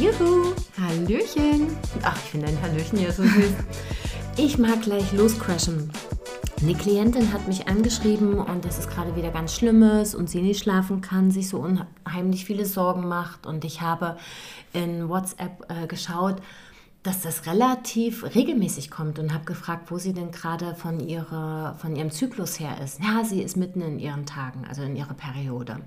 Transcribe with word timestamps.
Juhu! 0.00 0.54
Hallöchen! 0.80 1.76
Ach, 2.04 2.16
ich 2.16 2.30
finde 2.30 2.46
dein 2.46 2.62
Hallöchen 2.62 3.00
ja 3.00 3.10
so 3.10 3.24
süß. 3.24 3.52
Ich 4.36 4.56
mag 4.56 4.82
gleich 4.82 5.12
loscrashen. 5.12 5.90
Eine 6.62 6.74
Klientin 6.74 7.32
hat 7.32 7.48
mich 7.48 7.66
angeschrieben 7.66 8.38
und 8.38 8.64
dass 8.64 8.78
es 8.78 8.88
gerade 8.88 9.16
wieder 9.16 9.32
ganz 9.32 9.56
schlimm 9.56 9.82
ist 9.82 10.14
und 10.14 10.30
sie 10.30 10.40
nicht 10.40 10.62
schlafen 10.62 11.00
kann, 11.00 11.32
sich 11.32 11.48
so 11.48 11.58
unheimlich 11.58 12.44
viele 12.44 12.64
Sorgen 12.64 13.08
macht. 13.08 13.44
Und 13.44 13.64
ich 13.64 13.80
habe 13.80 14.16
in 14.72 15.08
WhatsApp 15.08 15.66
äh, 15.68 15.88
geschaut, 15.88 16.36
dass 17.02 17.22
das 17.22 17.46
relativ 17.46 18.22
regelmäßig 18.36 18.92
kommt 18.92 19.18
und 19.18 19.34
habe 19.34 19.46
gefragt, 19.46 19.90
wo 19.90 19.98
sie 19.98 20.12
denn 20.12 20.30
gerade 20.30 20.76
von, 20.76 21.00
von 21.78 21.96
ihrem 21.96 22.10
Zyklus 22.12 22.60
her 22.60 22.76
ist. 22.84 23.00
Ja, 23.02 23.24
sie 23.24 23.42
ist 23.42 23.56
mitten 23.56 23.80
in 23.80 23.98
ihren 23.98 24.26
Tagen, 24.26 24.64
also 24.68 24.82
in 24.82 24.94
ihrer 24.94 25.14
Periode. 25.14 25.78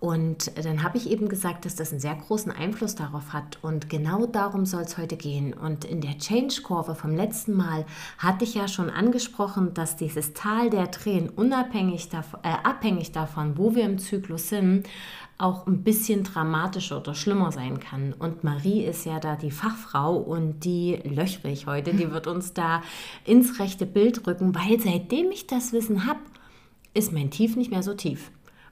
Und 0.00 0.50
dann 0.56 0.82
habe 0.82 0.96
ich 0.96 1.10
eben 1.10 1.28
gesagt, 1.28 1.66
dass 1.66 1.76
das 1.76 1.90
einen 1.90 2.00
sehr 2.00 2.14
großen 2.14 2.50
Einfluss 2.50 2.94
darauf 2.94 3.34
hat. 3.34 3.58
Und 3.60 3.90
genau 3.90 4.24
darum 4.24 4.64
soll 4.64 4.82
es 4.82 4.96
heute 4.96 5.18
gehen. 5.18 5.52
Und 5.52 5.84
in 5.84 6.00
der 6.00 6.16
Change-Kurve 6.16 6.94
vom 6.94 7.14
letzten 7.14 7.52
Mal 7.52 7.84
hatte 8.16 8.44
ich 8.44 8.54
ja 8.54 8.66
schon 8.66 8.88
angesprochen, 8.88 9.74
dass 9.74 9.96
dieses 9.96 10.32
Tal 10.32 10.70
der 10.70 10.90
Tränen 10.90 11.28
unabhängig 11.28 12.08
davon, 12.08 12.40
äh, 12.42 12.48
abhängig 12.48 13.12
davon, 13.12 13.58
wo 13.58 13.74
wir 13.74 13.84
im 13.84 13.98
Zyklus 13.98 14.48
sind, 14.48 14.88
auch 15.36 15.66
ein 15.66 15.82
bisschen 15.84 16.24
dramatischer 16.24 16.98
oder 16.98 17.14
schlimmer 17.14 17.52
sein 17.52 17.78
kann. 17.78 18.14
Und 18.14 18.42
Marie 18.42 18.82
ist 18.84 19.04
ja 19.04 19.20
da 19.20 19.36
die 19.36 19.50
Fachfrau 19.50 20.16
und 20.16 20.64
die 20.64 20.98
löchrig 21.04 21.66
heute, 21.66 21.92
die 21.92 22.10
wird 22.10 22.26
uns 22.26 22.54
da 22.54 22.82
ins 23.26 23.58
rechte 23.58 23.84
Bild 23.84 24.26
rücken, 24.26 24.54
weil 24.54 24.80
seitdem 24.80 25.30
ich 25.30 25.46
das 25.46 25.74
Wissen 25.74 26.06
habe, 26.06 26.20
ist 26.94 27.12
mein 27.12 27.30
Tief 27.30 27.54
nicht 27.56 27.70
mehr 27.70 27.82
so 27.82 27.94
tief 27.94 28.30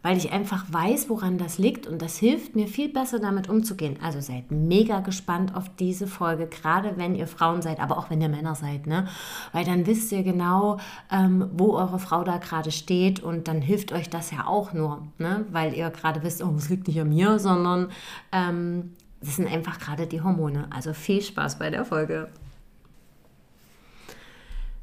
weil 0.09 0.17
ich 0.17 0.33
einfach 0.33 0.65
weiß, 0.71 1.11
woran 1.11 1.37
das 1.37 1.59
liegt 1.59 1.87
und 1.87 2.01
das 2.01 2.17
hilft 2.17 2.57
mir 2.57 2.67
viel 2.67 2.89
besser 2.89 3.19
damit 3.19 3.51
umzugehen. 3.51 3.99
Also 4.03 4.23
seid 4.23 4.51
mega 4.51 5.01
gespannt 5.01 5.55
auf 5.55 5.69
diese 5.79 6.07
Folge, 6.07 6.47
gerade 6.47 6.97
wenn 6.97 7.15
ihr 7.15 7.27
Frauen 7.27 7.61
seid, 7.61 7.79
aber 7.79 7.99
auch 7.99 8.09
wenn 8.09 8.23
ihr 8.23 8.31
Männer 8.31 8.55
seid, 8.55 8.87
ne? 8.87 9.07
Weil 9.53 9.67
dann 9.67 9.87
wisst 9.87 10.11
ihr 10.11 10.23
genau, 10.23 10.79
ähm, 11.13 11.51
wo 11.53 11.75
eure 11.75 11.99
Frau 11.99 12.25
da 12.25 12.39
gerade 12.39 12.71
steht 12.71 13.21
und 13.21 13.49
dann 13.49 13.61
hilft 13.61 13.93
euch 13.93 14.09
das 14.09 14.31
ja 14.31 14.47
auch 14.47 14.73
nur, 14.73 15.07
ne? 15.19 15.45
Weil 15.51 15.75
ihr 15.75 15.91
gerade 15.91 16.23
wisst, 16.23 16.43
oh, 16.43 16.55
es 16.57 16.71
liegt 16.71 16.89
nicht 16.89 16.99
an 16.99 17.11
mir, 17.11 17.39
sondern 17.39 17.91
ähm, 18.33 18.95
das 19.21 19.37
sind 19.37 19.47
einfach 19.47 19.79
gerade 19.79 20.07
die 20.07 20.23
Hormone. 20.23 20.69
Also 20.71 20.95
viel 20.95 21.21
Spaß 21.21 21.59
bei 21.59 21.69
der 21.69 21.85
Folge. 21.85 22.31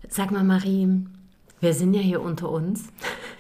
Sag 0.07 0.29
mal, 0.29 0.43
Marie, 0.43 0.87
wir 1.61 1.73
sind 1.73 1.95
ja 1.95 2.01
hier 2.01 2.21
unter 2.21 2.51
uns. 2.51 2.89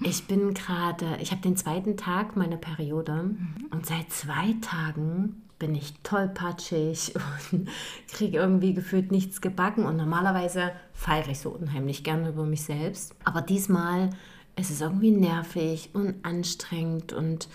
Ich 0.00 0.26
bin 0.26 0.54
gerade, 0.54 1.16
ich 1.20 1.30
habe 1.30 1.40
den 1.40 1.56
zweiten 1.56 1.96
Tag 1.96 2.36
meiner 2.36 2.56
Periode 2.56 3.12
mhm. 3.24 3.68
und 3.70 3.86
seit 3.86 4.10
zwei 4.10 4.54
Tagen 4.60 5.42
bin 5.58 5.74
ich 5.74 5.94
tollpatschig 6.02 7.14
und 7.52 7.68
kriege 8.08 8.38
irgendwie 8.38 8.74
gefühlt 8.74 9.12
nichts 9.12 9.40
gebacken. 9.40 9.84
Und 9.84 9.96
normalerweise 9.96 10.72
feiere 10.92 11.28
ich 11.28 11.40
so 11.40 11.50
unheimlich 11.50 12.04
gerne 12.04 12.30
über 12.30 12.44
mich 12.44 12.64
selbst. 12.64 13.14
Aber 13.24 13.40
diesmal 13.40 14.10
ist 14.56 14.70
es 14.70 14.80
irgendwie 14.80 15.10
nervig 15.10 15.90
und 15.94 16.24
anstrengend 16.24 17.12
und 17.12 17.48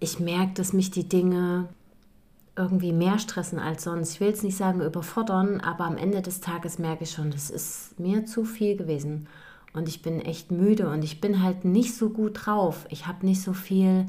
ich 0.00 0.20
merke, 0.20 0.54
dass 0.54 0.72
mich 0.72 0.90
die 0.90 1.08
Dinge 1.08 1.68
irgendwie 2.54 2.92
mehr 2.92 3.18
stressen 3.18 3.58
als 3.58 3.84
sonst. 3.84 4.14
Ich 4.14 4.20
will 4.20 4.28
jetzt 4.28 4.44
nicht 4.44 4.56
sagen 4.56 4.80
überfordern, 4.80 5.60
aber 5.60 5.84
am 5.84 5.96
Ende 5.96 6.22
des 6.22 6.40
Tages 6.40 6.78
merke 6.78 7.04
ich 7.04 7.12
schon, 7.12 7.30
das 7.30 7.50
ist 7.50 7.98
mir 7.98 8.26
zu 8.26 8.44
viel 8.44 8.76
gewesen 8.76 9.28
und 9.72 9.88
ich 9.88 10.02
bin 10.02 10.20
echt 10.20 10.50
müde 10.50 10.88
und 10.88 11.04
ich 11.04 11.20
bin 11.20 11.42
halt 11.42 11.64
nicht 11.64 11.94
so 11.94 12.10
gut 12.10 12.46
drauf. 12.46 12.86
Ich 12.90 13.06
habe 13.06 13.26
nicht 13.26 13.42
so 13.42 13.52
viel 13.52 14.06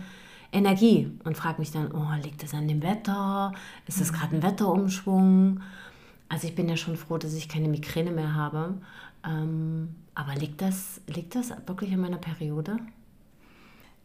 Energie 0.52 1.12
und 1.24 1.38
frage 1.38 1.60
mich 1.60 1.72
dann, 1.72 1.92
oh, 1.92 2.24
liegt 2.24 2.42
das 2.44 2.54
an 2.54 2.68
dem 2.68 2.82
Wetter? 2.82 3.54
Ist 3.88 4.02
das 4.02 4.14
gerade 4.14 4.36
ein 4.36 4.44
Wetterumschwung? 4.44 5.62
Also 6.28 6.48
ich 6.48 6.56
bin 6.56 6.70
ja 6.70 6.78
schon 6.78 6.96
froh, 6.96 7.18
dass 7.18 7.34
ich 7.34 7.50
keine 7.50 7.68
Migräne 7.68 8.12
mehr 8.12 8.34
habe. 8.34 8.76
Ähm, 9.26 9.96
aber 10.16 10.36
liegt 10.36 10.62
das, 10.62 11.02
liegt 11.08 11.36
das 11.36 11.52
wirklich 11.68 11.94
an 11.94 12.02
meiner 12.02 12.18
Periode? 12.18 12.78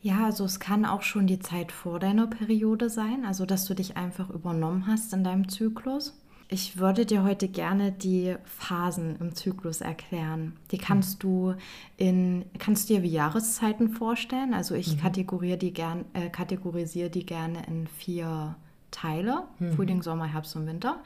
Ja, 0.02 0.26
also 0.26 0.44
es 0.44 0.60
kann 0.60 0.84
auch 0.84 1.02
schon 1.02 1.26
die 1.26 1.38
Zeit 1.38 1.72
vor 1.72 1.98
deiner 1.98 2.26
Periode 2.26 2.90
sein, 2.90 3.24
also 3.24 3.46
dass 3.46 3.64
du 3.64 3.74
dich 3.74 3.96
einfach 3.96 4.28
übernommen 4.28 4.86
hast 4.86 5.14
in 5.14 5.24
deinem 5.24 5.48
Zyklus. 5.48 6.14
Ich 6.48 6.78
würde 6.78 7.06
dir 7.06 7.24
heute 7.24 7.48
gerne 7.48 7.90
die 7.90 8.36
Phasen 8.44 9.16
im 9.18 9.34
Zyklus 9.34 9.80
erklären. 9.80 10.54
Die 10.70 10.78
kannst 10.78 11.22
du 11.22 11.54
in, 11.96 12.44
kannst 12.58 12.88
du 12.88 12.94
dir 12.94 13.02
wie 13.02 13.08
Jahreszeiten 13.08 13.88
vorstellen. 13.88 14.52
Also 14.52 14.74
ich 14.74 14.96
mhm. 14.96 15.00
kategoriere 15.00 15.58
die 15.58 15.72
gern, 15.72 16.04
äh, 16.12 16.28
kategorisiere 16.28 17.10
die 17.10 17.24
gerne 17.24 17.66
in 17.66 17.86
vier 17.86 18.56
Teile: 18.90 19.44
mhm. 19.58 19.72
Frühling, 19.72 20.02
Sommer, 20.02 20.26
Herbst 20.26 20.54
und 20.56 20.66
Winter. 20.66 21.02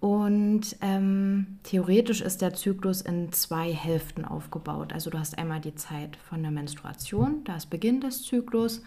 Und 0.00 0.76
ähm, 0.80 1.58
theoretisch 1.64 2.20
ist 2.20 2.40
der 2.40 2.54
Zyklus 2.54 3.00
in 3.00 3.32
zwei 3.32 3.72
Hälften 3.72 4.24
aufgebaut. 4.24 4.92
Also 4.92 5.10
du 5.10 5.18
hast 5.18 5.36
einmal 5.36 5.60
die 5.60 5.74
Zeit 5.74 6.16
von 6.16 6.42
der 6.42 6.52
Menstruation, 6.52 7.42
da 7.44 7.56
ist 7.56 7.66
Beginn 7.66 8.00
des 8.00 8.22
Zyklus 8.22 8.82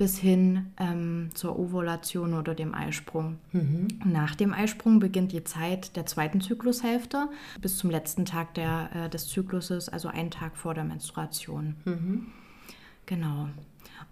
bis 0.00 0.16
hin 0.18 0.72
ähm, 0.78 1.28
zur 1.34 1.58
Ovulation 1.58 2.32
oder 2.32 2.54
dem 2.54 2.74
Eisprung. 2.74 3.36
Mhm. 3.52 3.88
Nach 4.02 4.34
dem 4.34 4.54
Eisprung 4.54 4.98
beginnt 4.98 5.32
die 5.32 5.44
Zeit 5.44 5.94
der 5.94 6.06
zweiten 6.06 6.40
Zyklushälfte 6.40 7.28
bis 7.60 7.76
zum 7.76 7.90
letzten 7.90 8.24
Tag 8.24 8.54
der, 8.54 8.88
äh, 8.94 9.10
des 9.10 9.28
Zykluses, 9.28 9.90
also 9.90 10.08
einen 10.08 10.30
Tag 10.30 10.56
vor 10.56 10.72
der 10.72 10.84
Menstruation. 10.84 11.76
Mhm. 11.84 12.28
Genau. 13.04 13.50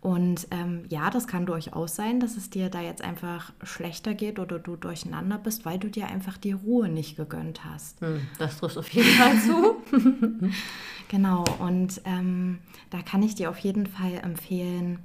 Und 0.03 0.47
ähm, 0.50 0.84
ja, 0.91 1.09
das 1.09 1.27
kann 1.27 1.47
durchaus 1.47 1.97
sein, 1.97 2.21
dass 2.21 2.37
es 2.37 2.50
dir 2.50 2.69
da 2.69 2.82
jetzt 2.82 3.00
einfach 3.00 3.54
schlechter 3.62 4.12
geht 4.12 4.38
oder 4.38 4.59
du 4.59 4.77
durcheinander 4.77 5.38
bist, 5.38 5.65
weil 5.65 5.78
du 5.78 5.88
dir 5.88 6.09
einfach 6.09 6.37
die 6.37 6.53
Ruhe 6.53 6.91
nicht 6.91 7.16
gegönnt 7.16 7.65
hast. 7.65 8.03
Hm, 8.03 8.21
das 8.38 8.59
trifft 8.59 8.77
auf 8.77 8.91
jeden 8.91 9.09
Fall 9.09 9.41
zu. 9.41 9.77
genau, 11.09 11.44
und 11.60 12.03
ähm, 12.04 12.59
da 12.91 13.00
kann 13.00 13.22
ich 13.22 13.37
dir 13.37 13.48
auf 13.48 13.59
jeden 13.60 13.87
Fall 13.87 14.21
empfehlen, 14.22 14.98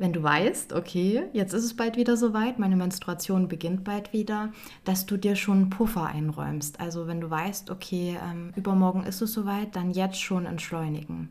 wenn 0.00 0.14
du 0.14 0.22
weißt, 0.22 0.72
okay, 0.72 1.24
jetzt 1.34 1.52
ist 1.52 1.62
es 1.62 1.76
bald 1.76 1.98
wieder 1.98 2.16
soweit, 2.16 2.58
meine 2.58 2.74
Menstruation 2.74 3.48
beginnt 3.48 3.84
bald 3.84 4.14
wieder, 4.14 4.50
dass 4.84 5.04
du 5.04 5.18
dir 5.18 5.36
schon 5.36 5.58
einen 5.58 5.70
Puffer 5.70 6.06
einräumst. 6.06 6.80
Also 6.80 7.06
wenn 7.06 7.20
du 7.20 7.28
weißt, 7.28 7.70
okay, 7.70 8.18
ähm, 8.30 8.50
übermorgen 8.56 9.04
ist 9.04 9.20
es 9.20 9.34
soweit, 9.34 9.76
dann 9.76 9.90
jetzt 9.90 10.18
schon 10.18 10.46
entschleunigen. 10.46 11.28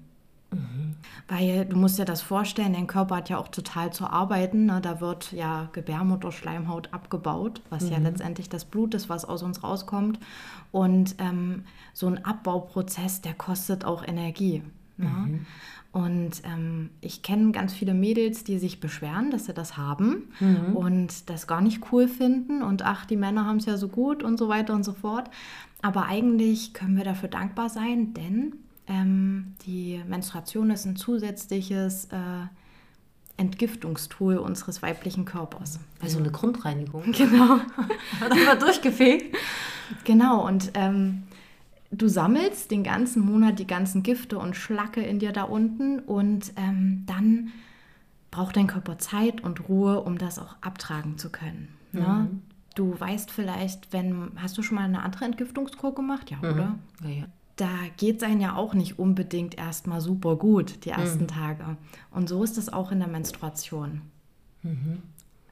Mhm. 0.51 0.95
Weil 1.27 1.65
du 1.65 1.77
musst 1.77 1.97
dir 1.97 2.05
das 2.05 2.21
vorstellen, 2.21 2.73
dein 2.73 2.85
Körper 2.85 3.15
hat 3.15 3.29
ja 3.29 3.39
auch 3.39 3.47
total 3.47 3.91
zu 3.91 4.05
arbeiten. 4.05 4.67
Ne? 4.67 4.81
Da 4.81 5.01
wird 5.01 5.31
ja 5.31 5.69
Gebärmutterschleimhaut 5.73 6.93
abgebaut, 6.93 7.63
was 7.71 7.85
mhm. 7.85 7.91
ja 7.91 7.97
letztendlich 7.97 8.49
das 8.49 8.65
Blut 8.65 8.93
ist, 8.93 9.09
was 9.09 9.25
aus 9.25 9.41
uns 9.41 9.63
rauskommt. 9.63 10.19
Und 10.71 11.15
ähm, 11.17 11.63
so 11.93 12.05
ein 12.05 12.23
Abbauprozess, 12.23 13.21
der 13.21 13.33
kostet 13.33 13.83
auch 13.83 14.07
Energie. 14.07 14.61
Ne? 14.97 15.07
Mhm. 15.07 15.45
Und 15.91 16.43
ähm, 16.43 16.91
ich 17.01 17.23
kenne 17.23 17.51
ganz 17.51 17.73
viele 17.73 17.95
Mädels, 17.95 18.43
die 18.43 18.59
sich 18.59 18.79
beschweren, 18.79 19.31
dass 19.31 19.45
sie 19.45 19.53
das 19.53 19.75
haben 19.75 20.27
mhm. 20.39 20.75
und 20.75 21.29
das 21.31 21.47
gar 21.47 21.61
nicht 21.61 21.91
cool 21.91 22.07
finden 22.07 22.61
und 22.61 22.83
ach, 22.83 23.05
die 23.05 23.17
Männer 23.17 23.45
haben 23.45 23.57
es 23.57 23.65
ja 23.65 23.75
so 23.75 23.87
gut 23.87 24.21
und 24.21 24.37
so 24.37 24.49
weiter 24.49 24.75
und 24.75 24.83
so 24.83 24.93
fort. 24.93 25.31
Aber 25.81 26.05
eigentlich 26.05 26.73
können 26.73 26.95
wir 26.95 27.05
dafür 27.05 27.29
dankbar 27.29 27.69
sein, 27.69 28.13
denn 28.13 28.53
ähm, 28.87 29.55
die 29.65 30.01
Menstruation 30.07 30.69
ist 30.69 30.85
ein 30.85 30.95
zusätzliches 30.95 32.05
äh, 32.05 32.17
Entgiftungstool 33.37 34.37
unseres 34.37 34.81
weiblichen 34.81 35.25
Körpers. 35.25 35.79
Also 36.01 36.19
eine 36.19 36.31
Grundreinigung. 36.31 37.03
Genau. 37.13 37.59
Hat 38.19 38.35
immer 38.35 38.57
durchgefegt. 38.57 39.35
Genau, 40.03 40.45
und 40.45 40.71
ähm, 40.73 41.23
du 41.91 42.07
sammelst 42.07 42.71
den 42.71 42.83
ganzen 42.83 43.25
Monat 43.25 43.59
die 43.59 43.67
ganzen 43.67 44.03
Gifte 44.03 44.37
und 44.37 44.55
Schlacke 44.55 45.01
in 45.01 45.19
dir 45.19 45.31
da 45.31 45.43
unten 45.43 45.99
und 45.99 46.53
ähm, 46.55 47.03
dann 47.05 47.51
braucht 48.31 48.57
dein 48.57 48.67
Körper 48.67 48.99
Zeit 48.99 49.41
und 49.41 49.67
Ruhe, 49.69 50.01
um 50.01 50.17
das 50.17 50.37
auch 50.37 50.55
abtragen 50.61 51.17
zu 51.17 51.29
können. 51.31 51.69
Ne? 51.91 52.01
Mhm. 52.29 52.41
Du 52.75 52.99
weißt 52.99 53.31
vielleicht, 53.31 53.91
wenn, 53.91 54.31
hast 54.35 54.57
du 54.57 54.61
schon 54.61 54.75
mal 54.75 54.83
eine 54.83 55.01
andere 55.01 55.25
Entgiftungskur 55.25 55.95
gemacht? 55.95 56.29
Ja, 56.29 56.37
mhm. 56.37 56.43
oder? 56.43 56.75
Ja, 57.03 57.09
ja. 57.09 57.25
Da 57.55 57.67
geht 57.97 58.17
es 58.17 58.23
einem 58.23 58.39
ja 58.39 58.55
auch 58.55 58.73
nicht 58.73 58.99
unbedingt 58.99 59.57
erstmal 59.57 59.99
super 59.99 60.37
gut, 60.37 60.85
die 60.85 60.91
ersten 60.91 61.23
mhm. 61.23 61.27
Tage. 61.27 61.77
Und 62.11 62.29
so 62.29 62.41
ist 62.43 62.57
es 62.57 62.71
auch 62.71 62.91
in 62.91 62.99
der 62.99 63.09
Menstruation. 63.09 64.01
Mhm. 64.63 64.99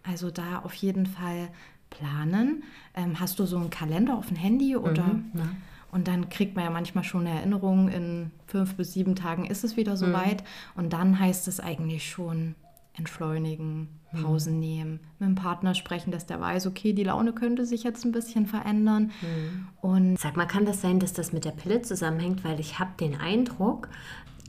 Also 0.03 0.31
da 0.31 0.59
auf 0.59 0.73
jeden 0.75 1.05
Fall 1.05 1.49
planen. 1.89 2.63
Ähm, 2.93 3.19
hast 3.19 3.39
du 3.39 3.45
so 3.45 3.57
einen 3.57 3.71
Kalender 3.71 4.17
auf 4.17 4.27
dem 4.27 4.37
Handy 4.37 4.77
oder? 4.77 5.03
Mhm. 5.03 5.57
Und 5.91 6.07
dann 6.07 6.29
kriegt 6.29 6.55
man 6.55 6.65
ja 6.65 6.69
manchmal 6.69 7.03
schon 7.03 7.27
eine 7.27 7.37
Erinnerung, 7.37 7.89
in 7.89 8.31
fünf 8.45 8.75
bis 8.75 8.93
sieben 8.93 9.15
Tagen 9.15 9.45
ist 9.45 9.63
es 9.63 9.77
wieder 9.77 9.95
soweit. 9.95 10.41
Mhm. 10.41 10.81
Und 10.83 10.93
dann 10.93 11.19
heißt 11.19 11.47
es 11.47 11.59
eigentlich 11.59 12.09
schon 12.09 12.55
entschleunigen, 12.93 13.87
mhm. 14.11 14.23
Pausen 14.23 14.55
mhm. 14.55 14.59
nehmen, 14.59 14.99
mit 15.19 15.29
dem 15.29 15.35
Partner 15.35 15.75
sprechen, 15.75 16.11
dass 16.11 16.25
der 16.25 16.41
weiß, 16.41 16.67
okay, 16.67 16.93
die 16.93 17.03
Laune 17.03 17.33
könnte 17.33 17.65
sich 17.65 17.83
jetzt 17.83 18.03
ein 18.05 18.11
bisschen 18.11 18.45
verändern. 18.45 19.11
Mhm. 19.21 19.67
Und 19.81 20.19
Sag 20.19 20.35
mal, 20.35 20.45
kann 20.45 20.65
das 20.65 20.81
sein, 20.81 20.99
dass 20.99 21.13
das 21.13 21.31
mit 21.31 21.45
der 21.45 21.51
Pille 21.51 21.81
zusammenhängt? 21.81 22.43
Weil 22.43 22.59
ich 22.59 22.79
habe 22.79 22.91
den 22.99 23.15
Eindruck, 23.15 23.89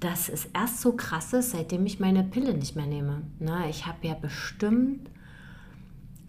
dass 0.00 0.28
es 0.28 0.46
erst 0.46 0.80
so 0.80 0.92
krass 0.92 1.32
ist, 1.32 1.50
seitdem 1.50 1.86
ich 1.86 2.00
meine 2.00 2.24
Pille 2.24 2.54
nicht 2.54 2.76
mehr 2.76 2.86
nehme. 2.86 3.22
Na, 3.38 3.68
ich 3.68 3.86
habe 3.86 4.06
ja 4.06 4.14
bestimmt 4.14 5.10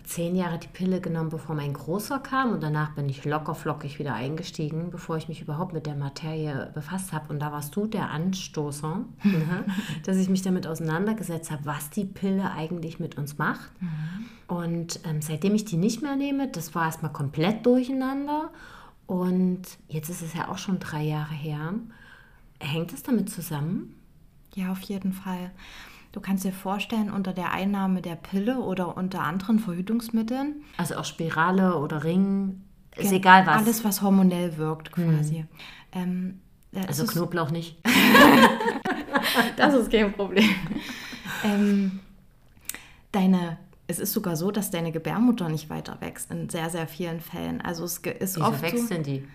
zehn 0.09 0.35
Jahre 0.35 0.57
die 0.57 0.67
Pille 0.67 1.01
genommen, 1.01 1.29
bevor 1.29 1.55
mein 1.55 1.71
Großer 1.71 2.17
kam 2.19 2.51
und 2.51 2.63
danach 2.63 2.95
bin 2.95 3.07
ich 3.07 3.25
locker 3.25 3.53
flockig 3.53 3.99
wieder 3.99 4.15
eingestiegen, 4.15 4.89
bevor 4.89 5.17
ich 5.17 5.27
mich 5.27 5.41
überhaupt 5.41 5.71
mit 5.71 5.85
der 5.85 5.95
Materie 5.95 6.71
befasst 6.73 7.13
habe. 7.13 7.31
Und 7.31 7.39
da 7.39 7.51
warst 7.51 7.75
du 7.75 7.85
der 7.85 8.09
Anstoßer, 8.09 9.05
ne? 9.23 9.65
dass 10.05 10.17
ich 10.17 10.27
mich 10.27 10.41
damit 10.41 10.65
auseinandergesetzt 10.65 11.51
habe, 11.51 11.65
was 11.65 11.91
die 11.91 12.05
Pille 12.05 12.51
eigentlich 12.51 12.99
mit 12.99 13.19
uns 13.19 13.37
macht. 13.37 13.69
Mhm. 13.79 14.25
Und 14.47 14.99
ähm, 15.05 15.21
seitdem 15.21 15.53
ich 15.53 15.65
die 15.65 15.77
nicht 15.77 16.01
mehr 16.01 16.15
nehme, 16.15 16.47
das 16.47 16.73
war 16.73 16.85
erstmal 16.85 17.11
komplett 17.11 17.67
durcheinander. 17.67 18.49
Und 19.05 19.61
jetzt 19.89 20.09
ist 20.09 20.23
es 20.23 20.33
ja 20.33 20.49
auch 20.49 20.57
schon 20.57 20.79
drei 20.79 21.03
Jahre 21.03 21.35
her. 21.35 21.75
Hängt 22.59 22.93
es 22.93 23.03
damit 23.03 23.29
zusammen? 23.29 23.95
Ja, 24.55 24.71
auf 24.71 24.81
jeden 24.81 25.13
Fall. 25.13 25.51
Du 26.11 26.19
kannst 26.21 26.43
dir 26.43 26.51
vorstellen, 26.51 27.11
unter 27.11 27.33
der 27.33 27.51
Einnahme 27.51 28.01
der 28.01 28.15
Pille 28.15 28.59
oder 28.59 28.97
unter 28.97 29.21
anderen 29.21 29.59
Verhütungsmitteln. 29.59 30.63
Also 30.77 30.95
auch 30.95 31.05
Spirale 31.05 31.77
oder 31.77 32.03
Ring, 32.03 32.61
ist 32.95 33.11
egal 33.11 33.45
was. 33.45 33.57
Alles, 33.57 33.83
was 33.83 34.01
hormonell 34.01 34.57
wirkt 34.57 34.91
quasi. 34.91 35.45
Hm. 35.91 36.39
Ähm, 36.73 36.85
also 36.87 37.05
Knoblauch 37.05 37.51
nicht. 37.51 37.77
das 39.57 39.73
ist 39.73 39.91
kein 39.91 40.11
Problem. 40.13 40.49
ähm, 41.43 41.99
deine 43.11 43.57
es 43.89 43.97
ist 43.97 44.13
sogar 44.13 44.35
so, 44.35 44.51
dass 44.51 44.69
deine 44.69 44.91
Gebärmutter 44.91 45.49
nicht 45.49 45.71
weiter 45.71 45.97
wächst 45.99 46.29
in 46.29 46.47
sehr, 46.47 46.69
sehr 46.69 46.87
vielen 46.87 47.19
Fällen. 47.19 47.59
Also 47.59 47.85
es 47.85 47.97
ist 47.97 48.35
Wieso 48.35 48.45
oft 48.45 48.61
wächst 48.61 48.87
so, 48.87 48.93
denn 48.93 49.01
die? 49.01 49.27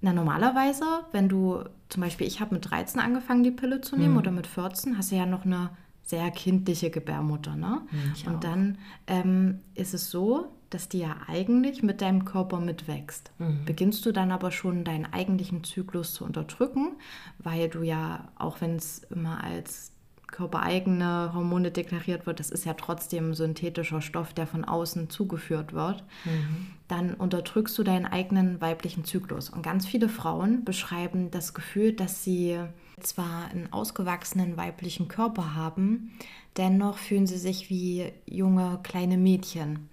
Na, 0.00 0.14
normalerweise, 0.14 0.84
wenn 1.12 1.28
du, 1.28 1.62
zum 1.90 2.02
Beispiel, 2.02 2.26
ich 2.26 2.40
habe 2.40 2.54
mit 2.54 2.70
13 2.70 2.98
angefangen, 3.02 3.42
die 3.42 3.50
Pille 3.50 3.82
zu 3.82 3.96
nehmen 3.96 4.14
hm. 4.14 4.18
oder 4.18 4.30
mit 4.30 4.46
14, 4.46 4.96
hast 4.96 5.12
du 5.12 5.16
ja 5.16 5.26
noch 5.26 5.44
eine 5.44 5.70
sehr 6.06 6.30
kindliche 6.30 6.90
Gebärmutter. 6.90 7.56
Ne? 7.56 7.82
Ich 8.14 8.26
und 8.26 8.36
auch. 8.36 8.40
dann 8.40 8.78
ähm, 9.06 9.60
ist 9.74 9.92
es 9.92 10.10
so, 10.10 10.46
dass 10.70 10.88
die 10.88 11.00
ja 11.00 11.16
eigentlich 11.26 11.82
mit 11.82 12.00
deinem 12.00 12.24
Körper 12.24 12.60
mitwächst. 12.60 13.32
Mhm. 13.38 13.64
Beginnst 13.66 14.06
du 14.06 14.12
dann 14.12 14.32
aber 14.32 14.50
schon 14.50 14.84
deinen 14.84 15.06
eigentlichen 15.06 15.64
Zyklus 15.64 16.14
zu 16.14 16.24
unterdrücken, 16.24 16.96
weil 17.38 17.68
du 17.68 17.82
ja, 17.82 18.28
auch 18.36 18.60
wenn 18.60 18.76
es 18.76 19.00
immer 19.10 19.42
als 19.42 19.92
körpereigene 20.28 21.32
Hormone 21.34 21.70
deklariert 21.70 22.26
wird, 22.26 22.40
das 22.40 22.50
ist 22.50 22.64
ja 22.64 22.74
trotzdem 22.74 23.34
synthetischer 23.34 24.02
Stoff, 24.02 24.32
der 24.32 24.46
von 24.46 24.64
außen 24.64 25.08
zugeführt 25.08 25.72
wird, 25.72 26.04
mhm. 26.24 26.66
dann 26.88 27.14
unterdrückst 27.14 27.76
du 27.78 27.84
deinen 27.84 28.06
eigenen 28.06 28.60
weiblichen 28.60 29.04
Zyklus. 29.04 29.50
Und 29.50 29.62
ganz 29.62 29.86
viele 29.86 30.08
Frauen 30.08 30.64
beschreiben 30.64 31.30
das 31.30 31.54
Gefühl, 31.54 31.92
dass 31.92 32.24
sie 32.24 32.58
zwar 33.00 33.48
einen 33.48 33.72
ausgewachsenen 33.72 34.56
weiblichen 34.56 35.08
Körper 35.08 35.54
haben, 35.54 36.12
dennoch 36.56 36.98
fühlen 36.98 37.26
sie 37.26 37.38
sich 37.38 37.68
wie 37.68 38.12
junge 38.26 38.80
kleine 38.82 39.18
Mädchen. 39.18 39.88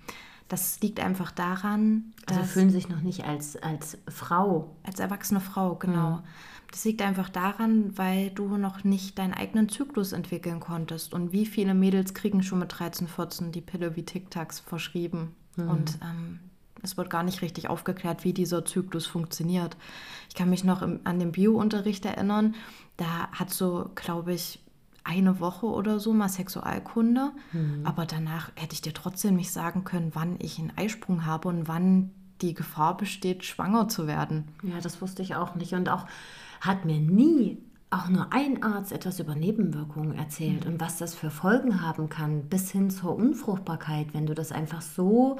Das 0.47 0.79
liegt 0.81 0.99
einfach 0.99 1.31
daran, 1.31 2.13
dass. 2.27 2.37
Also 2.37 2.49
fühlen 2.49 2.69
sich 2.69 2.87
noch 2.89 3.01
nicht 3.01 3.25
als, 3.25 3.55
als 3.57 3.97
Frau. 4.07 4.75
Als 4.83 4.99
erwachsene 4.99 5.39
Frau, 5.39 5.75
genau. 5.75 6.17
Mhm. 6.17 6.23
Das 6.71 6.85
liegt 6.85 7.01
einfach 7.01 7.29
daran, 7.29 7.97
weil 7.97 8.29
du 8.31 8.57
noch 8.57 8.83
nicht 8.83 9.19
deinen 9.19 9.33
eigenen 9.33 9.69
Zyklus 9.69 10.11
entwickeln 10.11 10.59
konntest. 10.59 11.13
Und 11.13 11.31
wie 11.31 11.45
viele 11.45 11.73
Mädels 11.73 12.13
kriegen 12.13 12.41
schon 12.41 12.59
mit 12.59 12.79
13, 12.79 13.07
14 13.07 13.51
die 13.51 13.61
Pille 13.61 13.95
wie 13.95 14.03
Tic-Tacs 14.03 14.59
verschrieben? 14.59 15.35
Mhm. 15.55 15.69
Und 15.69 15.99
ähm, 16.01 16.39
es 16.83 16.97
wird 16.97 17.09
gar 17.09 17.23
nicht 17.23 17.41
richtig 17.41 17.69
aufgeklärt, 17.69 18.23
wie 18.23 18.33
dieser 18.33 18.65
Zyklus 18.65 19.07
funktioniert. 19.07 19.77
Ich 20.29 20.35
kann 20.35 20.49
mich 20.49 20.63
noch 20.63 20.81
im, 20.81 20.99
an 21.05 21.17
den 21.17 21.31
Bio-Unterricht 21.31 22.05
erinnern. 22.05 22.55
Da 22.97 23.29
hat 23.31 23.49
so, 23.51 23.89
glaube 23.95 24.33
ich, 24.33 24.59
eine 25.03 25.39
Woche 25.39 25.65
oder 25.65 25.99
so 25.99 26.13
mal 26.13 26.29
Sexualkunde. 26.29 27.31
Mhm. 27.51 27.81
Aber 27.85 28.05
danach 28.05 28.51
hätte 28.55 28.73
ich 28.73 28.81
dir 28.81 28.93
trotzdem 28.93 29.35
nicht 29.35 29.51
sagen 29.51 29.83
können, 29.83 30.11
wann 30.13 30.35
ich 30.39 30.59
einen 30.59 30.73
Eisprung 30.77 31.25
habe 31.25 31.47
und 31.47 31.67
wann 31.67 32.11
die 32.41 32.53
Gefahr 32.53 32.97
besteht, 32.97 33.45
schwanger 33.45 33.87
zu 33.87 34.05
werden. 34.07 34.49
Ja, 34.63 34.79
das 34.81 35.01
wusste 35.01 35.21
ich 35.21 35.35
auch 35.35 35.55
nicht. 35.55 35.73
Und 35.73 35.89
auch 35.89 36.05
hat 36.61 36.85
mir 36.85 36.99
nie 36.99 37.57
auch 37.89 38.09
nur 38.09 38.27
ein 38.31 38.63
Arzt 38.63 38.91
etwas 38.91 39.19
über 39.19 39.35
Nebenwirkungen 39.35 40.17
erzählt 40.17 40.65
mhm. 40.65 40.73
und 40.73 40.81
was 40.81 40.97
das 40.97 41.13
für 41.13 41.29
Folgen 41.29 41.81
haben 41.81 42.09
kann, 42.09 42.43
bis 42.49 42.71
hin 42.71 42.89
zur 42.89 43.15
Unfruchtbarkeit, 43.15 44.13
wenn 44.13 44.25
du 44.25 44.33
das 44.33 44.51
einfach 44.51 44.81
so 44.81 45.39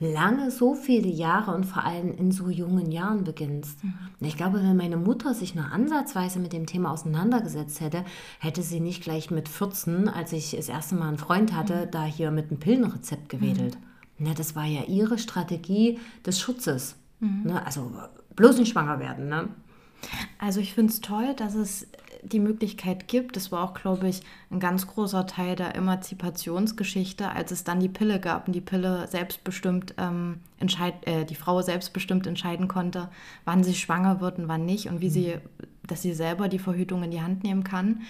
lange, 0.00 0.50
so 0.50 0.74
viele 0.74 1.08
Jahre 1.08 1.54
und 1.54 1.64
vor 1.64 1.84
allem 1.84 2.16
in 2.16 2.32
so 2.32 2.48
jungen 2.48 2.90
Jahren 2.90 3.22
beginnst. 3.22 3.84
Mhm. 3.84 3.94
Ich 4.20 4.36
glaube, 4.36 4.62
wenn 4.62 4.76
meine 4.76 4.96
Mutter 4.96 5.34
sich 5.34 5.54
nur 5.54 5.70
ansatzweise 5.70 6.38
mit 6.38 6.52
dem 6.52 6.66
Thema 6.66 6.90
auseinandergesetzt 6.90 7.80
hätte, 7.80 8.04
hätte 8.38 8.62
sie 8.62 8.80
nicht 8.80 9.02
gleich 9.02 9.30
mit 9.30 9.48
14, 9.48 10.08
als 10.08 10.32
ich 10.32 10.52
das 10.52 10.68
erste 10.68 10.94
Mal 10.94 11.08
einen 11.08 11.18
Freund 11.18 11.54
hatte, 11.54 11.86
mhm. 11.86 11.90
da 11.90 12.04
hier 12.04 12.30
mit 12.30 12.50
einem 12.50 12.58
Pillenrezept 12.58 13.28
gewedelt. 13.28 13.78
Mhm. 14.18 14.26
Ja, 14.26 14.34
das 14.34 14.56
war 14.56 14.64
ja 14.66 14.84
ihre 14.84 15.18
Strategie 15.18 15.98
des 16.26 16.40
Schutzes. 16.40 16.96
Mhm. 17.20 17.42
Ne? 17.44 17.66
Also 17.66 17.92
bloß 18.36 18.58
nicht 18.58 18.72
schwanger 18.72 18.98
werden. 19.00 19.28
Ne? 19.28 19.48
Also 20.38 20.60
ich 20.60 20.74
finde 20.74 20.92
es 20.92 21.00
toll, 21.00 21.34
dass 21.36 21.54
es 21.54 21.86
die 22.22 22.40
Möglichkeit 22.40 23.08
gibt. 23.08 23.36
Das 23.36 23.52
war 23.52 23.64
auch, 23.64 23.74
glaube 23.74 24.08
ich, 24.08 24.22
ein 24.50 24.60
ganz 24.60 24.86
großer 24.86 25.26
Teil 25.26 25.56
der 25.56 25.74
Emanzipationsgeschichte, 25.74 27.30
als 27.30 27.50
es 27.50 27.64
dann 27.64 27.80
die 27.80 27.88
Pille 27.88 28.20
gab 28.20 28.46
und 28.46 28.54
die 28.54 28.60
Pille 28.60 29.06
selbstbestimmt 29.08 29.94
ähm, 29.98 30.40
entscheid 30.58 30.94
äh, 31.06 31.24
die 31.24 31.34
Frau 31.34 31.62
selbstbestimmt 31.62 32.26
entscheiden 32.26 32.68
konnte, 32.68 33.08
wann 33.44 33.64
sie 33.64 33.74
schwanger 33.74 34.20
wird 34.20 34.38
und 34.38 34.48
wann 34.48 34.66
nicht 34.66 34.88
und 34.88 35.00
wie 35.00 35.08
mhm. 35.08 35.12
sie, 35.12 35.34
dass 35.86 36.02
sie 36.02 36.12
selber 36.12 36.48
die 36.48 36.58
Verhütung 36.58 37.02
in 37.02 37.10
die 37.10 37.22
Hand 37.22 37.42
nehmen 37.42 37.64
kann. 37.64 38.02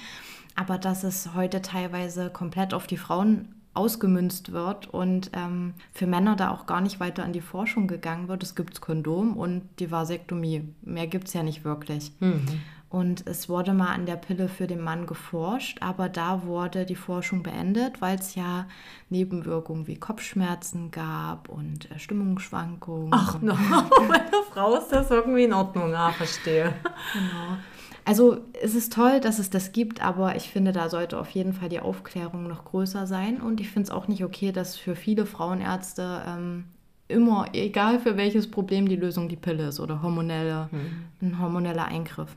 Aber 0.56 0.78
dass 0.78 1.04
es 1.04 1.34
heute 1.34 1.62
teilweise 1.62 2.28
komplett 2.30 2.74
auf 2.74 2.86
die 2.86 2.96
Frauen 2.96 3.54
ausgemünzt 3.72 4.50
wird 4.50 4.88
und 4.88 5.30
ähm, 5.32 5.74
für 5.92 6.06
Männer 6.06 6.34
da 6.34 6.50
auch 6.50 6.66
gar 6.66 6.80
nicht 6.80 6.98
weiter 6.98 7.24
in 7.24 7.32
die 7.32 7.40
Forschung 7.40 7.86
gegangen 7.86 8.26
wird. 8.26 8.42
Es 8.42 8.56
gibt 8.56 8.80
Kondom 8.80 9.36
und 9.36 9.62
die 9.78 9.92
Vasektomie. 9.92 10.64
Mehr 10.82 11.06
gibt 11.06 11.28
es 11.28 11.34
ja 11.34 11.44
nicht 11.44 11.64
wirklich. 11.64 12.12
Mhm. 12.18 12.42
Und 12.90 13.24
es 13.28 13.48
wurde 13.48 13.72
mal 13.72 13.94
an 13.94 14.04
der 14.04 14.16
Pille 14.16 14.48
für 14.48 14.66
den 14.66 14.80
Mann 14.80 15.06
geforscht, 15.06 15.78
aber 15.80 16.08
da 16.08 16.42
wurde 16.44 16.84
die 16.84 16.96
Forschung 16.96 17.44
beendet, 17.44 18.00
weil 18.00 18.18
es 18.18 18.34
ja 18.34 18.66
Nebenwirkungen 19.10 19.86
wie 19.86 19.94
Kopfschmerzen 19.94 20.90
gab 20.90 21.48
und 21.48 21.88
äh, 21.92 22.00
Stimmungsschwankungen. 22.00 23.10
Ach, 23.12 23.40
no. 23.40 23.54
bei 24.08 24.18
der 24.18 24.42
Frau 24.52 24.76
ist 24.76 24.88
das 24.88 25.08
irgendwie 25.12 25.44
in 25.44 25.52
Ordnung. 25.52 25.94
Ah, 25.94 26.10
verstehe. 26.10 26.74
Genau. 27.12 27.58
Also 28.04 28.38
es 28.60 28.74
ist 28.74 28.92
toll, 28.92 29.20
dass 29.20 29.38
es 29.38 29.50
das 29.50 29.70
gibt, 29.70 30.04
aber 30.04 30.34
ich 30.34 30.50
finde, 30.50 30.72
da 30.72 30.88
sollte 30.88 31.16
auf 31.20 31.30
jeden 31.30 31.52
Fall 31.52 31.68
die 31.68 31.78
Aufklärung 31.78 32.48
noch 32.48 32.64
größer 32.64 33.06
sein. 33.06 33.40
Und 33.40 33.60
ich 33.60 33.68
finde 33.68 33.84
es 33.84 33.90
auch 33.92 34.08
nicht 34.08 34.24
okay, 34.24 34.50
dass 34.50 34.76
für 34.76 34.96
viele 34.96 35.26
Frauenärzte 35.26 36.22
ähm, 36.26 36.64
immer, 37.06 37.46
egal 37.52 38.00
für 38.00 38.16
welches 38.16 38.50
Problem, 38.50 38.88
die 38.88 38.96
Lösung 38.96 39.28
die 39.28 39.36
Pille 39.36 39.68
ist 39.68 39.78
oder 39.78 40.02
hormonelle, 40.02 40.68
mhm. 40.72 41.04
ein 41.22 41.38
hormoneller 41.38 41.84
Eingriff. 41.84 42.36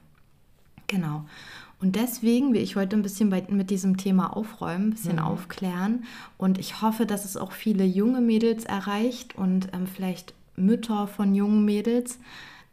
Genau. 0.88 1.26
Und 1.84 1.98
deswegen 1.98 2.54
will 2.54 2.62
ich 2.62 2.78
heute 2.78 2.96
ein 2.96 3.02
bisschen 3.02 3.30
bei, 3.30 3.44
mit 3.50 3.70
diesem 3.70 3.98
Thema 3.98 4.36
aufräumen, 4.36 4.88
ein 4.88 4.90
bisschen 4.92 5.18
mhm. 5.18 5.24
aufklären. 5.24 6.06
Und 6.38 6.58
ich 6.58 6.82
hoffe, 6.82 7.06
dass 7.06 7.26
es 7.26 7.36
auch 7.36 7.52
viele 7.52 7.84
junge 7.84 8.22
Mädels 8.22 8.64
erreicht 8.64 9.36
und 9.36 9.68
ähm, 9.74 9.86
vielleicht 9.86 10.34
Mütter 10.56 11.08
von 11.08 11.36
jungen 11.36 11.66
Mädels, 11.66 12.20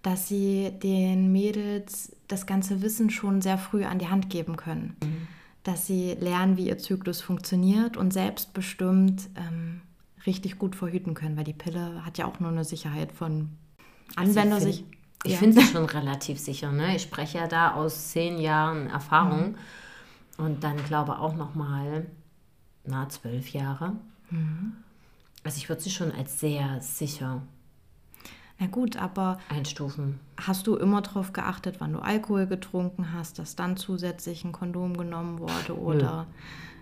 dass 0.02 0.28
sie 0.28 0.70
den 0.82 1.32
Mädels 1.32 2.12
das 2.28 2.46
ganze 2.46 2.82
Wissen 2.82 3.10
schon 3.10 3.42
sehr 3.42 3.58
früh 3.58 3.84
an 3.84 3.98
die 3.98 4.08
Hand 4.08 4.30
geben 4.30 4.56
können. 4.56 4.96
Mhm. 5.02 5.26
Dass 5.64 5.86
sie 5.86 6.12
lernen, 6.12 6.56
wie 6.56 6.68
ihr 6.68 6.78
Zyklus 6.78 7.20
funktioniert 7.20 7.96
und 7.96 8.12
selbstbestimmt 8.12 9.28
ähm, 9.36 9.80
richtig 10.24 10.58
gut 10.58 10.76
verhüten 10.76 11.14
können, 11.14 11.36
weil 11.36 11.44
die 11.44 11.52
Pille 11.52 12.04
hat 12.04 12.16
ja 12.16 12.26
auch 12.26 12.38
nur 12.38 12.50
eine 12.50 12.64
Sicherheit 12.64 13.10
von 13.12 13.48
Anwender 14.16 14.54
also 14.54 14.68
sich. 14.68 14.84
Ich 15.24 15.32
ja. 15.32 15.38
finde 15.38 15.60
sie 15.60 15.66
schon 15.66 15.84
relativ 15.84 16.38
sicher. 16.38 16.72
Ne? 16.72 16.96
Ich 16.96 17.02
spreche 17.02 17.38
ja 17.38 17.46
da 17.46 17.72
aus 17.72 18.10
zehn 18.10 18.38
Jahren 18.38 18.88
Erfahrung 18.88 19.50
mhm. 20.38 20.44
und 20.44 20.64
dann 20.64 20.76
glaube 20.84 21.18
auch 21.18 21.34
noch 21.34 21.54
mal 21.54 22.06
na 22.84 23.08
zwölf 23.08 23.52
Jahre. 23.52 23.92
Mhm. 24.30 24.72
Also 25.44 25.58
ich 25.58 25.68
würde 25.68 25.82
sie 25.82 25.90
schon 25.90 26.12
als 26.12 26.40
sehr 26.40 26.80
sicher 26.80 27.42
na 28.60 28.66
gut, 28.66 28.98
aber 28.98 29.38
einstufen. 29.48 30.20
Hast 30.36 30.66
du 30.66 30.76
immer 30.76 31.00
darauf 31.00 31.32
geachtet, 31.32 31.76
wann 31.78 31.94
du 31.94 31.98
Alkohol 32.00 32.46
getrunken 32.46 33.14
hast, 33.14 33.38
dass 33.38 33.56
dann 33.56 33.78
zusätzlich 33.78 34.44
ein 34.44 34.52
Kondom 34.52 34.98
genommen 34.98 35.38
wurde 35.38 35.78
oder 35.78 36.26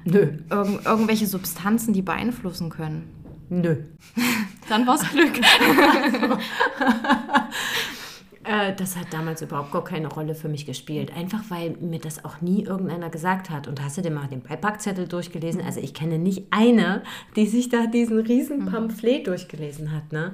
Nö. 0.04 0.38
Irg 0.50 0.84
irgendwelche 0.84 1.28
Substanzen, 1.28 1.92
die 1.92 2.02
beeinflussen 2.02 2.68
können? 2.68 3.08
Nö. 3.48 3.76
dann 4.68 4.88
war's 4.88 5.08
Glück. 5.08 5.40
Äh, 8.48 8.74
das 8.74 8.96
hat 8.96 9.12
damals 9.12 9.42
überhaupt 9.42 9.72
gar 9.72 9.84
keine 9.84 10.08
Rolle 10.08 10.34
für 10.34 10.48
mich 10.48 10.64
gespielt. 10.64 11.14
Einfach 11.14 11.42
weil 11.50 11.76
mir 11.80 11.98
das 11.98 12.24
auch 12.24 12.40
nie 12.40 12.64
irgendeiner 12.64 13.10
gesagt 13.10 13.50
hat. 13.50 13.68
Und 13.68 13.82
hast 13.82 13.98
du 13.98 14.02
dir 14.02 14.10
mal 14.10 14.26
den 14.26 14.42
Beipackzettel 14.42 15.06
durchgelesen? 15.06 15.60
Also 15.60 15.80
ich 15.80 15.94
kenne 15.94 16.18
nicht 16.18 16.46
eine, 16.50 17.02
die 17.36 17.46
sich 17.46 17.68
da 17.68 17.86
diesen 17.86 18.18
riesen 18.20 18.60
mhm. 18.60 18.66
Pamphlet 18.66 19.26
durchgelesen 19.26 19.92
hat. 19.92 20.12
Ne? 20.12 20.32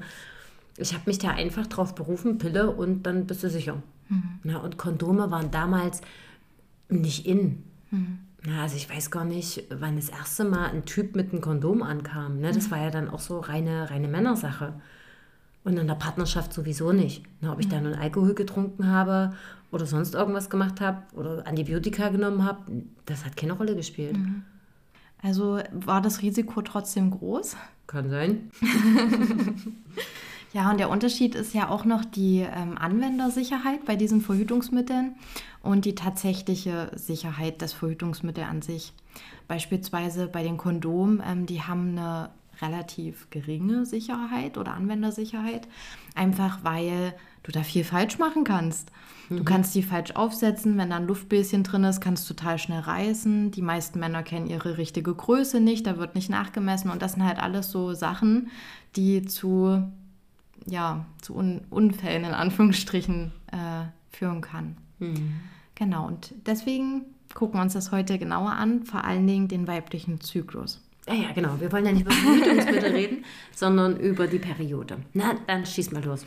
ich 0.77 0.93
habe 0.93 1.05
mich 1.07 1.19
da 1.19 1.31
einfach 1.31 1.67
drauf 1.67 1.95
berufen, 1.95 2.39
Pille 2.39 2.71
und 2.71 3.05
dann 3.05 3.27
bist 3.27 3.43
du 3.45 3.51
sicher. 3.51 3.83
Mhm. 4.09 4.41
Na, 4.43 4.59
und 4.59 4.77
Kondome 4.77 5.31
waren 5.31 5.51
damals 5.51 6.01
nicht 6.89 7.27
in. 7.27 7.63
Mhm. 7.91 8.19
Na, 8.45 8.63
also 8.63 8.77
ich 8.77 8.91
weiß 8.91 9.11
gar 9.11 9.25
nicht, 9.25 9.65
wann 9.71 9.97
das 9.97 10.09
erste 10.09 10.45
Mal 10.45 10.71
ein 10.71 10.85
Typ 10.85 11.17
mit 11.17 11.33
einem 11.33 11.41
Kondom 11.41 11.83
ankam. 11.83 12.41
Ne? 12.41 12.53
Das 12.53 12.67
mhm. 12.67 12.71
war 12.73 12.79
ja 12.83 12.91
dann 12.91 13.09
auch 13.09 13.21
so 13.21 13.39
reine, 13.39 13.91
reine 13.91 14.09
Männersache. 14.09 14.75
Und 15.65 15.79
in 15.79 15.87
der 15.87 15.95
Partnerschaft 15.95 16.53
sowieso 16.53 16.93
nicht. 16.93 17.25
Ne? 17.41 17.51
Ob 17.51 17.59
ich 17.59 17.67
mhm. 17.67 17.71
da 17.71 17.81
nun 17.81 17.95
Alkohol 17.95 18.35
getrunken 18.35 18.87
habe 18.87 19.35
oder 19.73 19.87
sonst 19.87 20.15
irgendwas 20.15 20.51
gemacht 20.51 20.81
habe 20.81 21.03
oder 21.15 21.47
Antibiotika 21.47 22.11
genommen 22.11 22.45
habe, 22.45 22.85
das 23.07 23.25
hat 23.25 23.37
keine 23.37 23.55
Rolle 23.55 23.75
gespielt. 23.75 24.17
Mhm. 24.17 24.43
Also 25.23 25.59
war 25.73 26.03
das 26.03 26.21
Risiko 26.21 26.61
trotzdem 26.61 27.11
groß? 27.11 27.57
Kann 27.87 28.11
sein. 28.11 28.51
ja, 30.53 30.71
und 30.71 30.79
der 30.79 30.91
Unterschied 30.91 31.35
ist 31.35 31.55
ja 31.55 31.71
auch 31.71 31.87
noch 31.87 32.05
die 32.05 32.41
ähm, 32.41 32.77
Anwendersicherheit 32.77 33.87
bei 33.87 33.97
diesen 33.97 34.21
Verhütungsmitteln 34.21 35.15
und 35.63 35.87
die 35.87 35.95
tatsächliche 35.95 36.91
Sicherheit 36.95 37.63
des 37.63 37.73
Verhütungsmittels 37.73 38.47
an 38.47 38.61
sich. 38.61 38.93
Beispielsweise 39.49 40.27
bei 40.27 40.43
den 40.43 40.59
Kondomen, 40.59 41.23
ähm, 41.27 41.47
die 41.47 41.63
haben 41.63 41.97
eine 41.99 42.29
relativ 42.61 43.29
geringe 43.31 43.87
Sicherheit 43.87 44.59
oder 44.59 44.75
Anwendersicherheit, 44.75 45.69
einfach 46.15 46.61
weil 46.63 47.15
du 47.43 47.53
da 47.53 47.63
viel 47.63 47.85
falsch 47.85 48.19
machen 48.19 48.45
kannst. 48.45 48.91
Du 49.29 49.37
mhm. 49.37 49.45
kannst 49.45 49.75
die 49.75 49.83
falsch 49.83 50.13
aufsetzen, 50.13 50.77
wenn 50.77 50.91
da 50.91 50.97
ein 50.97 51.07
Luftbläschen 51.07 51.63
drin 51.63 51.85
ist, 51.85 52.01
kannst 52.01 52.29
du 52.29 52.35
total 52.35 52.59
schnell 52.59 52.81
reißen. 52.81 53.51
Die 53.51 53.63
meisten 53.63 53.99
Männer 53.99 54.23
kennen 54.23 54.47
ihre 54.47 54.77
richtige 54.79 55.15
Größe 55.15 55.61
nicht, 55.61 55.87
da 55.87 55.99
wird 55.99 56.15
nicht 56.15 56.31
nachgemessen 56.31 56.91
und 56.91 57.03
das 57.03 57.13
sind 57.13 57.25
halt 57.25 57.39
alles 57.39 57.71
so 57.71 57.95
Sachen, 57.95 58.51
die 58.97 59.25
zu, 59.25 59.83
ja, 60.67 61.07
zu 61.21 61.35
Un 61.37 61.63
Unfällen 61.71 62.25
in 62.25 62.35
Anführungsstrichen 62.35 63.33
äh, 63.53 64.17
führen 64.17 64.41
kann. 64.41 64.77
Mhm. 64.99 65.35
Genau, 65.75 66.07
und 66.07 66.35
deswegen 66.47 67.03
gucken 67.35 67.59
wir 67.59 67.63
uns 67.63 67.73
das 67.73 67.91
heute 67.91 68.19
genauer 68.19 68.53
an, 68.53 68.85
vor 68.85 69.05
allen 69.05 69.27
Dingen 69.27 69.49
den 69.49 69.67
weiblichen 69.67 70.21
Zyklus. 70.21 70.81
Ja, 71.07 71.15
ja, 71.15 71.33
genau. 71.33 71.61
Wir 71.61 71.71
wollen 71.71 71.85
ja 71.85 71.93
nicht 71.93 72.03
über 72.03 72.13
Verhütungsmittel 72.13 72.93
reden, 72.95 73.25
sondern 73.55 73.99
über 73.99 74.27
die 74.27 74.39
Periode. 74.39 74.99
Na, 75.13 75.35
dann 75.47 75.67
schieß 75.67 75.93
mal 75.93 76.03
los. 76.03 76.25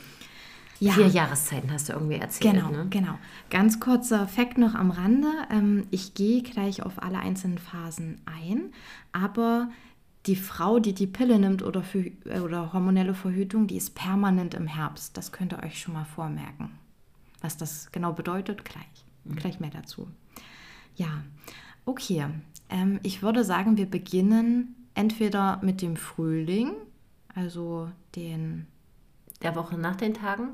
Ja. 0.79 0.93
Vier 0.93 1.07
Jahreszeiten 1.07 1.71
hast 1.71 1.89
du 1.89 1.93
irgendwie 1.93 2.17
erzählt. 2.17 2.53
Genau, 2.53 2.69
ne? 2.69 2.85
genau. 2.89 3.17
Ganz 3.49 3.79
kurzer 3.79 4.27
Fakt 4.27 4.59
noch 4.59 4.75
am 4.75 4.91
Rande. 4.91 5.27
Ähm, 5.49 5.87
ich 5.89 6.13
gehe 6.13 6.43
gleich 6.43 6.83
auf 6.83 7.01
alle 7.01 7.17
einzelnen 7.17 7.57
Phasen 7.57 8.21
ein, 8.25 8.71
aber 9.11 9.69
die 10.27 10.35
Frau, 10.35 10.79
die 10.79 10.93
die 10.93 11.07
Pille 11.07 11.39
nimmt 11.39 11.63
oder, 11.63 11.81
für, 11.81 12.05
äh, 12.25 12.39
oder 12.41 12.73
hormonelle 12.73 13.15
Verhütung, 13.15 13.65
die 13.65 13.77
ist 13.77 13.95
permanent 13.95 14.53
im 14.53 14.67
Herbst. 14.67 15.17
Das 15.17 15.31
könnt 15.31 15.53
ihr 15.53 15.63
euch 15.63 15.79
schon 15.79 15.95
mal 15.95 16.05
vormerken. 16.05 16.69
Was 17.41 17.57
das 17.57 17.91
genau 17.91 18.13
bedeutet, 18.13 18.63
gleich. 18.63 18.85
Mhm. 19.23 19.35
Gleich 19.35 19.59
mehr 19.59 19.71
dazu. 19.71 20.07
Ja, 20.95 21.23
okay. 21.85 22.25
Ähm, 22.69 22.99
ich 23.03 23.21
würde 23.21 23.43
sagen, 23.43 23.77
wir 23.77 23.85
beginnen 23.85 24.75
entweder 24.93 25.59
mit 25.61 25.81
dem 25.81 25.95
Frühling, 25.95 26.73
also 27.33 27.89
den... 28.15 28.67
Der 29.43 29.55
Woche 29.55 29.77
nach 29.77 29.95
den 29.95 30.15
Tagen? 30.15 30.49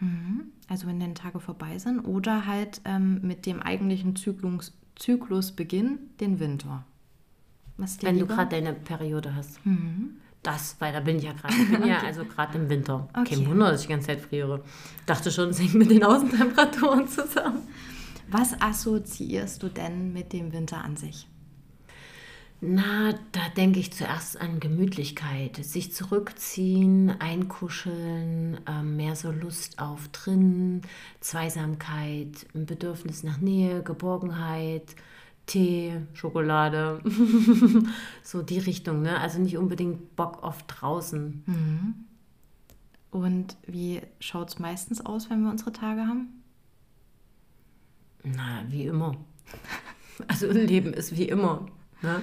Mhm. 0.00 0.52
Also 0.68 0.86
wenn 0.86 0.98
dann 0.98 1.14
Tage 1.14 1.40
vorbei 1.40 1.78
sind. 1.78 2.00
Oder 2.00 2.46
halt 2.46 2.80
ähm, 2.84 3.20
mit 3.22 3.46
dem 3.46 3.62
eigentlichen 3.62 4.16
Zyklus, 4.16 4.76
Zyklusbeginn, 4.96 5.98
den 6.20 6.40
Winter. 6.40 6.84
wenn 7.76 8.16
lieber? 8.16 8.26
du 8.26 8.34
gerade 8.34 8.50
deine 8.50 8.72
Periode 8.72 9.34
hast. 9.34 9.64
Mhm. 9.64 10.16
Das, 10.42 10.76
weil 10.78 10.92
da 10.92 11.00
bin 11.00 11.16
ich 11.16 11.24
ja 11.24 11.32
gerade. 11.32 11.54
Ich 11.54 11.68
bin 11.68 11.82
okay. 11.82 11.88
ja 11.88 12.02
also 12.02 12.24
gerade 12.24 12.56
im 12.58 12.68
Winter. 12.68 13.08
Okay. 13.14 13.36
Kein 13.36 13.46
Wunder, 13.46 13.70
dass 13.70 13.80
ich 13.80 13.86
die 13.86 13.92
ganze 13.92 14.08
Zeit 14.08 14.20
friere. 14.20 14.62
Dachte 15.04 15.30
schon, 15.30 15.48
es 15.48 15.60
hängt 15.60 15.74
mit 15.74 15.90
den 15.90 16.04
Außentemperaturen 16.04 17.08
zusammen. 17.08 17.62
Was 18.28 18.60
assoziierst 18.60 19.62
du 19.62 19.68
denn 19.68 20.12
mit 20.12 20.32
dem 20.32 20.52
Winter 20.52 20.82
an 20.82 20.96
sich? 20.96 21.28
Na, 22.60 23.12
da 23.32 23.40
denke 23.56 23.80
ich 23.80 23.92
zuerst 23.92 24.40
an 24.40 24.60
Gemütlichkeit, 24.60 25.56
sich 25.56 25.92
zurückziehen, 25.92 27.10
einkuscheln, 27.20 28.58
äh, 28.66 28.82
mehr 28.82 29.14
so 29.14 29.30
Lust 29.30 29.78
auf 29.78 30.08
drinnen, 30.08 30.80
Zweisamkeit, 31.20 32.46
ein 32.54 32.64
Bedürfnis 32.64 33.22
nach 33.24 33.38
Nähe, 33.38 33.82
Geborgenheit, 33.82 34.96
Tee, 35.44 36.00
Schokolade, 36.14 37.00
so 38.22 38.42
die 38.42 38.58
Richtung, 38.58 39.02
ne? 39.02 39.20
Also 39.20 39.38
nicht 39.38 39.58
unbedingt 39.58 40.16
Bock 40.16 40.42
auf 40.42 40.62
draußen. 40.64 41.44
Mhm. 41.46 41.94
Und 43.10 43.56
wie 43.66 44.00
schaut 44.18 44.48
es 44.48 44.58
meistens 44.58 45.04
aus, 45.04 45.30
wenn 45.30 45.42
wir 45.42 45.50
unsere 45.50 45.72
Tage 45.72 46.00
haben? 46.00 46.42
Na, 48.24 48.64
wie 48.68 48.86
immer. 48.86 49.16
Also 50.28 50.50
Leben 50.50 50.94
ist 50.94 51.14
wie 51.14 51.28
immer. 51.28 51.66
Ne? 52.02 52.22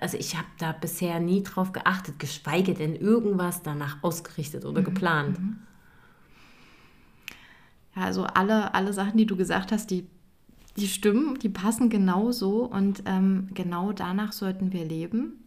Also 0.00 0.16
ich 0.16 0.36
habe 0.36 0.46
da 0.58 0.72
bisher 0.72 1.20
nie 1.20 1.42
drauf 1.42 1.72
geachtet, 1.72 2.18
geschweige 2.18 2.74
denn 2.74 2.96
irgendwas 2.96 3.62
danach 3.62 4.02
ausgerichtet 4.02 4.64
oder 4.64 4.80
mhm. 4.80 4.84
geplant. 4.84 5.38
Mhm. 5.38 5.56
Ja, 7.94 8.02
also 8.02 8.24
alle, 8.24 8.74
alle 8.74 8.92
Sachen, 8.92 9.18
die 9.18 9.26
du 9.26 9.36
gesagt 9.36 9.72
hast, 9.72 9.90
die, 9.90 10.06
die 10.76 10.88
stimmen, 10.88 11.38
die 11.38 11.48
passen 11.48 11.90
genau 11.90 12.32
so 12.32 12.64
und 12.64 13.02
ähm, 13.06 13.48
genau 13.52 13.92
danach 13.92 14.32
sollten 14.32 14.72
wir 14.72 14.84
leben. 14.84 15.44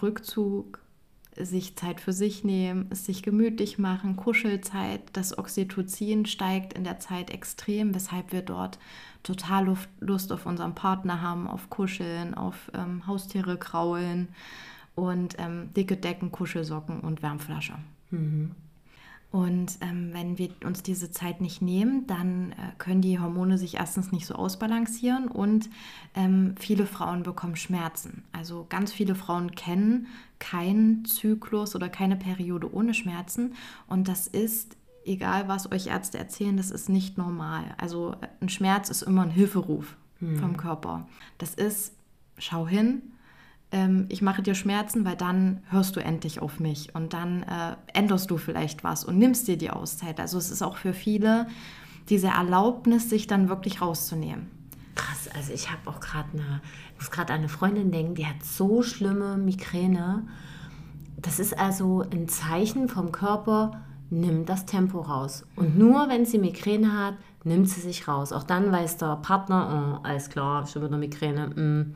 Rückzug, 0.00 0.80
sich 1.38 1.76
Zeit 1.76 2.00
für 2.00 2.12
sich 2.12 2.44
nehmen, 2.44 2.86
es 2.90 3.04
sich 3.04 3.22
gemütlich 3.22 3.78
machen, 3.78 4.16
Kuschelzeit. 4.16 5.02
Das 5.12 5.36
Oxytocin 5.36 6.26
steigt 6.26 6.72
in 6.72 6.84
der 6.84 6.98
Zeit 6.98 7.30
extrem, 7.30 7.94
weshalb 7.94 8.32
wir 8.32 8.42
dort 8.42 8.78
total 9.26 9.76
Lust 10.00 10.32
auf 10.32 10.46
unseren 10.46 10.74
Partner 10.74 11.20
haben, 11.20 11.48
auf 11.48 11.68
Kuscheln, 11.68 12.34
auf 12.34 12.70
ähm, 12.74 13.06
Haustiere 13.06 13.56
kraulen 13.56 14.28
und 14.94 15.36
ähm, 15.38 15.70
dicke 15.74 15.96
Decken, 15.96 16.30
Kuschelsocken 16.30 17.00
und 17.00 17.22
Wärmflasche. 17.22 17.74
Mhm. 18.10 18.52
Und 19.32 19.78
ähm, 19.80 20.10
wenn 20.12 20.38
wir 20.38 20.50
uns 20.64 20.82
diese 20.82 21.10
Zeit 21.10 21.40
nicht 21.40 21.60
nehmen, 21.60 22.06
dann 22.06 22.52
äh, 22.52 22.54
können 22.78 23.02
die 23.02 23.18
Hormone 23.18 23.58
sich 23.58 23.74
erstens 23.74 24.12
nicht 24.12 24.24
so 24.24 24.34
ausbalancieren 24.36 25.26
und 25.26 25.68
ähm, 26.14 26.54
viele 26.58 26.86
Frauen 26.86 27.24
bekommen 27.24 27.56
Schmerzen. 27.56 28.22
Also 28.32 28.64
ganz 28.68 28.92
viele 28.92 29.16
Frauen 29.16 29.50
kennen 29.50 30.06
keinen 30.38 31.04
Zyklus 31.04 31.74
oder 31.74 31.88
keine 31.88 32.16
Periode 32.16 32.72
ohne 32.72 32.94
Schmerzen 32.94 33.54
und 33.88 34.06
das 34.06 34.28
ist 34.28 34.76
egal 35.06 35.48
was 35.48 35.70
euch 35.72 35.86
Ärzte 35.86 36.18
erzählen, 36.18 36.56
das 36.56 36.70
ist 36.70 36.88
nicht 36.88 37.18
normal. 37.18 37.64
Also 37.78 38.12
äh, 38.20 38.28
ein 38.40 38.48
Schmerz 38.48 38.90
ist 38.90 39.02
immer 39.02 39.22
ein 39.22 39.30
Hilferuf 39.30 39.96
hm. 40.18 40.38
vom 40.38 40.56
Körper. 40.56 41.08
Das 41.38 41.54
ist, 41.54 41.94
schau 42.38 42.66
hin, 42.66 43.02
ähm, 43.72 44.06
ich 44.08 44.22
mache 44.22 44.42
dir 44.42 44.54
Schmerzen, 44.54 45.04
weil 45.04 45.16
dann 45.16 45.62
hörst 45.70 45.96
du 45.96 46.00
endlich 46.00 46.40
auf 46.40 46.60
mich 46.60 46.94
und 46.94 47.12
dann 47.12 47.42
äh, 47.42 47.76
änderst 47.92 48.30
du 48.30 48.36
vielleicht 48.36 48.84
was 48.84 49.04
und 49.04 49.18
nimmst 49.18 49.48
dir 49.48 49.56
die 49.56 49.70
Auszeit. 49.70 50.20
Also 50.20 50.38
es 50.38 50.50
ist 50.50 50.62
auch 50.62 50.76
für 50.76 50.92
viele 50.92 51.46
diese 52.08 52.28
Erlaubnis, 52.28 53.10
sich 53.10 53.26
dann 53.26 53.48
wirklich 53.48 53.80
rauszunehmen. 53.80 54.48
Krass, 54.94 55.28
also 55.34 55.52
ich 55.52 55.70
habe 55.70 55.90
auch 55.90 56.00
gerade 56.00 56.28
eine, 56.32 56.60
ich 56.94 57.00
muss 57.00 57.10
gerade 57.10 57.32
an 57.32 57.40
eine 57.40 57.48
Freundin 57.48 57.90
denken, 57.90 58.14
die 58.14 58.26
hat 58.26 58.42
so 58.44 58.82
schlimme 58.82 59.36
Migräne. 59.36 60.26
Das 61.16 61.38
ist 61.40 61.58
also 61.58 62.02
ein 62.02 62.28
Zeichen 62.28 62.88
vom 62.88 63.10
Körper, 63.10 63.82
nimm 64.10 64.46
das 64.46 64.66
Tempo 64.66 65.00
raus. 65.00 65.44
Und 65.56 65.78
nur 65.78 66.08
wenn 66.08 66.24
sie 66.24 66.38
Migräne 66.38 66.92
hat, 66.92 67.14
nimmt 67.44 67.68
sie 67.68 67.80
sich 67.80 68.08
raus. 68.08 68.32
Auch 68.32 68.42
dann 68.42 68.72
weiß 68.72 68.98
der 68.98 69.16
Partner, 69.16 70.00
oh, 70.02 70.06
alles 70.06 70.28
klar, 70.28 70.66
schon 70.66 70.82
wieder 70.84 70.98
Migräne. 70.98 71.48
Mm. 71.48 71.94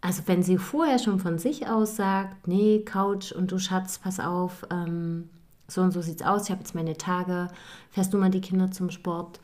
Also 0.00 0.22
wenn 0.26 0.42
sie 0.42 0.58
vorher 0.58 0.98
schon 0.98 1.20
von 1.20 1.38
sich 1.38 1.68
aus 1.68 1.96
sagt, 1.96 2.48
nee, 2.48 2.80
Couch 2.84 3.32
und 3.32 3.52
du 3.52 3.58
Schatz, 3.58 3.98
pass 3.98 4.18
auf, 4.18 4.66
ähm, 4.70 5.28
so 5.68 5.80
und 5.80 5.92
so 5.92 6.02
sieht's 6.02 6.22
aus, 6.22 6.44
ich 6.44 6.50
habe 6.50 6.60
jetzt 6.60 6.74
meine 6.74 6.96
Tage, 6.96 7.48
fährst 7.90 8.12
du 8.12 8.18
mal 8.18 8.30
die 8.30 8.40
Kinder 8.40 8.70
zum 8.72 8.90
Sport, 8.90 9.40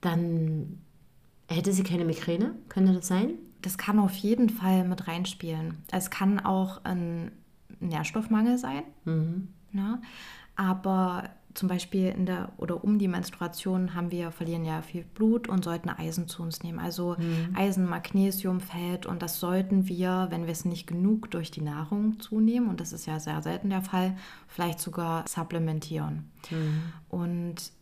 dann 0.00 0.78
hätte 1.48 1.72
sie 1.72 1.82
keine 1.82 2.04
Migräne, 2.04 2.54
könnte 2.68 2.92
das 2.92 3.08
sein? 3.08 3.34
Das 3.62 3.78
kann 3.78 3.98
auf 3.98 4.14
jeden 4.14 4.50
Fall 4.50 4.84
mit 4.84 5.08
reinspielen. 5.08 5.78
Es 5.90 6.10
kann 6.10 6.38
auch 6.38 6.84
ein 6.84 7.32
Nährstoffmangel 7.80 8.58
sein. 8.58 8.82
Mhm. 9.04 9.48
Ja? 9.72 10.00
Aber 10.56 11.30
zum 11.54 11.68
Beispiel 11.68 12.08
in 12.08 12.26
der 12.26 12.52
oder 12.56 12.82
um 12.82 12.98
die 12.98 13.08
Menstruation 13.08 13.94
haben 13.94 14.10
wir, 14.10 14.32
verlieren 14.32 14.64
ja 14.64 14.82
viel 14.82 15.04
Blut 15.04 15.48
und 15.48 15.64
sollten 15.64 15.88
Eisen 15.88 16.26
zu 16.28 16.42
uns 16.42 16.62
nehmen. 16.62 16.80
Also 16.80 17.16
mhm. 17.18 17.54
Eisen, 17.54 17.88
Magnesium, 17.88 18.60
Fett 18.60 19.06
und 19.06 19.22
das 19.22 19.38
sollten 19.38 19.88
wir, 19.88 20.26
wenn 20.30 20.46
wir 20.46 20.52
es 20.52 20.64
nicht 20.64 20.86
genug 20.86 21.30
durch 21.30 21.50
die 21.50 21.60
Nahrung 21.60 22.18
zunehmen, 22.20 22.68
und 22.68 22.80
das 22.80 22.92
ist 22.92 23.06
ja 23.06 23.20
sehr 23.20 23.40
selten 23.42 23.70
der 23.70 23.82
Fall, 23.82 24.16
vielleicht 24.48 24.80
sogar 24.80 25.26
supplementieren. 25.28 26.30
Mhm. 26.50 26.82
Und 27.08 27.72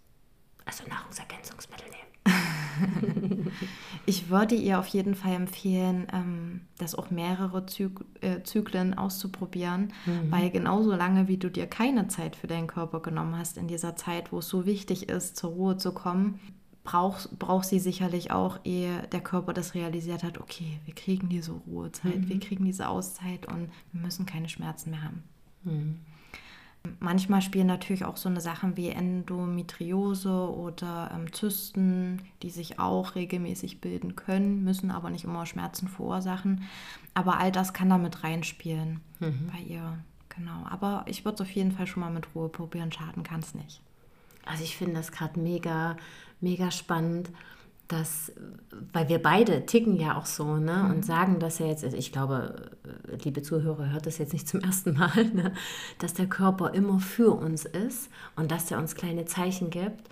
also 0.64 0.84
Nahrungsergänzungsmittel 0.88 1.88
nehmen. 1.88 2.12
ich 4.06 4.30
würde 4.30 4.54
ihr 4.54 4.78
auf 4.78 4.86
jeden 4.88 5.14
Fall 5.14 5.34
empfehlen, 5.34 6.06
ähm, 6.12 6.60
das 6.78 6.94
auch 6.94 7.10
mehrere 7.10 7.66
Zyk 7.66 8.04
äh, 8.20 8.42
Zyklen 8.42 8.94
auszuprobieren, 8.94 9.92
mhm. 10.06 10.30
weil 10.30 10.50
genauso 10.50 10.94
lange, 10.94 11.28
wie 11.28 11.38
du 11.38 11.50
dir 11.50 11.66
keine 11.66 12.08
Zeit 12.08 12.36
für 12.36 12.46
deinen 12.46 12.66
Körper 12.66 13.00
genommen 13.00 13.36
hast 13.36 13.56
in 13.56 13.68
dieser 13.68 13.96
Zeit, 13.96 14.32
wo 14.32 14.38
es 14.38 14.48
so 14.48 14.66
wichtig 14.66 15.08
ist, 15.08 15.36
zur 15.36 15.50
Ruhe 15.50 15.76
zu 15.76 15.92
kommen, 15.92 16.40
braucht, 16.84 17.38
braucht 17.38 17.66
sie 17.66 17.78
sicherlich 17.78 18.30
auch, 18.30 18.58
ehe 18.64 19.06
der 19.12 19.20
Körper 19.20 19.52
das 19.52 19.74
realisiert 19.74 20.22
hat, 20.22 20.38
okay, 20.38 20.80
wir 20.84 20.94
kriegen 20.94 21.28
diese 21.28 21.52
Ruhezeit, 21.52 22.22
mhm. 22.22 22.28
wir 22.28 22.40
kriegen 22.40 22.64
diese 22.64 22.88
Auszeit 22.88 23.46
und 23.46 23.70
wir 23.92 24.00
müssen 24.00 24.26
keine 24.26 24.48
Schmerzen 24.48 24.90
mehr 24.90 25.02
haben. 25.02 25.22
Mhm. 25.64 26.00
Manchmal 26.98 27.42
spielen 27.42 27.68
natürlich 27.68 28.04
auch 28.04 28.16
so 28.16 28.28
eine 28.28 28.40
Sachen 28.40 28.76
wie 28.76 28.88
Endometriose 28.88 30.32
oder 30.32 31.12
ähm, 31.14 31.32
Zysten, 31.32 32.22
die 32.42 32.50
sich 32.50 32.80
auch 32.80 33.14
regelmäßig 33.14 33.80
bilden 33.80 34.16
können, 34.16 34.64
müssen 34.64 34.90
aber 34.90 35.08
nicht 35.08 35.24
immer 35.24 35.46
Schmerzen 35.46 35.86
verursachen. 35.86 36.64
Aber 37.14 37.38
all 37.38 37.52
das 37.52 37.72
kann 37.72 37.90
da 37.90 37.98
mit 37.98 38.24
reinspielen 38.24 39.00
mhm. 39.20 39.50
bei 39.52 39.60
ihr. 39.60 39.98
Genau. 40.36 40.66
Aber 40.68 41.04
ich 41.06 41.24
würde 41.24 41.36
es 41.36 41.40
auf 41.42 41.50
jeden 41.50 41.72
Fall 41.72 41.86
schon 41.86 42.02
mal 42.02 42.10
mit 42.10 42.34
Ruhe 42.34 42.48
probieren. 42.48 42.90
Schaden 42.90 43.22
kann 43.22 43.40
es 43.40 43.54
nicht. 43.54 43.80
Also 44.44 44.64
ich 44.64 44.76
finde 44.76 44.94
das 44.94 45.12
gerade 45.12 45.38
mega, 45.38 45.96
mega 46.40 46.70
spannend, 46.70 47.30
dass, 47.92 48.32
weil 48.92 49.08
wir 49.08 49.20
beide 49.20 49.66
ticken 49.66 49.96
ja 49.96 50.16
auch 50.16 50.26
so, 50.26 50.56
ne? 50.56 50.84
Und 50.84 50.99
mhm. 50.99 51.02
sagen 51.02 51.38
das 51.38 51.58
ja 51.58 51.66
jetzt, 51.66 51.84
ich 51.84 52.11
glaube, 52.11 52.70
liebe 53.22 53.42
Zuhörer, 53.42 53.90
hört 53.90 54.06
das 54.06 54.18
jetzt 54.18 54.32
nicht 54.32 54.49
zum 54.49 54.61
ersten 54.64 54.94
Mal, 54.94 55.26
ne? 55.32 55.52
dass 55.99 56.14
der 56.14 56.26
Körper 56.26 56.72
immer 56.75 57.00
für 57.00 57.30
uns 57.32 57.64
ist 57.64 58.11
und 58.37 58.50
dass 58.50 58.70
er 58.70 58.78
uns 58.78 58.94
kleine 58.94 59.26
Zeichen 59.26 59.70
gibt. 59.70 60.08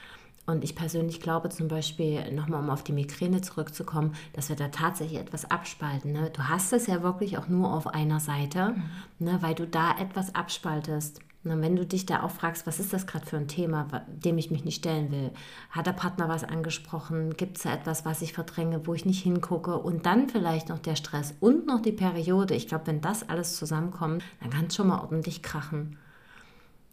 Und 0.46 0.64
ich 0.64 0.74
persönlich 0.74 1.20
glaube 1.20 1.48
zum 1.50 1.68
Beispiel, 1.68 2.32
nochmal 2.32 2.60
um 2.60 2.70
auf 2.70 2.82
die 2.82 2.92
Migräne 2.92 3.40
zurückzukommen, 3.40 4.14
dass 4.32 4.48
wir 4.48 4.56
da 4.56 4.68
tatsächlich 4.68 5.20
etwas 5.20 5.50
abspalten. 5.50 6.12
Ne? 6.12 6.30
Du 6.32 6.48
hast 6.48 6.72
es 6.72 6.86
ja 6.86 7.02
wirklich 7.02 7.38
auch 7.38 7.48
nur 7.48 7.72
auf 7.72 7.86
einer 7.86 8.20
Seite, 8.20 8.74
mhm. 8.74 9.26
ne? 9.26 9.38
weil 9.40 9.54
du 9.54 9.66
da 9.66 9.96
etwas 9.98 10.34
abspaltest. 10.34 11.20
Na, 11.42 11.58
wenn 11.58 11.74
du 11.74 11.86
dich 11.86 12.04
da 12.04 12.22
auch 12.22 12.30
fragst, 12.30 12.66
was 12.66 12.80
ist 12.80 12.92
das 12.92 13.06
gerade 13.06 13.24
für 13.24 13.38
ein 13.38 13.48
Thema, 13.48 13.86
dem 14.08 14.36
ich 14.36 14.50
mich 14.50 14.64
nicht 14.64 14.76
stellen 14.76 15.10
will? 15.10 15.30
Hat 15.70 15.86
der 15.86 15.92
Partner 15.92 16.28
was 16.28 16.44
angesprochen? 16.44 17.34
Gibt 17.34 17.56
es 17.56 17.62
da 17.62 17.72
etwas, 17.72 18.04
was 18.04 18.20
ich 18.20 18.34
verdränge, 18.34 18.86
wo 18.86 18.92
ich 18.92 19.06
nicht 19.06 19.22
hingucke? 19.22 19.78
Und 19.78 20.04
dann 20.04 20.28
vielleicht 20.28 20.68
noch 20.68 20.78
der 20.80 20.96
Stress 20.96 21.34
und 21.40 21.66
noch 21.66 21.80
die 21.80 21.92
Periode. 21.92 22.54
Ich 22.54 22.68
glaube, 22.68 22.88
wenn 22.88 23.00
das 23.00 23.26
alles 23.26 23.56
zusammenkommt, 23.56 24.22
dann 24.40 24.50
kann 24.50 24.66
es 24.66 24.76
schon 24.76 24.88
mal 24.88 25.00
ordentlich 25.00 25.42
krachen. 25.42 25.96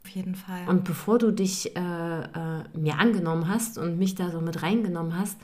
Auf 0.06 0.12
jeden 0.12 0.36
Fall. 0.36 0.66
Und 0.70 0.86
bevor 0.86 1.18
du 1.18 1.32
dich 1.32 1.76
äh, 1.76 1.80
äh, 1.80 2.64
mir 2.74 3.00
angenommen 3.00 3.50
hast 3.50 3.78
und 3.78 4.00
mich 4.00 4.16
da 4.16 4.32
so 4.32 4.40
mit 4.40 4.64
reingenommen 4.64 5.20
hast, 5.20 5.38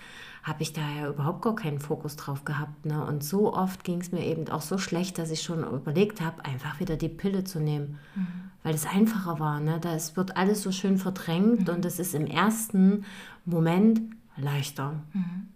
habe 0.43 0.63
ich 0.63 0.71
da 0.71 0.81
ja 0.81 1.09
überhaupt 1.09 1.41
gar 1.41 1.55
keinen 1.55 1.79
Fokus 1.79 2.15
drauf 2.15 2.45
gehabt. 2.45 2.85
Ne? 2.85 3.03
Und 3.05 3.25
so 3.25 3.53
oft 3.53 3.83
ging 3.83 3.99
es 3.99 4.13
mir 4.13 4.25
eben 4.25 4.47
auch 4.47 4.61
so 4.61 4.77
schlecht, 4.77 5.17
dass 5.17 5.31
ich 5.31 5.41
schon 5.41 5.65
überlegt 5.65 6.21
habe, 6.21 6.45
einfach 6.45 6.79
wieder 6.79 6.95
die 6.95 7.09
Pille 7.09 7.43
zu 7.43 7.59
nehmen. 7.59 7.99
Mhm. 8.15 8.42
Weil 8.63 8.73
es 8.73 8.85
einfacher 8.85 9.39
war. 9.39 9.59
Ne? 9.59 9.79
Da 9.79 9.93
es 9.93 10.15
wird 10.15 10.37
alles 10.37 10.61
so 10.61 10.71
schön 10.71 10.97
verdrängt 10.97 11.67
mhm. 11.67 11.75
und 11.75 11.85
es 11.85 11.99
ist 11.99 12.15
im 12.15 12.27
ersten 12.27 13.05
Moment 13.45 14.01
leichter. 14.37 15.01
Mhm. 15.13 15.47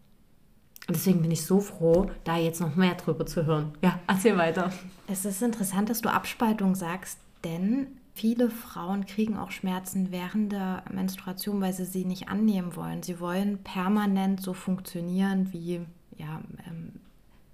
Und 0.88 0.96
deswegen 0.96 1.22
bin 1.22 1.32
ich 1.32 1.46
so 1.46 1.60
froh, 1.60 2.10
da 2.24 2.38
jetzt 2.38 2.62
noch 2.62 2.76
mehr 2.76 2.96
drüber 2.96 3.26
zu 3.26 3.46
hören. 3.46 3.74
Ja, 3.82 4.00
erzähl 4.08 4.38
weiter. 4.38 4.72
Es 5.08 5.26
ist 5.26 5.42
interessant, 5.42 5.90
dass 5.90 6.02
du 6.02 6.12
Abspaltung 6.12 6.76
sagst, 6.76 7.20
denn 7.44 7.88
Viele 8.18 8.50
Frauen 8.50 9.06
kriegen 9.06 9.38
auch 9.38 9.52
Schmerzen 9.52 10.12
während 10.12 10.52
der 10.52 10.82
Menstruation, 10.92 11.62
weil 11.62 11.72
sie 11.72 11.86
sie 11.86 12.04
nicht 12.04 12.30
annehmen 12.30 12.76
wollen. 12.76 13.04
Sie 13.04 13.20
wollen 13.20 13.60
permanent 13.60 14.42
so 14.42 14.54
funktionieren 14.54 15.54
wie 15.54 15.82
ja, 16.18 16.42
ähm, 16.68 16.94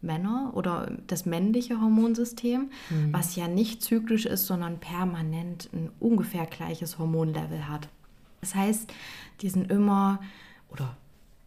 Männer 0.04 0.52
oder 0.54 0.92
das 1.08 1.26
männliche 1.26 1.80
Hormonsystem, 1.80 2.70
mhm. 2.90 3.14
was 3.14 3.36
ja 3.36 3.48
nicht 3.48 3.82
zyklisch 3.82 4.26
ist, 4.26 4.46
sondern 4.46 4.80
permanent 4.80 5.70
ein 5.74 5.90
ungefähr 6.00 6.46
gleiches 6.46 7.00
Hormonlevel 7.00 7.68
hat. 7.68 7.90
Das 8.42 8.56
heißt, 8.56 8.92
die 9.42 9.50
sind 9.50 9.72
immer 9.72 10.20
oder 10.70 10.98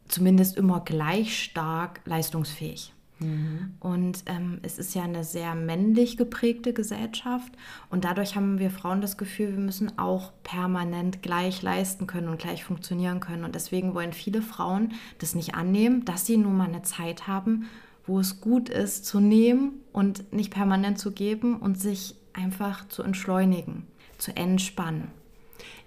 zumindest 0.09 0.57
immer 0.57 0.81
gleich 0.81 1.43
stark 1.43 2.01
leistungsfähig. 2.05 2.93
Mhm. 3.19 3.75
Und 3.81 4.25
ähm, 4.27 4.59
es 4.63 4.79
ist 4.79 4.95
ja 4.95 5.03
eine 5.03 5.25
sehr 5.25 5.55
männlich 5.55 6.17
geprägte 6.17 6.73
Gesellschaft 6.73 7.53
und 7.89 8.05
dadurch 8.05 8.37
haben 8.37 8.59
wir 8.59 8.71
Frauen 8.71 9.01
das 9.01 9.17
Gefühl, 9.17 9.53
wir 9.53 9.63
müssen 9.63 9.99
auch 9.99 10.33
permanent 10.43 11.23
gleich 11.23 11.63
leisten 11.63 12.07
können 12.07 12.29
und 12.29 12.39
gleich 12.39 12.65
funktionieren 12.65 13.21
können. 13.21 13.45
Und 13.45 13.55
deswegen 13.55 13.95
wollen 13.95 14.13
viele 14.13 14.43
Frauen 14.43 14.93
das 15.19 15.35
nicht 15.35 15.55
annehmen, 15.55 16.05
dass 16.05 16.27
sie 16.27 16.37
nun 16.37 16.57
mal 16.57 16.69
eine 16.69 16.83
Zeit 16.83 17.27
haben, 17.27 17.67
wo 18.07 18.21
es 18.21 18.41
gut 18.41 18.69
ist 18.69 19.05
zu 19.05 19.21
nehmen 19.21 19.81
und 19.93 20.33
nicht 20.33 20.53
permanent 20.53 20.99
zu 20.99 21.13
geben 21.13 21.57
und 21.57 21.81
sich 21.81 22.15
einfach 22.33 22.87
zu 22.89 23.03
entschleunigen, 23.03 23.87
zu 24.19 24.37
entspannen. 24.37 25.09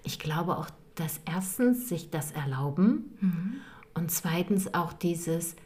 Ich 0.02 0.18
glaube 0.18 0.56
auch, 0.56 0.68
dass 0.94 1.20
erstens 1.24 1.88
sich 1.88 2.10
das 2.10 2.32
erlauben 2.32 3.16
mhm. 3.20 3.54
und 3.94 4.10
zweitens 4.10 4.74
auch 4.74 4.92
dieses 4.92 5.56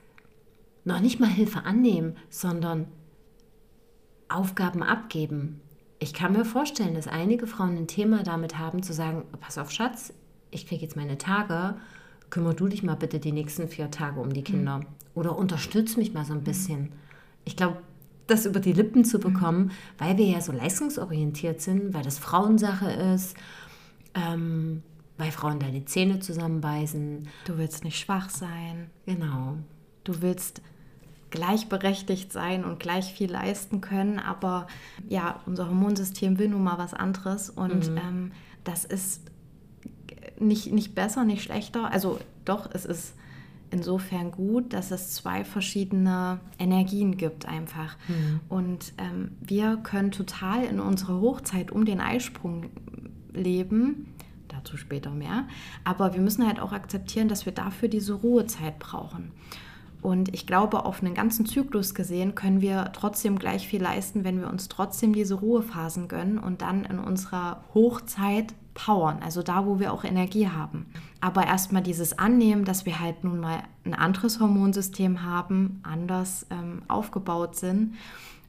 noch 0.84 1.00
nicht 1.00 1.18
mal 1.18 1.28
Hilfe 1.28 1.64
annehmen, 1.64 2.16
sondern 2.28 2.86
Aufgaben 4.28 4.82
abgeben. 4.82 5.60
Ich 5.98 6.12
kann 6.12 6.32
mir 6.32 6.44
vorstellen, 6.44 6.94
dass 6.94 7.08
einige 7.08 7.46
Frauen 7.46 7.76
ein 7.76 7.86
Thema 7.86 8.22
damit 8.22 8.58
haben, 8.58 8.82
zu 8.82 8.92
sagen, 8.92 9.24
pass 9.40 9.58
auf 9.58 9.70
Schatz, 9.70 10.12
ich 10.50 10.66
kriege 10.66 10.82
jetzt 10.82 10.96
meine 10.96 11.18
Tage, 11.18 11.76
kümmer 12.30 12.52
du 12.52 12.68
dich 12.68 12.82
mal 12.82 12.96
bitte 12.96 13.18
die 13.18 13.32
nächsten 13.32 13.68
vier 13.68 13.90
Tage 13.90 14.20
um 14.20 14.32
die 14.32 14.40
mhm. 14.40 14.44
Kinder. 14.44 14.78
Mhm. 14.78 14.86
Oder 15.14 15.36
unterstütz 15.36 15.96
mich 15.96 16.12
mal 16.12 16.24
so 16.24 16.32
ein 16.32 16.42
bisschen. 16.42 16.92
Ich 17.44 17.56
glaube, 17.56 17.78
das 18.26 18.46
über 18.46 18.60
die 18.60 18.72
Lippen 18.72 19.04
zu 19.04 19.18
bekommen, 19.18 19.72
weil 19.98 20.16
wir 20.16 20.26
ja 20.26 20.40
so 20.40 20.52
leistungsorientiert 20.52 21.60
sind, 21.60 21.92
weil 21.92 22.02
das 22.02 22.18
Frauensache 22.18 22.90
ist, 22.90 23.36
ähm, 24.14 24.82
weil 25.18 25.30
Frauen 25.30 25.60
deine 25.60 25.84
Zähne 25.84 26.20
zusammenbeißen. 26.20 27.28
Du 27.44 27.58
willst 27.58 27.84
nicht 27.84 27.98
schwach 27.98 28.30
sein. 28.30 28.90
Genau. 29.06 29.58
Du 30.04 30.22
willst 30.22 30.62
gleichberechtigt 31.30 32.32
sein 32.32 32.64
und 32.64 32.78
gleich 32.78 33.12
viel 33.12 33.30
leisten 33.30 33.80
können. 33.80 34.18
Aber 34.18 34.66
ja, 35.08 35.40
unser 35.46 35.66
Hormonsystem 35.68 36.38
will 36.38 36.48
nun 36.48 36.62
mal 36.62 36.78
was 36.78 36.94
anderes 36.94 37.50
und 37.50 37.90
mhm. 37.90 37.96
ähm, 37.96 38.32
das 38.62 38.84
ist 38.84 39.20
nicht, 40.38 40.72
nicht 40.72 40.94
besser, 40.94 41.24
nicht 41.24 41.42
schlechter. 41.42 41.90
Also 41.90 42.18
doch, 42.44 42.70
es 42.72 42.84
ist 42.84 43.14
insofern 43.70 44.30
gut, 44.30 44.72
dass 44.72 44.90
es 44.90 45.14
zwei 45.14 45.44
verschiedene 45.44 46.40
Energien 46.58 47.16
gibt 47.16 47.46
einfach. 47.46 47.96
Mhm. 48.08 48.40
Und 48.48 48.92
ähm, 48.98 49.32
wir 49.40 49.78
können 49.78 50.10
total 50.10 50.64
in 50.64 50.80
unserer 50.80 51.20
Hochzeit 51.20 51.70
um 51.70 51.84
den 51.84 52.00
Eisprung 52.00 52.70
leben. 53.32 54.14
Dazu 54.48 54.76
später 54.76 55.10
mehr. 55.10 55.46
Aber 55.82 56.14
wir 56.14 56.20
müssen 56.20 56.46
halt 56.46 56.60
auch 56.60 56.72
akzeptieren, 56.72 57.28
dass 57.28 57.46
wir 57.46 57.52
dafür 57.52 57.88
diese 57.88 58.14
Ruhezeit 58.14 58.78
brauchen. 58.78 59.32
Und 60.04 60.34
ich 60.34 60.46
glaube, 60.46 60.84
auf 60.84 61.02
einen 61.02 61.14
ganzen 61.14 61.46
Zyklus 61.46 61.94
gesehen 61.94 62.34
können 62.34 62.60
wir 62.60 62.92
trotzdem 62.92 63.38
gleich 63.38 63.66
viel 63.66 63.82
leisten, 63.82 64.22
wenn 64.22 64.38
wir 64.38 64.50
uns 64.50 64.68
trotzdem 64.68 65.14
diese 65.14 65.36
Ruhephasen 65.36 66.08
gönnen 66.08 66.38
und 66.38 66.60
dann 66.60 66.84
in 66.84 66.98
unserer 66.98 67.64
Hochzeit 67.72 68.54
powern, 68.74 69.20
also 69.22 69.42
da, 69.42 69.66
wo 69.66 69.78
wir 69.78 69.92
auch 69.92 70.04
Energie 70.04 70.48
haben. 70.48 70.86
Aber 71.20 71.46
erstmal 71.46 71.82
dieses 71.82 72.18
Annehmen, 72.18 72.64
dass 72.64 72.84
wir 72.84 73.00
halt 73.00 73.24
nun 73.24 73.40
mal 73.40 73.62
ein 73.84 73.94
anderes 73.94 74.40
Hormonsystem 74.40 75.22
haben, 75.22 75.80
anders 75.84 76.46
ähm, 76.50 76.82
aufgebaut 76.88 77.56
sind 77.56 77.94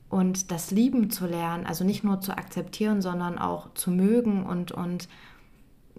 und 0.10 0.52
das 0.52 0.72
Lieben 0.72 1.10
zu 1.10 1.28
lernen, 1.28 1.66
also 1.66 1.84
nicht 1.84 2.04
nur 2.04 2.22
zu 2.22 2.38
akzeptieren, 2.38 3.02
sondern 3.02 3.38
auch 3.38 3.74
zu 3.74 3.92
mögen 3.92 4.46
und, 4.46 4.72
und 4.72 5.08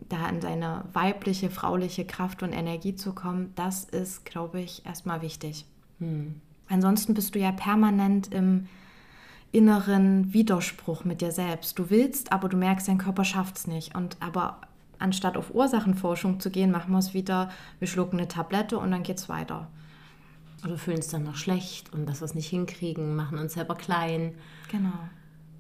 da 0.08 0.28
in 0.28 0.40
seine 0.40 0.84
weibliche, 0.92 1.50
frauliche 1.50 2.04
Kraft 2.04 2.42
und 2.42 2.52
Energie 2.52 2.94
zu 2.94 3.14
kommen, 3.14 3.52
das 3.54 3.84
ist, 3.84 4.24
glaube 4.24 4.60
ich, 4.60 4.84
erstmal 4.84 5.22
wichtig. 5.22 5.64
Hm. 5.98 6.40
Ansonsten 6.68 7.14
bist 7.14 7.34
du 7.34 7.38
ja 7.38 7.52
permanent 7.52 8.32
im 8.34 8.66
inneren 9.56 10.34
Widerspruch 10.34 11.04
mit 11.04 11.22
dir 11.22 11.32
selbst. 11.32 11.78
Du 11.78 11.88
willst, 11.88 12.30
aber 12.30 12.48
du 12.48 12.56
merkst, 12.56 12.88
dein 12.88 12.98
Körper 12.98 13.24
schafft 13.24 13.56
es 13.56 13.66
nicht. 13.66 13.94
Und 13.94 14.18
aber 14.20 14.60
anstatt 14.98 15.36
auf 15.36 15.54
Ursachenforschung 15.54 16.40
zu 16.40 16.50
gehen, 16.50 16.70
machen 16.70 16.92
wir 16.92 16.98
es 16.98 17.14
wieder, 17.14 17.50
wir 17.78 17.88
schlucken 17.88 18.18
eine 18.18 18.28
Tablette 18.28 18.78
und 18.78 18.90
dann 18.90 19.02
geht 19.02 19.18
es 19.18 19.28
weiter. 19.28 19.68
Oder 20.64 20.76
fühlen 20.76 20.98
es 20.98 21.08
dann 21.08 21.24
noch 21.24 21.36
schlecht 21.36 21.92
und 21.92 22.06
dass 22.06 22.20
wir 22.20 22.26
es 22.26 22.34
nicht 22.34 22.48
hinkriegen, 22.48 23.16
machen 23.16 23.38
uns 23.38 23.54
selber 23.54 23.74
klein. 23.74 24.34
Genau. 24.70 24.92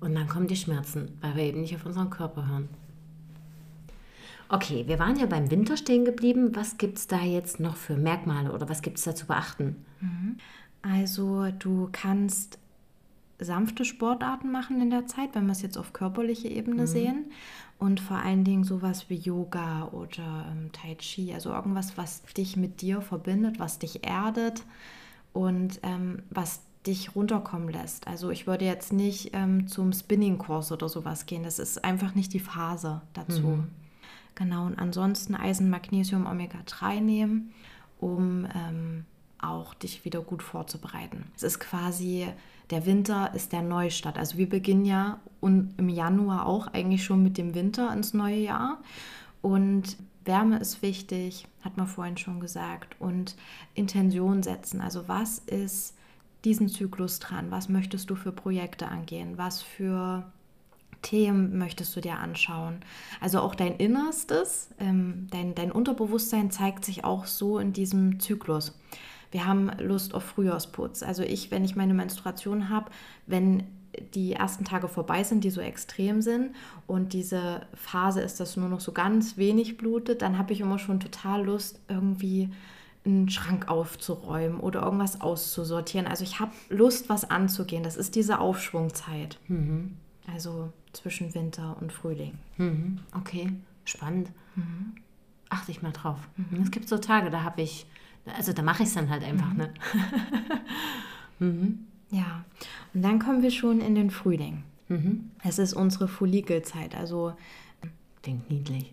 Und 0.00 0.14
dann 0.14 0.28
kommen 0.28 0.46
die 0.46 0.56
Schmerzen, 0.56 1.16
weil 1.20 1.36
wir 1.36 1.42
eben 1.44 1.62
nicht 1.62 1.74
auf 1.74 1.86
unseren 1.86 2.10
Körper 2.10 2.46
hören. 2.46 2.68
Okay, 4.48 4.84
wir 4.86 4.98
waren 4.98 5.18
ja 5.18 5.26
beim 5.26 5.50
Winter 5.50 5.76
stehen 5.76 6.04
geblieben. 6.04 6.54
Was 6.54 6.78
gibt 6.78 6.98
es 6.98 7.06
da 7.06 7.20
jetzt 7.22 7.60
noch 7.60 7.76
für 7.76 7.96
Merkmale 7.96 8.52
oder 8.52 8.68
was 8.68 8.82
gibt 8.82 8.98
es 8.98 9.04
da 9.04 9.14
zu 9.14 9.26
beachten? 9.26 9.84
Mhm. 10.00 10.36
Also 10.82 11.46
du 11.58 11.88
kannst 11.90 12.58
sanfte 13.38 13.84
Sportarten 13.84 14.50
machen 14.50 14.80
in 14.80 14.90
der 14.90 15.06
Zeit, 15.06 15.34
wenn 15.34 15.46
wir 15.46 15.52
es 15.52 15.62
jetzt 15.62 15.76
auf 15.76 15.92
körperliche 15.92 16.48
Ebene 16.48 16.82
mhm. 16.82 16.86
sehen. 16.86 17.24
Und 17.78 18.00
vor 18.00 18.16
allen 18.16 18.44
Dingen 18.44 18.64
sowas 18.64 19.10
wie 19.10 19.16
Yoga 19.16 19.88
oder 19.92 20.46
ähm, 20.50 20.70
Tai 20.72 20.94
Chi, 20.94 21.34
also 21.34 21.50
irgendwas, 21.50 21.98
was 21.98 22.22
dich 22.36 22.56
mit 22.56 22.80
dir 22.80 23.02
verbindet, 23.02 23.58
was 23.58 23.78
dich 23.78 24.06
erdet 24.06 24.64
und 25.34 25.80
ähm, 25.82 26.22
was 26.30 26.60
dich 26.86 27.14
runterkommen 27.14 27.68
lässt. 27.68 28.06
Also 28.06 28.30
ich 28.30 28.46
würde 28.46 28.64
jetzt 28.64 28.92
nicht 28.92 29.30
ähm, 29.34 29.66
zum 29.66 29.92
Spinning-Kurs 29.92 30.72
oder 30.72 30.88
sowas 30.88 31.26
gehen. 31.26 31.42
Das 31.42 31.58
ist 31.58 31.84
einfach 31.84 32.14
nicht 32.14 32.32
die 32.32 32.40
Phase 32.40 33.02
dazu. 33.12 33.42
Mhm. 33.42 33.68
Genau, 34.36 34.66
und 34.66 34.78
ansonsten 34.78 35.34
Eisen, 35.34 35.68
Magnesium, 35.68 36.26
Omega-3 36.26 37.00
nehmen 37.00 37.52
um 37.98 38.46
ähm, 38.54 39.04
auch 39.38 39.74
dich 39.74 40.04
wieder 40.04 40.20
gut 40.20 40.42
vorzubereiten. 40.42 41.24
Es 41.36 41.42
ist 41.42 41.58
quasi, 41.58 42.26
der 42.70 42.86
Winter 42.86 43.32
ist 43.34 43.52
der 43.52 43.62
Neustart. 43.62 44.18
Also 44.18 44.38
wir 44.38 44.48
beginnen 44.48 44.84
ja 44.84 45.20
im 45.40 45.88
Januar 45.88 46.46
auch 46.46 46.66
eigentlich 46.68 47.04
schon 47.04 47.22
mit 47.22 47.38
dem 47.38 47.54
Winter 47.54 47.92
ins 47.92 48.14
neue 48.14 48.38
Jahr. 48.38 48.78
Und 49.40 49.96
Wärme 50.24 50.58
ist 50.58 50.82
wichtig, 50.82 51.46
hat 51.62 51.76
man 51.76 51.86
vorhin 51.86 52.16
schon 52.16 52.40
gesagt. 52.40 52.96
Und 52.98 53.36
Intention 53.74 54.42
setzen. 54.42 54.80
Also 54.80 55.06
was 55.06 55.38
ist 55.38 55.94
diesen 56.44 56.68
Zyklus 56.68 57.20
dran? 57.20 57.50
Was 57.50 57.68
möchtest 57.68 58.10
du 58.10 58.16
für 58.16 58.32
Projekte 58.32 58.88
angehen? 58.88 59.38
Was 59.38 59.62
für 59.62 60.24
Themen 61.02 61.56
möchtest 61.58 61.94
du 61.94 62.00
dir 62.00 62.18
anschauen? 62.18 62.80
Also 63.20 63.40
auch 63.40 63.54
dein 63.54 63.76
Innerstes, 63.76 64.70
ähm, 64.80 65.28
dein, 65.30 65.54
dein 65.54 65.70
Unterbewusstsein 65.70 66.50
zeigt 66.50 66.84
sich 66.84 67.04
auch 67.04 67.26
so 67.26 67.60
in 67.60 67.72
diesem 67.72 68.18
Zyklus. 68.18 68.76
Wir 69.30 69.46
haben 69.46 69.70
Lust 69.78 70.14
auf 70.14 70.24
Frühjahrsputz. 70.24 71.02
Also 71.02 71.22
ich, 71.22 71.50
wenn 71.50 71.64
ich 71.64 71.76
meine 71.76 71.94
Menstruation 71.94 72.68
habe, 72.68 72.90
wenn 73.26 73.64
die 74.14 74.32
ersten 74.32 74.64
Tage 74.64 74.88
vorbei 74.88 75.24
sind, 75.24 75.44
die 75.44 75.50
so 75.50 75.60
extrem 75.60 76.20
sind 76.20 76.54
und 76.86 77.12
diese 77.12 77.62
Phase 77.74 78.20
ist, 78.20 78.40
dass 78.40 78.56
nur 78.56 78.68
noch 78.68 78.80
so 78.80 78.92
ganz 78.92 79.36
wenig 79.36 79.78
blutet, 79.78 80.22
dann 80.22 80.38
habe 80.38 80.52
ich 80.52 80.60
immer 80.60 80.78
schon 80.78 81.00
total 81.00 81.44
Lust, 81.44 81.80
irgendwie 81.88 82.50
einen 83.06 83.30
Schrank 83.30 83.68
aufzuräumen 83.68 84.60
oder 84.60 84.82
irgendwas 84.82 85.20
auszusortieren. 85.20 86.06
Also 86.06 86.24
ich 86.24 86.40
habe 86.40 86.52
Lust, 86.68 87.08
was 87.08 87.28
anzugehen. 87.30 87.84
Das 87.84 87.96
ist 87.96 88.16
diese 88.16 88.40
Aufschwungzeit. 88.40 89.38
Mhm. 89.48 89.96
Also 90.32 90.72
zwischen 90.92 91.34
Winter 91.34 91.76
und 91.80 91.92
Frühling. 91.92 92.38
Mhm. 92.56 92.98
Okay, 93.16 93.52
spannend. 93.84 94.30
Mhm. 94.56 94.96
Achte 95.48 95.70
ich 95.70 95.82
mal 95.82 95.92
drauf. 95.92 96.18
Mhm. 96.36 96.62
Es 96.62 96.70
gibt 96.70 96.88
so 96.88 96.98
Tage, 96.98 97.30
da 97.30 97.44
habe 97.44 97.62
ich, 97.62 97.86
also 98.36 98.52
da 98.52 98.62
mache 98.62 98.82
ich 98.82 98.88
es 98.88 98.94
dann 98.94 99.10
halt 99.10 99.22
einfach. 99.22 99.50
Mhm. 99.52 99.56
Ne? 99.56 99.74
Mhm. 101.38 101.86
Ja, 102.10 102.46
und 102.94 103.02
dann 103.02 103.18
kommen 103.18 103.42
wir 103.42 103.50
schon 103.50 103.82
in 103.82 103.94
den 103.94 104.10
Frühling. 104.10 104.62
Es 105.42 105.58
ist 105.58 105.74
unsere 105.74 106.08
Follikelzeit, 106.08 106.94
also 106.94 107.34
klingt 108.22 108.48
niedlich. 108.50 108.92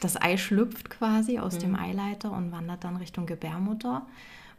Das 0.00 0.20
Ei 0.20 0.36
schlüpft 0.36 0.88
quasi 0.88 1.38
aus 1.38 1.58
dem 1.58 1.74
Eileiter 1.74 2.32
und 2.32 2.52
wandert 2.52 2.84
dann 2.84 2.96
Richtung 2.96 3.26
Gebärmutter 3.26 4.06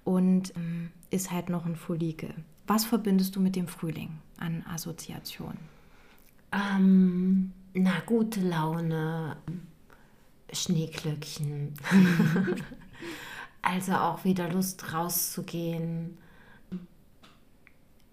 und 0.04 0.54
ähm, 0.56 0.92
ist 1.10 1.32
halt 1.32 1.50
noch 1.50 1.66
ein 1.66 1.76
Follikel. 1.76 2.34
Was 2.68 2.86
verbindest 2.86 3.36
du 3.36 3.40
mit 3.40 3.56
dem 3.56 3.68
Frühling 3.68 4.20
an 4.38 4.64
Assoziationen? 4.72 5.58
Ähm, 6.52 7.54
na, 7.74 7.94
gute 8.06 8.42
Laune, 8.42 9.38
Schneeglöckchen. 10.52 11.74
also 13.62 13.94
auch 13.94 14.24
wieder 14.24 14.50
Lust 14.50 14.94
rauszugehen. 14.94 16.18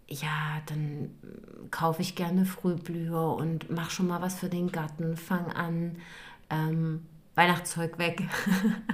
Ja, 0.08 0.62
dann 0.66 1.10
kaufe 1.70 2.00
ich 2.02 2.14
gerne 2.14 2.46
Frühblüher 2.46 3.34
und 3.34 3.70
mache 3.70 3.90
schon 3.90 4.06
mal 4.06 4.22
was 4.22 4.36
für 4.36 4.48
den 4.48 4.72
Garten. 4.72 5.16
Fang 5.16 5.52
an, 5.52 5.96
ähm, 6.48 7.04
Weihnachtszeug 7.34 7.98
weg, 7.98 8.22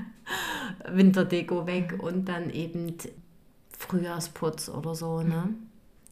Winterdeko 0.88 1.66
weg 1.66 1.96
und 2.00 2.26
dann 2.26 2.50
eben 2.50 2.96
Frühjahrsputz 3.78 4.68
oder 4.68 4.94
so, 4.94 5.22
ne? 5.22 5.44
Mhm. 5.46 5.56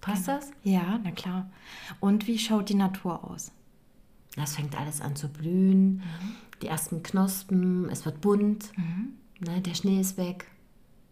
Passt 0.01 0.29
das? 0.29 0.51
Ja, 0.65 0.99
na 1.03 1.13
klar. 1.13 1.51
Und 2.01 2.27
wie 2.27 2.39
schaut 2.39 2.69
die 2.69 2.75
Natur 2.75 3.23
aus? 3.31 3.53
Es 4.37 4.57
fängt 4.57 4.79
alles 4.79 5.01
an 5.01 5.15
zu 5.15 5.29
blühen, 5.29 5.97
mhm. 5.97 6.03
die 6.61 6.67
ersten 6.67 7.03
Knospen, 7.03 7.89
es 7.91 8.05
wird 8.05 8.21
bunt, 8.21 8.77
mhm. 8.77 9.15
Ne, 9.45 9.61
der 9.61 9.75
Schnee 9.75 10.01
ist 10.01 10.17
weg. 10.17 10.47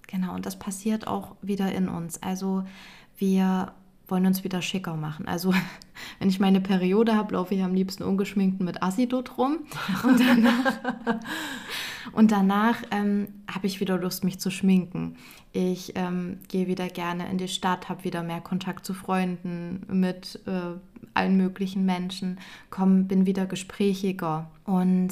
Genau, 0.07 0.35
und 0.35 0.47
das 0.47 0.59
passiert 0.59 1.07
auch 1.07 1.37
wieder 1.40 1.73
in 1.73 1.88
uns. 1.88 2.23
Also 2.23 2.64
wir 3.16 3.73
wollen 4.09 4.27
uns 4.27 4.43
wieder 4.43 4.61
schicker 4.61 4.97
machen. 4.97 5.29
Also 5.29 5.55
wenn 6.19 6.29
ich 6.29 6.40
meine 6.40 6.61
Periode 6.61 7.14
habe, 7.14 7.35
laufe 7.35 7.55
ich 7.55 7.62
am 7.62 7.75
liebsten 7.75 8.03
ungeschminkt 8.03 8.61
mit 8.61 8.83
Acidot 8.83 9.38
rum. 9.38 9.59
Und 10.03 10.21
danach, 10.21 10.81
und 12.12 12.33
danach 12.33 12.83
ähm, 12.90 13.29
habe 13.49 13.66
ich 13.66 13.81
wieder 13.81 13.99
Lust, 13.99 14.25
mich 14.25 14.40
zu 14.40 14.51
schminken. 14.51 15.16
Ich 15.53 15.93
ähm, 15.97 16.38
gehe 16.49 16.66
wieder 16.66 16.88
gerne 16.88 17.31
in 17.31 17.38
die 17.38 17.49
Stadt, 17.49 17.88
habe 17.88 18.05
wieder 18.05 18.23
mehr 18.23 18.40
Kontakt 18.40 18.85
zu 18.85 18.95
Freunden, 18.95 19.87
mit 19.88 20.40
äh, 20.47 20.77
allen 21.14 21.37
möglichen 21.37 21.85
Menschen, 21.85 22.38
komm, 22.71 23.07
bin 23.07 23.27
wieder 23.27 23.47
gesprächiger. 23.47 24.51
Und 24.64 25.11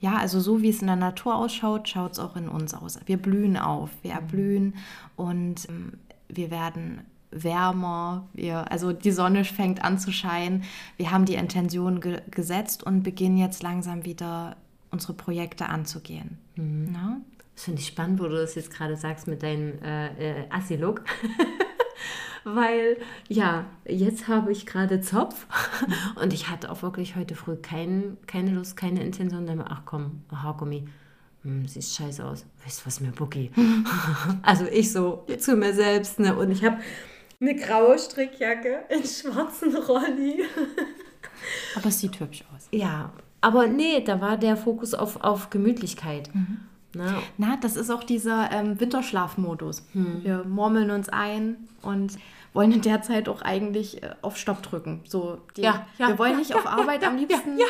ja, 0.00 0.16
also 0.16 0.40
so 0.40 0.62
wie 0.62 0.68
es 0.68 0.80
in 0.80 0.86
der 0.86 0.96
Natur 0.96 1.34
ausschaut, 1.36 1.88
schaut 1.88 2.12
es 2.12 2.18
auch 2.18 2.36
in 2.36 2.48
uns 2.48 2.74
aus. 2.74 2.98
Wir 3.06 3.16
blühen 3.16 3.56
auf, 3.56 3.90
wir 4.02 4.12
erblühen 4.12 4.74
und 5.16 5.68
ähm, 5.68 5.94
wir 6.28 6.50
werden 6.50 7.02
wärmer, 7.30 8.26
wir, 8.32 8.70
also 8.70 8.92
die 8.92 9.10
Sonne 9.10 9.44
fängt 9.44 9.84
an 9.84 9.98
zu 9.98 10.12
scheinen. 10.12 10.64
Wir 10.96 11.10
haben 11.10 11.24
die 11.24 11.34
Intention 11.34 12.00
ge 12.00 12.22
gesetzt 12.30 12.82
und 12.82 13.02
beginnen 13.02 13.36
jetzt 13.36 13.62
langsam 13.62 14.04
wieder 14.04 14.56
unsere 14.90 15.14
Projekte 15.14 15.68
anzugehen. 15.68 16.38
Mhm. 16.56 17.24
Das 17.54 17.64
finde 17.64 17.80
ich 17.80 17.88
spannend, 17.88 18.20
wo 18.20 18.24
du 18.24 18.36
das 18.36 18.54
jetzt 18.54 18.70
gerade 18.70 18.96
sagst 18.96 19.26
mit 19.26 19.42
deinem 19.42 19.82
äh, 19.82 20.42
äh, 20.42 20.50
Assi-Look. 20.50 21.02
Weil, 22.44 22.96
ja, 23.28 23.66
jetzt 23.84 24.28
habe 24.28 24.52
ich 24.52 24.66
gerade 24.66 25.00
Zopf 25.00 25.46
und 26.22 26.32
ich 26.32 26.48
hatte 26.48 26.70
auch 26.70 26.82
wirklich 26.82 27.16
heute 27.16 27.34
früh 27.34 27.56
kein, 27.56 28.16
keine 28.26 28.52
Lust, 28.52 28.76
keine 28.76 29.02
Intention. 29.02 29.46
Dann, 29.46 29.60
ach 29.60 29.82
komm, 29.84 30.22
Haargummi, 30.32 30.86
hm, 31.42 31.66
siehst 31.66 31.96
scheiße 31.96 32.24
aus. 32.24 32.46
Weißt 32.64 32.80
du 32.80 32.86
was, 32.86 33.00
mir 33.00 33.12
Bucki? 33.12 33.50
also 34.42 34.66
ich 34.66 34.92
so 34.92 35.26
zu 35.38 35.56
mir 35.56 35.74
selbst, 35.74 36.18
ne? 36.20 36.36
Und 36.36 36.50
ich 36.50 36.64
habe 36.64 36.78
eine 37.40 37.54
graue 37.54 37.98
Strickjacke 37.98 38.84
in 38.88 39.04
schwarzen 39.04 39.76
Rolli. 39.76 40.44
Aber 41.76 41.86
es 41.86 42.00
sieht 42.00 42.18
hübsch 42.18 42.44
aus. 42.54 42.68
Ja, 42.72 43.12
aber 43.40 43.68
nee, 43.68 44.02
da 44.02 44.20
war 44.20 44.36
der 44.36 44.56
Fokus 44.56 44.94
auf, 44.94 45.22
auf 45.22 45.50
Gemütlichkeit. 45.50 46.34
Mhm. 46.34 46.58
Na? 46.94 47.22
Na, 47.36 47.56
das 47.60 47.76
ist 47.76 47.90
auch 47.90 48.02
dieser 48.02 48.50
ähm, 48.50 48.80
Winterschlafmodus. 48.80 49.86
Hm. 49.92 50.24
Wir 50.24 50.44
murmeln 50.44 50.90
uns 50.90 51.08
ein 51.08 51.56
und 51.82 52.18
wollen 52.54 52.72
in 52.72 52.80
der 52.80 53.02
Zeit 53.02 53.28
auch 53.28 53.42
eigentlich 53.42 54.02
äh, 54.02 54.14
auf 54.22 54.36
Stopp 54.36 54.62
drücken. 54.62 55.00
So, 55.06 55.38
die, 55.56 55.62
ja, 55.62 55.86
ja, 55.98 56.08
wir 56.08 56.18
wollen 56.18 56.32
ja, 56.32 56.38
nicht 56.38 56.54
auf 56.54 56.66
Arbeit 56.66 57.04
am 57.04 57.16
liebsten. 57.16 57.58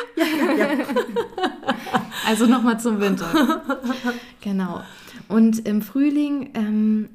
Also 2.27 2.45
nochmal 2.45 2.79
zum 2.79 2.99
Winter. 2.99 3.63
genau. 4.41 4.81
Und 5.29 5.65
im 5.67 5.81
Frühling 5.81 6.51
ähm, 6.53 7.09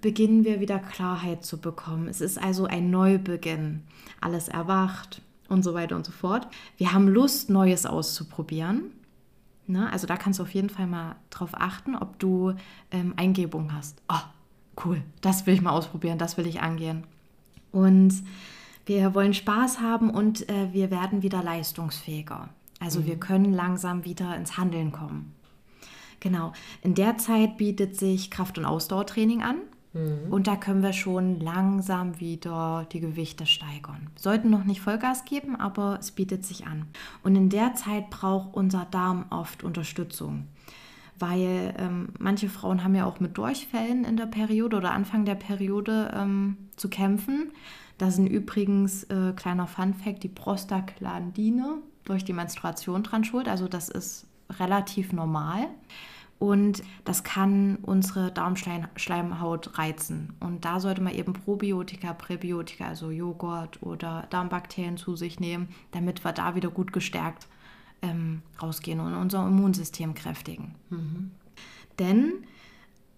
beginnen 0.00 0.44
wir 0.44 0.60
wieder 0.60 0.80
Klarheit 0.80 1.44
zu 1.44 1.58
bekommen. 1.60 2.08
Es 2.08 2.20
ist 2.20 2.42
also 2.42 2.64
ein 2.66 2.90
Neubeginn. 2.90 3.82
Alles 4.20 4.48
erwacht 4.48 5.22
und 5.48 5.62
so 5.62 5.74
weiter 5.74 5.94
und 5.94 6.04
so 6.04 6.10
fort. 6.10 6.48
Wir 6.78 6.92
haben 6.92 7.06
Lust, 7.06 7.48
Neues 7.48 7.86
auszuprobieren. 7.86 8.90
Ne? 9.66 9.90
Also 9.90 10.06
da 10.06 10.16
kannst 10.16 10.38
du 10.38 10.44
auf 10.44 10.54
jeden 10.54 10.70
Fall 10.70 10.86
mal 10.86 11.16
drauf 11.30 11.50
achten, 11.54 11.96
ob 11.96 12.18
du 12.18 12.54
ähm, 12.90 13.14
Eingebung 13.16 13.72
hast. 13.72 14.00
Oh, 14.08 14.84
cool, 14.84 15.02
das 15.20 15.46
will 15.46 15.54
ich 15.54 15.62
mal 15.62 15.70
ausprobieren, 15.70 16.18
das 16.18 16.36
will 16.36 16.46
ich 16.46 16.60
angehen. 16.60 17.04
Und 17.72 18.22
wir 18.86 19.14
wollen 19.14 19.34
Spaß 19.34 19.80
haben 19.80 20.10
und 20.10 20.48
äh, 20.48 20.72
wir 20.72 20.90
werden 20.90 21.22
wieder 21.22 21.42
leistungsfähiger. 21.42 22.48
Also 22.78 23.00
mhm. 23.00 23.06
wir 23.06 23.16
können 23.16 23.52
langsam 23.52 24.04
wieder 24.04 24.36
ins 24.36 24.56
Handeln 24.56 24.92
kommen. 24.92 25.34
Genau, 26.20 26.52
in 26.82 26.94
der 26.94 27.18
Zeit 27.18 27.56
bietet 27.56 27.96
sich 27.96 28.30
Kraft- 28.30 28.58
und 28.58 28.64
Ausdauertraining 28.64 29.42
an. 29.42 29.56
Mhm. 29.96 30.32
Und 30.32 30.46
da 30.46 30.56
können 30.56 30.82
wir 30.82 30.92
schon 30.92 31.40
langsam 31.40 32.20
wieder 32.20 32.86
die 32.92 33.00
Gewichte 33.00 33.46
steigern. 33.46 34.10
Sollten 34.16 34.50
noch 34.50 34.64
nicht 34.64 34.80
Vollgas 34.80 35.24
geben, 35.24 35.56
aber 35.56 35.98
es 36.00 36.10
bietet 36.10 36.44
sich 36.44 36.66
an. 36.66 36.86
Und 37.22 37.34
in 37.34 37.48
der 37.48 37.74
Zeit 37.74 38.10
braucht 38.10 38.54
unser 38.54 38.86
Darm 38.90 39.26
oft 39.30 39.64
Unterstützung. 39.64 40.48
Weil 41.18 41.74
ähm, 41.78 42.10
manche 42.18 42.50
Frauen 42.50 42.84
haben 42.84 42.94
ja 42.94 43.06
auch 43.06 43.20
mit 43.20 43.38
Durchfällen 43.38 44.04
in 44.04 44.18
der 44.18 44.26
Periode 44.26 44.76
oder 44.76 44.92
Anfang 44.92 45.24
der 45.24 45.34
Periode 45.34 46.12
ähm, 46.14 46.58
zu 46.76 46.90
kämpfen. 46.90 47.52
Da 47.96 48.10
sind 48.10 48.26
übrigens, 48.26 49.04
äh, 49.04 49.32
kleiner 49.34 49.66
Funfact, 49.66 50.22
die 50.22 50.28
Prostaglandine 50.28 51.78
durch 52.04 52.22
die 52.22 52.34
Menstruation 52.34 53.02
dran 53.02 53.24
schuld. 53.24 53.48
Also 53.48 53.66
das 53.66 53.88
ist 53.88 54.26
relativ 54.60 55.14
normal 55.14 55.68
und 56.38 56.82
das 57.04 57.24
kann 57.24 57.76
unsere 57.76 58.30
Darmschleimhaut 58.30 59.78
reizen. 59.78 60.34
Und 60.38 60.64
da 60.64 60.80
sollte 60.80 61.00
man 61.00 61.14
eben 61.14 61.32
Probiotika, 61.32 62.12
Präbiotika, 62.12 62.86
also 62.86 63.10
Joghurt 63.10 63.82
oder 63.82 64.26
Darmbakterien 64.28 64.98
zu 64.98 65.16
sich 65.16 65.40
nehmen, 65.40 65.68
damit 65.92 66.24
wir 66.24 66.32
da 66.32 66.54
wieder 66.54 66.70
gut 66.70 66.92
gestärkt 66.92 67.46
ähm, 68.02 68.42
rausgehen 68.60 69.00
und 69.00 69.14
unser 69.14 69.46
Immunsystem 69.46 70.14
kräftigen. 70.14 70.74
Mhm. 70.90 71.30
Denn 71.98 72.32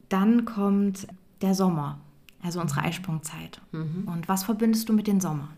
dann 0.08 0.44
kommt 0.44 1.08
der 1.42 1.54
Sommer, 1.54 1.98
also 2.42 2.60
unsere 2.60 2.82
Eisprungzeit. 2.82 3.60
Mhm. 3.72 4.06
Und 4.06 4.28
was 4.28 4.44
verbindest 4.44 4.88
du 4.88 4.92
mit 4.92 5.08
dem 5.08 5.20
Sommer? 5.20 5.48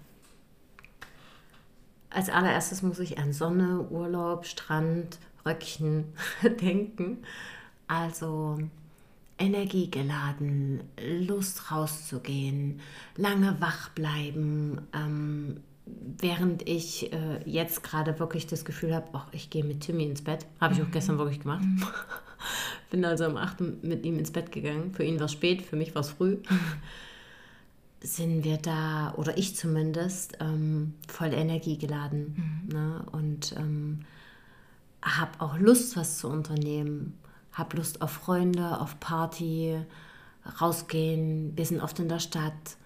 Als 2.09 2.29
allererstes 2.29 2.83
muss 2.83 2.99
ich 2.99 3.18
an 3.18 3.33
Sonne, 3.33 3.83
Urlaub, 3.83 4.46
Strand, 4.46 5.18
Röckchen 5.44 6.05
denken. 6.61 7.18
Also 7.87 8.59
energiegeladen, 9.40 10.83
Lust 11.26 11.72
rauszugehen, 11.72 12.81
lange 13.16 13.57
wach 13.61 13.88
bleiben, 13.90 14.83
ähm, 14.92 15.61
während 16.18 16.68
ich 16.68 17.12
äh, 17.12 17.40
jetzt 17.46 17.83
gerade 17.83 18.18
wirklich 18.20 18.46
das 18.46 18.64
Gefühl 18.64 18.94
habe, 18.94 19.09
ach, 19.14 19.26
ich 19.33 19.50
gehe 19.50 19.64
mit 19.64 19.81
Timmy 19.81 20.05
ins 20.05 20.22
Bett. 20.22 20.46
Habe 20.61 20.74
ich 20.74 20.83
auch 20.83 20.87
mhm. 20.87 20.92
gestern 20.92 21.18
wirklich 21.18 21.40
gemacht. 21.40 21.62
Mhm. 21.62 21.83
Bin 22.90 23.05
also 23.05 23.26
um 23.26 23.37
8 23.37 23.83
mit 23.83 24.05
ihm 24.05 24.18
ins 24.18 24.31
Bett 24.31 24.53
gegangen. 24.53 24.92
Für 24.92 25.05
ihn 25.05 25.18
war 25.18 25.26
es 25.26 25.33
spät, 25.33 25.62
für 25.62 25.76
mich 25.76 25.94
war 25.94 26.03
es 26.03 26.11
früh. 26.11 26.37
Sind 28.03 28.44
wir 28.44 28.57
da, 28.57 29.14
oder 29.16 29.37
ich 29.37 29.57
zumindest, 29.57 30.38
ähm, 30.40 30.94
voll 31.09 31.33
energiegeladen. 31.33 32.62
Mhm. 32.66 32.72
Ne? 32.72 33.07
Und 33.12 33.55
ähm, 33.57 34.00
habe 35.03 35.41
auch 35.41 35.57
Lust, 35.59 35.97
was 35.97 36.19
zu 36.19 36.29
unternehmen. 36.29 37.19
Habe 37.53 37.77
Lust 37.77 38.01
auf 38.03 38.13
Freunde, 38.13 38.81
auf 38.81 39.01
Party, 39.01 39.79
rausgehen. 40.61 41.57
Wir 41.57 41.67
sind 41.67 41.81
oft 41.81 41.99
in 41.99 42.09
der 42.09 42.21
Stadt, 42.21 42.77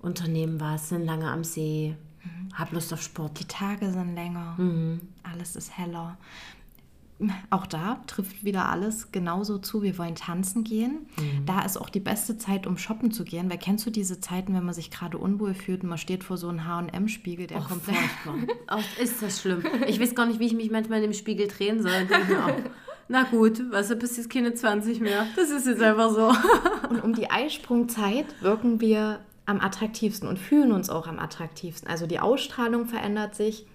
unternehmen 0.00 0.60
was, 0.60 0.88
sind 0.88 1.04
lange 1.04 1.30
am 1.30 1.44
See. 1.44 1.96
Mhm. 2.24 2.48
Hab 2.54 2.72
Lust 2.72 2.92
auf 2.92 3.02
Sport. 3.02 3.38
Die 3.40 3.44
Tage 3.44 3.90
sind 3.90 4.14
länger. 4.14 4.54
Mhm. 4.56 5.00
Alles 5.22 5.56
ist 5.56 5.76
heller. 5.76 6.16
Auch 7.50 7.66
da 7.66 8.00
trifft 8.06 8.44
wieder 8.44 8.68
alles 8.68 9.12
genauso 9.12 9.58
zu. 9.58 9.82
Wir 9.82 9.98
wollen 9.98 10.14
tanzen 10.14 10.64
gehen. 10.64 11.06
Mhm. 11.16 11.46
Da 11.46 11.62
ist 11.62 11.76
auch 11.76 11.88
die 11.88 12.00
beste 12.00 12.38
Zeit, 12.38 12.66
um 12.66 12.78
shoppen 12.78 13.12
zu 13.12 13.24
gehen. 13.24 13.50
Weil 13.50 13.58
kennst 13.58 13.86
du 13.86 13.90
diese 13.90 14.20
Zeiten, 14.20 14.54
wenn 14.54 14.64
man 14.64 14.74
sich 14.74 14.90
gerade 14.90 15.18
unwohl 15.18 15.54
fühlt 15.54 15.82
und 15.82 15.88
man 15.88 15.98
steht 15.98 16.24
vor 16.24 16.36
so 16.36 16.48
einem 16.48 16.66
H&M-Spiegel, 16.66 17.46
der 17.46 17.58
oh, 17.58 17.64
kommt 17.64 17.82
oh, 18.70 19.02
ist 19.02 19.22
das 19.22 19.40
schlimm. 19.40 19.62
Ich 19.86 20.00
weiß 20.00 20.14
gar 20.14 20.26
nicht, 20.26 20.40
wie 20.40 20.46
ich 20.46 20.54
mich 20.54 20.70
manchmal 20.70 20.98
in 20.98 21.10
dem 21.10 21.14
Spiegel 21.14 21.48
drehen 21.48 21.82
soll. 21.82 22.06
Na 23.08 23.24
gut, 23.24 23.62
was 23.70 23.88
du 23.88 23.96
bist 23.96 24.16
jetzt 24.16 24.30
keine 24.30 24.54
20 24.54 25.00
mehr. 25.00 25.26
Das 25.36 25.50
ist 25.50 25.66
jetzt 25.66 25.82
einfach 25.82 26.10
so. 26.10 26.32
und 26.88 27.04
um 27.04 27.14
die 27.14 27.30
Eisprungzeit 27.30 28.26
wirken 28.40 28.80
wir 28.80 29.20
am 29.44 29.60
attraktivsten 29.60 30.28
und 30.28 30.38
fühlen 30.38 30.72
uns 30.72 30.88
auch 30.88 31.06
am 31.06 31.18
attraktivsten. 31.18 31.88
Also 31.90 32.06
die 32.06 32.20
Ausstrahlung 32.20 32.86
verändert 32.86 33.34
sich. 33.34 33.66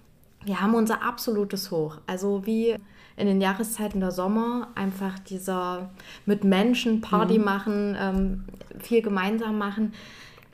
Wir 0.45 0.61
haben 0.61 0.75
unser 0.75 1.03
absolutes 1.03 1.71
Hoch. 1.71 1.97
Also 2.07 2.45
wie 2.45 2.77
in 3.17 3.27
den 3.27 3.41
Jahreszeiten 3.41 3.99
der 3.99 4.11
Sommer 4.11 4.69
einfach 4.75 5.19
dieser 5.19 5.89
mit 6.25 6.43
Menschen 6.43 7.01
Party 7.01 7.39
mhm. 7.39 7.43
machen, 7.43 7.97
ähm, 7.99 8.45
viel 8.79 9.01
gemeinsam 9.01 9.57
machen, 9.57 9.93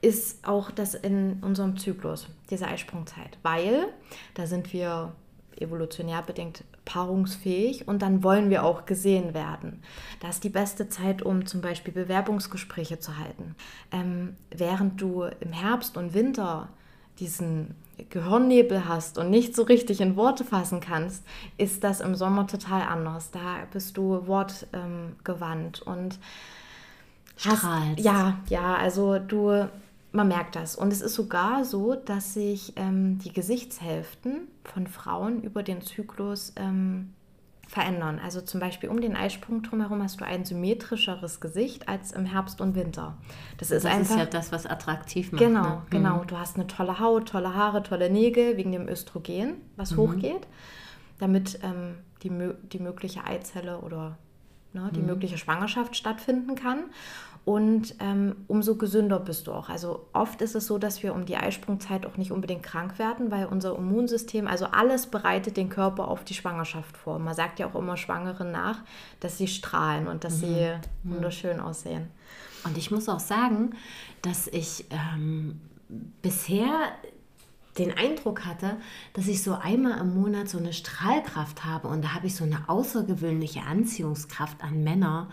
ist 0.02 0.48
auch 0.48 0.72
das 0.72 0.96
in 0.96 1.38
unserem 1.42 1.78
Zyklus, 1.78 2.28
diese 2.50 2.68
Eisprungzeit. 2.68 3.38
Weil 3.44 3.86
da 4.34 4.48
sind 4.48 4.74
wir 4.74 5.14
evolutionär 5.60 6.22
bedingt 6.22 6.64
paarungsfähig 6.86 7.88
und 7.88 8.02
dann 8.02 8.24
wollen 8.24 8.50
wir 8.50 8.64
auch 8.64 8.86
gesehen 8.86 9.34
werden. 9.34 9.82
Das 10.20 10.36
ist 10.36 10.44
die 10.44 10.50
beste 10.50 10.90
Zeit, 10.90 11.22
um 11.22 11.46
zum 11.46 11.62
Beispiel 11.62 11.94
Bewerbungsgespräche 11.94 13.00
zu 13.00 13.18
halten. 13.18 13.56
Ähm, 13.92 14.36
während 14.50 15.00
du 15.00 15.24
im 15.24 15.54
Herbst 15.54 15.96
und 15.96 16.14
Winter 16.14 16.70
diesen 17.20 17.76
Gehirnnebel 18.10 18.88
hast 18.88 19.18
und 19.18 19.30
nicht 19.30 19.56
so 19.56 19.64
richtig 19.64 20.02
in 20.02 20.16
Worte 20.16 20.44
fassen 20.44 20.80
kannst, 20.80 21.24
ist 21.58 21.84
das 21.84 22.02
im 22.02 22.16
Sommer 22.16 22.48
total 22.48 22.82
anders. 22.84 23.32
Da 23.32 23.68
bist 23.72 23.98
du 23.98 24.28
wortgewandt 24.28 25.84
ähm, 25.86 25.94
und 25.94 26.20
hast, 27.46 27.64
ja, 28.00 28.40
ja, 28.50 28.76
also 28.76 29.20
du 29.20 29.68
man 30.14 30.28
merkt 30.28 30.56
das. 30.56 30.76
Und 30.76 30.94
es 30.94 31.02
ist 31.02 31.16
sogar 31.16 31.66
so, 31.66 31.96
dass 31.96 32.36
sich 32.36 32.74
ähm, 32.76 33.18
die 33.20 33.34
Gesichtshälften 33.34 34.48
von 34.64 34.88
Frauen 34.88 35.42
über 35.42 35.64
den 35.64 35.82
Zyklus 35.82 36.54
ähm, 36.56 37.14
verändern. 37.74 38.20
Also 38.24 38.40
zum 38.42 38.60
Beispiel 38.60 38.90
um 38.90 39.02
den 39.02 39.16
Eisprung 39.16 39.64
drumherum 39.64 40.04
hast 40.04 40.22
du 40.22 40.26
ein 40.26 40.46
symmetrischeres 40.46 41.42
Gesicht 41.42 41.90
als 41.90 42.12
im 42.12 42.26
Herbst 42.26 42.62
und 42.62 42.76
Winter. 42.76 43.18
Das 43.58 43.72
ist 43.72 43.84
das 43.84 43.92
einfach. 43.92 44.12
ist 44.12 44.20
ja 44.20 44.26
das, 44.28 44.52
was 44.52 44.68
attraktiv 44.68 45.32
macht. 45.32 45.44
Genau, 45.44 45.64
ne? 45.64 45.82
genau. 45.90 46.20
Mhm. 46.20 46.28
Du 46.28 46.38
hast 46.38 46.56
eine 46.56 46.68
tolle 46.68 47.00
Haut, 47.00 47.30
tolle 47.30 47.56
Haare, 47.56 47.82
tolle 47.82 48.12
Nägel 48.12 48.58
wegen 48.58 48.72
dem 48.72 48.88
Östrogen, 48.88 49.56
was 49.76 49.92
mhm. 49.94 49.98
hochgeht, 49.98 50.48
damit 51.18 51.60
ähm, 51.64 51.96
die, 52.22 52.30
die 52.72 52.80
mögliche 52.80 53.24
Eizelle 53.26 53.80
oder 53.80 54.20
ne, 54.74 54.92
die 54.94 55.00
mhm. 55.00 55.08
mögliche 55.08 55.40
Schwangerschaft 55.40 55.96
stattfinden 55.96 56.54
kann 56.54 56.84
und 57.46 57.96
ähm, 58.00 58.38
umso 58.48 58.76
gesünder 58.76 59.20
bist 59.20 59.48
du 59.48 59.52
auch. 59.52 59.68
Also 59.68 60.06
oft 60.14 60.42
ist 60.42 60.56
es 60.56 60.66
so, 60.66 60.78
dass 60.78 61.04
wir 61.04 61.14
um 61.14 61.26
die 61.26 61.36
Eisprungzeit 61.36 62.06
auch 62.06 62.16
nicht 62.16 62.32
unbedingt 62.32 62.64
krank 62.64 62.98
werden, 63.00 63.32
weil 63.32 63.48
unser 63.48 63.76
Immunsystem, 63.76 64.48
also 64.48 64.68
alles 64.68 65.08
bereitet 65.08 65.58
den 65.58 65.70
Körper 65.70 66.08
auf 66.08 66.24
die 66.24 66.36
Schwangerschaft 66.36 66.96
vor. 66.96 67.20
Man 67.20 67.36
sagt 67.36 67.60
ja 67.60 67.68
auch 67.68 67.76
immer 67.76 67.98
Schwangeren 67.98 68.52
nach, 68.52 68.80
dass 69.20 69.38
sie 69.38 69.48
strahlen 69.48 70.08
und 70.08 70.24
dass 70.24 70.38
mhm. 70.38 70.46
sie 70.46 70.72
wunderschön 71.04 71.60
aussehen. 71.60 72.08
Und 72.64 72.78
ich 72.78 72.92
muss 72.92 73.10
auch 73.10 73.20
sagen, 73.20 73.72
dass 74.22 74.48
ich 74.48 74.86
ähm, 74.90 75.60
bisher 76.22 76.94
den 77.78 77.92
Eindruck 77.92 78.46
hatte, 78.46 78.78
dass 79.14 79.28
ich 79.28 79.44
so 79.44 79.56
einmal 79.56 80.00
im 80.00 80.14
Monat 80.14 80.48
so 80.48 80.60
eine 80.60 80.72
Strahlkraft 80.72 81.66
habe 81.66 81.90
und 81.90 82.04
da 82.04 82.14
habe 82.14 82.28
ich 82.28 82.36
so 82.36 82.46
eine 82.46 82.70
außergewöhnliche 82.70 83.64
Anziehungskraft 83.64 84.64
an 84.64 84.84
Männer 84.84 85.30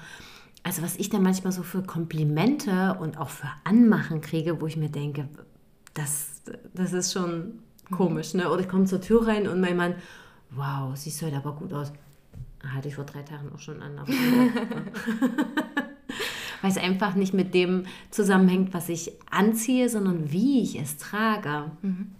also 0.62 0.82
was 0.82 0.96
ich 0.96 1.08
da 1.08 1.18
manchmal 1.18 1.52
so 1.52 1.62
für 1.62 1.82
Komplimente 1.82 2.96
und 3.00 3.18
auch 3.18 3.30
für 3.30 3.48
Anmachen 3.64 4.20
kriege, 4.20 4.60
wo 4.60 4.66
ich 4.66 4.76
mir 4.76 4.90
denke, 4.90 5.28
das, 5.94 6.42
das 6.74 6.92
ist 6.92 7.12
schon 7.12 7.60
komisch. 7.90 8.34
Ne? 8.34 8.50
Oder 8.50 8.60
ich 8.60 8.68
komme 8.68 8.84
zur 8.84 9.00
Tür 9.00 9.26
rein 9.26 9.48
und 9.48 9.60
mein 9.60 9.76
Mann, 9.76 9.94
wow, 10.50 10.94
siehst 10.96 11.20
du 11.20 11.26
heute 11.26 11.36
aber 11.36 11.52
gut 11.52 11.72
aus. 11.72 11.92
Hatte 12.74 12.88
ich 12.88 12.94
vor 12.94 13.04
drei 13.04 13.22
Tagen 13.22 13.50
auch 13.54 13.58
schon 13.58 13.80
an. 13.80 13.98
Weil 16.62 16.70
es 16.70 16.76
einfach 16.76 17.14
nicht 17.14 17.32
mit 17.32 17.54
dem 17.54 17.84
zusammenhängt, 18.10 18.74
was 18.74 18.90
ich 18.90 19.12
anziehe, 19.30 19.88
sondern 19.88 20.30
wie 20.30 20.62
ich 20.62 20.78
es 20.78 20.98
trage. 20.98 21.70
Mhm. 21.80 22.12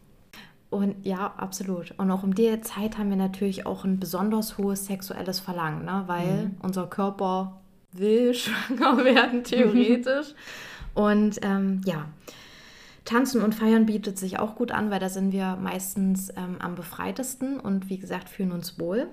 Und 0.71 1.05
ja, 1.05 1.35
absolut. 1.37 1.93
Und 1.99 2.11
auch 2.11 2.23
um 2.23 2.35
die 2.35 2.59
Zeit 2.63 2.97
haben 2.97 3.11
wir 3.11 3.17
natürlich 3.17 3.67
auch 3.67 3.85
ein 3.85 4.01
besonders 4.01 4.57
hohes 4.57 4.87
sexuelles 4.87 5.41
Verlangen, 5.41 5.85
ne? 5.85 6.05
weil 6.07 6.45
mhm. 6.45 6.57
unser 6.63 6.87
Körper 6.87 7.60
will 7.93 8.35
schwanger 8.35 9.05
werden, 9.05 9.45
theoretisch. 9.45 10.35
und 10.95 11.39
ähm, 11.43 11.81
ja, 11.85 12.07
Tanzen 13.05 13.43
und 13.43 13.55
Feiern 13.55 13.87
bietet 13.87 14.19
sich 14.19 14.39
auch 14.39 14.55
gut 14.55 14.71
an, 14.71 14.91
weil 14.91 15.01
da 15.01 15.09
sind 15.09 15.33
wir 15.33 15.57
meistens 15.57 16.31
ähm, 16.31 16.57
am 16.61 16.75
befreitesten 16.75 17.59
und 17.59 17.89
wie 17.89 17.99
gesagt 17.99 18.29
fühlen 18.29 18.53
uns 18.53 18.79
wohl. 18.79 19.09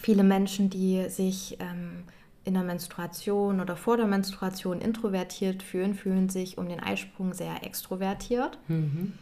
Viele 0.00 0.22
Menschen, 0.22 0.70
die 0.70 1.08
sich 1.08 1.58
ähm, 1.60 2.04
in 2.44 2.54
der 2.54 2.62
Menstruation 2.62 3.60
oder 3.60 3.76
vor 3.76 3.96
der 3.96 4.06
Menstruation 4.06 4.80
introvertiert 4.80 5.62
fühlen, 5.62 5.94
fühlen 5.94 6.28
sich 6.28 6.58
um 6.58 6.68
den 6.68 6.80
Eisprung 6.80 7.34
sehr 7.34 7.64
extrovertiert. 7.64 8.58
Mhm. 8.68 9.14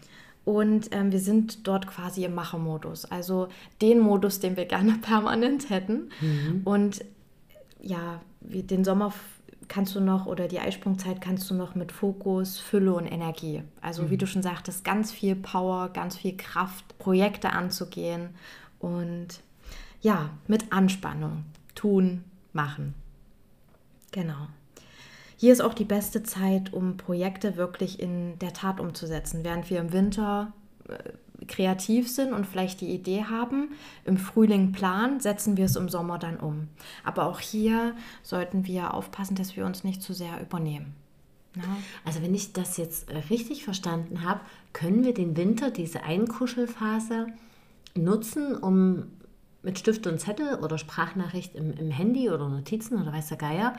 Und 0.44 0.88
ähm, 0.92 1.12
wir 1.12 1.20
sind 1.20 1.66
dort 1.66 1.86
quasi 1.86 2.24
im 2.24 2.34
Machermodus, 2.34 3.04
also 3.04 3.48
den 3.82 4.00
Modus, 4.00 4.40
den 4.40 4.56
wir 4.56 4.64
gerne 4.64 4.98
permanent 5.02 5.70
hätten. 5.70 6.10
Mhm. 6.20 6.62
Und 6.64 7.04
ja, 7.82 8.20
wie 8.40 8.62
den 8.62 8.84
Sommer 8.84 9.12
kannst 9.68 9.94
du 9.94 10.00
noch 10.00 10.26
oder 10.26 10.48
die 10.48 10.58
Eisprungzeit 10.58 11.20
kannst 11.20 11.48
du 11.50 11.54
noch 11.54 11.74
mit 11.74 11.92
Fokus, 11.92 12.58
Fülle 12.58 12.92
und 12.92 13.06
Energie. 13.06 13.62
Also 13.80 14.02
mhm. 14.02 14.10
wie 14.10 14.16
du 14.16 14.26
schon 14.26 14.42
sagtest, 14.42 14.84
ganz 14.84 15.12
viel 15.12 15.36
Power, 15.36 15.90
ganz 15.90 16.16
viel 16.16 16.36
Kraft, 16.36 16.98
Projekte 16.98 17.50
anzugehen 17.50 18.30
und 18.80 19.40
ja, 20.02 20.30
mit 20.46 20.72
Anspannung 20.72 21.44
tun, 21.74 22.24
machen. 22.52 22.94
Genau. 24.10 24.48
Hier 25.36 25.52
ist 25.52 25.60
auch 25.60 25.74
die 25.74 25.84
beste 25.84 26.22
Zeit, 26.22 26.72
um 26.72 26.96
Projekte 26.96 27.56
wirklich 27.56 28.00
in 28.00 28.38
der 28.40 28.52
Tat 28.52 28.80
umzusetzen. 28.80 29.44
Während 29.44 29.70
wir 29.70 29.80
im 29.80 29.92
Winter 29.92 30.52
äh, 30.88 30.98
kreativ 31.48 32.10
sind 32.10 32.32
und 32.32 32.46
vielleicht 32.46 32.80
die 32.80 32.90
Idee 32.90 33.24
haben, 33.24 33.70
im 34.04 34.18
Frühling 34.18 34.72
planen, 34.72 35.20
setzen 35.20 35.56
wir 35.56 35.64
es 35.64 35.76
im 35.76 35.88
Sommer 35.88 36.18
dann 36.18 36.38
um. 36.38 36.68
Aber 37.04 37.26
auch 37.26 37.40
hier 37.40 37.94
sollten 38.22 38.66
wir 38.66 38.94
aufpassen, 38.94 39.34
dass 39.34 39.56
wir 39.56 39.64
uns 39.66 39.84
nicht 39.84 40.02
zu 40.02 40.12
sehr 40.12 40.40
übernehmen. 40.40 40.94
Ja. 41.56 41.62
Also 42.04 42.22
wenn 42.22 42.34
ich 42.34 42.52
das 42.52 42.76
jetzt 42.76 43.08
richtig 43.30 43.64
verstanden 43.64 44.24
habe, 44.24 44.40
können 44.72 45.04
wir 45.04 45.14
den 45.14 45.36
Winter, 45.36 45.70
diese 45.70 46.04
Einkuschelphase, 46.04 47.26
nutzen, 47.96 48.56
um 48.56 49.04
mit 49.62 49.78
Stift 49.78 50.06
und 50.06 50.18
Zettel 50.20 50.54
oder 50.56 50.78
Sprachnachricht 50.78 51.54
im, 51.54 51.72
im 51.72 51.90
Handy 51.90 52.30
oder 52.30 52.48
Notizen 52.48 53.00
oder 53.00 53.12
weiß 53.12 53.28
der 53.28 53.36
Geier, 53.36 53.74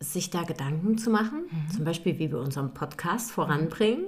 sich 0.00 0.30
da 0.30 0.42
Gedanken 0.42 0.98
zu 0.98 1.10
machen, 1.10 1.44
mhm. 1.50 1.70
zum 1.74 1.84
Beispiel 1.84 2.18
wie 2.18 2.30
wir 2.30 2.38
unseren 2.38 2.74
Podcast 2.74 3.30
voranbringen, 3.30 4.06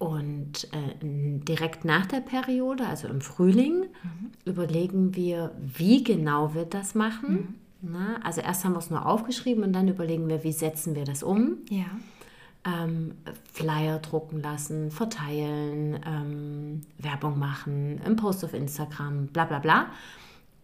und 0.00 0.64
äh, 0.72 0.96
direkt 1.02 1.84
nach 1.84 2.06
der 2.06 2.20
Periode, 2.20 2.86
also 2.86 3.06
im 3.06 3.20
Frühling, 3.20 3.80
mhm. 4.02 4.30
überlegen 4.46 5.14
wir, 5.14 5.54
wie 5.60 6.02
genau 6.02 6.54
wir 6.54 6.64
das 6.64 6.94
machen. 6.94 7.54
Mhm. 7.82 7.92
Na, 7.92 8.18
also 8.24 8.40
erst 8.40 8.64
haben 8.64 8.72
wir 8.72 8.78
es 8.78 8.88
nur 8.88 9.04
aufgeschrieben 9.04 9.62
und 9.62 9.74
dann 9.74 9.88
überlegen 9.88 10.26
wir, 10.26 10.42
wie 10.42 10.52
setzen 10.52 10.94
wir 10.94 11.04
das 11.04 11.22
um. 11.22 11.58
Ja. 11.68 11.84
Ähm, 12.64 13.12
Flyer 13.52 13.98
drucken 13.98 14.40
lassen, 14.40 14.90
verteilen, 14.90 16.00
ähm, 16.06 16.80
Werbung 16.96 17.38
machen, 17.38 18.00
im 18.06 18.16
Post 18.16 18.42
auf 18.42 18.54
Instagram, 18.54 19.26
bla 19.26 19.44
bla 19.44 19.58
bla. 19.58 19.90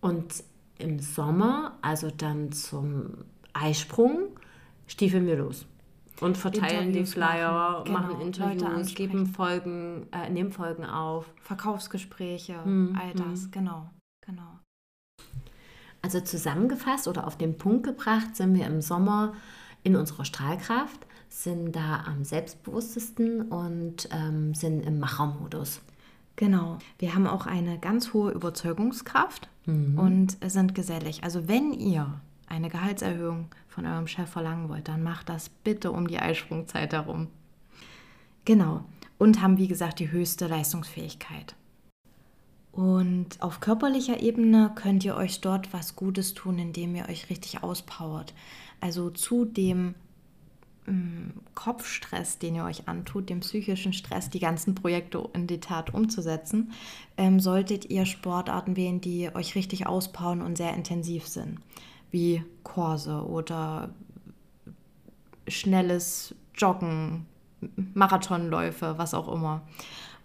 Und 0.00 0.44
im 0.78 0.98
Sommer, 0.98 1.76
also 1.82 2.10
dann 2.10 2.52
zum 2.52 3.18
Eisprung 3.52 4.28
stiefeln 4.86 5.26
wir 5.26 5.36
los. 5.36 5.66
Und 6.20 6.36
verteilen 6.36 6.88
Interviews 6.88 7.10
die 7.10 7.14
Flyer, 7.14 7.50
machen, 7.52 7.84
genau, 7.84 7.98
machen, 7.98 8.20
Leute 8.20 8.64
Interviews, 8.64 8.94
geben 8.94 9.26
Folgen, 9.26 10.06
äh, 10.12 10.30
nehmen 10.30 10.50
Folgen 10.50 10.84
auf. 10.84 11.26
Verkaufsgespräche, 11.42 12.56
Mhm, 12.64 12.98
all 13.00 13.12
das, 13.12 13.50
genau, 13.50 13.90
genau. 14.24 14.60
Also 16.02 16.20
zusammengefasst 16.20 17.08
oder 17.08 17.26
auf 17.26 17.36
den 17.36 17.58
Punkt 17.58 17.84
gebracht 17.84 18.36
sind 18.36 18.54
wir 18.54 18.66
im 18.66 18.80
Sommer 18.80 19.34
in 19.82 19.96
unserer 19.96 20.24
Strahlkraft, 20.24 21.06
sind 21.28 21.74
da 21.74 22.04
am 22.06 22.24
selbstbewusstesten 22.24 23.42
und 23.42 24.08
ähm, 24.12 24.54
sind 24.54 24.86
im 24.86 25.00
Machermodus. 25.00 25.80
Genau. 26.36 26.78
Wir 26.98 27.14
haben 27.14 27.26
auch 27.26 27.46
eine 27.46 27.78
ganz 27.78 28.12
hohe 28.12 28.30
Überzeugungskraft 28.30 29.48
und 29.66 30.36
sind 30.46 30.74
gesellig. 30.74 31.24
Also 31.24 31.48
wenn 31.48 31.72
ihr 31.72 32.20
eine 32.46 32.68
Gehaltserhöhung 32.68 33.48
von 33.76 33.86
eurem 33.86 34.06
Chef 34.08 34.28
verlangen 34.30 34.70
wollt, 34.70 34.88
dann 34.88 35.02
macht 35.02 35.28
das 35.28 35.50
bitte 35.50 35.92
um 35.92 36.08
die 36.08 36.18
Eisprungzeit 36.18 36.94
herum. 36.94 37.28
Genau. 38.46 38.84
Und 39.18 39.42
haben, 39.42 39.58
wie 39.58 39.68
gesagt, 39.68 39.98
die 39.98 40.10
höchste 40.10 40.46
Leistungsfähigkeit. 40.46 41.54
Und 42.72 43.40
auf 43.40 43.60
körperlicher 43.60 44.20
Ebene 44.20 44.72
könnt 44.74 45.04
ihr 45.04 45.14
euch 45.14 45.40
dort 45.40 45.72
was 45.74 45.94
Gutes 45.94 46.32
tun, 46.32 46.58
indem 46.58 46.94
ihr 46.94 47.08
euch 47.08 47.28
richtig 47.28 47.62
auspowert. 47.62 48.32
Also 48.80 49.10
zu 49.10 49.44
dem 49.44 49.94
mm, 50.86 51.30
Kopfstress, 51.54 52.38
den 52.38 52.54
ihr 52.54 52.64
euch 52.64 52.88
antut, 52.88 53.28
dem 53.28 53.40
psychischen 53.40 53.92
Stress, 53.92 54.30
die 54.30 54.40
ganzen 54.40 54.74
Projekte 54.74 55.28
in 55.34 55.46
die 55.46 55.60
Tat 55.60 55.92
umzusetzen, 55.92 56.72
ähm, 57.18 57.40
solltet 57.40 57.90
ihr 57.90 58.06
Sportarten 58.06 58.76
wählen, 58.76 59.02
die 59.02 59.34
euch 59.34 59.54
richtig 59.54 59.86
auspowern 59.86 60.40
und 60.40 60.56
sehr 60.56 60.74
intensiv 60.74 61.26
sind. 61.26 61.58
Wie 62.10 62.42
Kurse 62.62 63.26
oder 63.26 63.90
schnelles 65.48 66.34
Joggen, 66.54 67.26
Marathonläufe, 67.94 68.94
was 68.96 69.14
auch 69.14 69.32
immer. 69.32 69.62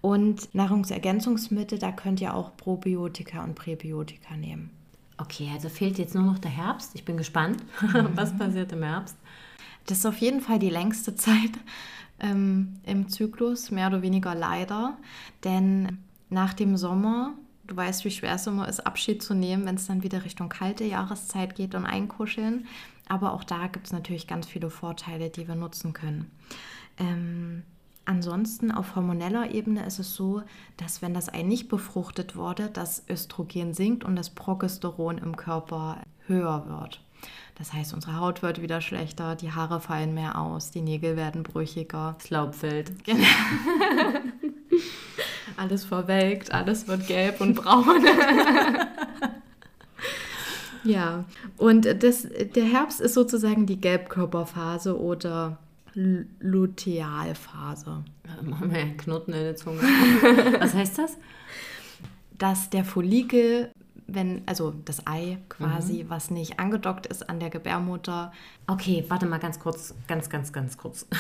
Und 0.02 0.54
Nahrungsergänzungsmittel, 0.56 1.78
da 1.78 1.91
könnt 1.91 2.22
ihr 2.22 2.34
auch 2.34 2.58
Probiotika 2.58 3.44
und 3.44 3.56
Präbiotika 3.56 4.36
nehmen. 4.36 4.72
Okay, 5.17 5.50
also 5.54 5.70
fehlt 5.70 6.00
jetzt 6.00 6.15
nur 6.15 6.24
noch 6.24 6.39
der 6.39 6.50
Herbst. 6.50 6.91
Ich 6.96 7.06
bin 7.06 7.17
gespannt, 7.17 7.63
was 8.15 8.36
passiert 8.36 8.72
im 8.72 8.82
Herbst. 8.82 9.15
Das 9.86 10.00
ist 10.00 10.06
auf 10.06 10.17
jeden 10.17 10.41
Fall 10.41 10.58
die 10.58 10.70
längste 10.70 11.15
Zeit 11.15 11.52
ähm, 12.20 12.80
im 12.84 13.10
Zyklus, 13.10 13.70
mehr 13.70 13.88
oder 13.88 14.02
weniger 14.02 14.34
leider. 14.34 14.98
Denn 15.44 16.00
nach 16.30 16.54
dem 16.54 16.78
Sommer, 16.78 17.34
du 17.72 17.78
weißt, 17.78 18.06
wie 18.06 18.12
schwer 18.12 18.36
es 18.36 18.48
immer 18.48 18.68
ist, 18.68 18.86
Abschied 18.86 19.24
zu 19.24 19.34
nehmen, 19.34 19.66
wenn 19.66 19.76
es 19.76 19.88
dann 19.88 20.04
wieder 20.04 20.26
Richtung 20.26 20.50
kalte 20.50 20.84
Jahreszeit 20.84 21.56
geht 21.56 21.74
und 21.74 21.86
einkuscheln. 21.86 22.68
Aber 23.08 23.34
auch 23.34 23.44
da 23.44 23.68
gibt 23.68 23.88
es 23.88 23.94
natürlich 23.94 24.28
ganz 24.28 24.48
viele 24.48 24.70
Vorteile, 24.70 25.30
die 25.30 25.48
wir 25.48 25.56
nutzen 25.56 25.94
können. 25.94 26.32
Ähm, 26.98 27.64
ansonsten 28.06 28.72
auf 28.72 28.96
hormoneller 28.96 29.52
Ebene 29.52 29.86
ist 29.86 30.00
es 30.00 30.16
so, 30.16 30.44
dass 30.78 31.02
wenn 31.02 31.14
das 31.14 31.34
Ei 31.34 31.44
nicht 31.44 31.70
befruchtet 31.70 32.36
wurde, 32.36 32.70
das 32.70 33.04
Östrogen 33.10 33.74
sinkt 33.74 34.04
und 34.04 34.16
das 34.16 34.30
Progesteron 34.30 35.18
im 35.18 35.36
Körper 35.36 36.02
höher 36.28 36.66
wird. 36.68 37.02
Das 37.62 37.74
heißt, 37.74 37.93
unsere 37.93 38.17
Haut 38.19 38.41
wird 38.41 38.60
wieder 38.60 38.82
schlechter, 38.82 39.36
die 39.36 39.52
Haare 39.52 39.80
fallen 39.80 40.15
mehr 40.15 40.39
aus, 40.39 40.71
die 40.71 40.82
Nägel 40.82 41.15
werden 41.15 41.43
brüchiger. 41.43 42.15
Das 42.17 42.32
Laub 42.32 42.56
fällt. 42.56 42.91
Alles 45.58 45.86
verwelkt, 45.86 46.52
alles 46.52 46.88
wird 46.88 47.06
gelb 47.06 47.39
und 47.39 47.54
braun. 47.54 48.04
ja, 50.84 51.26
und 51.58 51.86
das, 52.02 52.28
der 52.56 52.63
Herbst 52.63 53.00
ist 53.00 53.13
sozusagen 53.13 53.67
die 53.67 53.80
Gelbkörperphase 53.80 55.00
oder 55.00 55.60
Lutealphase. 56.39 58.04
Machen 58.41 58.71
wir 58.71 58.80
einen 58.80 58.97
Knoten 58.97 59.34
in 59.34 59.43
der 59.43 59.56
Zunge. 59.56 59.82
was 60.60 60.74
heißt 60.74 60.97
das? 60.97 61.15
Dass 62.39 62.71
der 62.71 62.86
Follikel, 62.86 63.71
wenn, 64.13 64.41
also 64.45 64.74
das 64.86 65.08
Ei 65.08 65.38
quasi, 65.50 66.06
was 66.08 66.32
nicht 66.32 66.60
angedockt 66.60 67.08
ist 67.08 67.30
an 67.30 67.39
der 67.39 67.50
Gebärmutter, 67.50 68.32
Okay, 68.67 69.04
warte 69.10 69.26
mal 69.26 69.39
ganz 69.39 69.60
kurz, 69.60 69.93
ganz, 70.08 70.30
ganz, 70.30 70.54
ganz 70.54 70.78
kurz. 70.78 71.08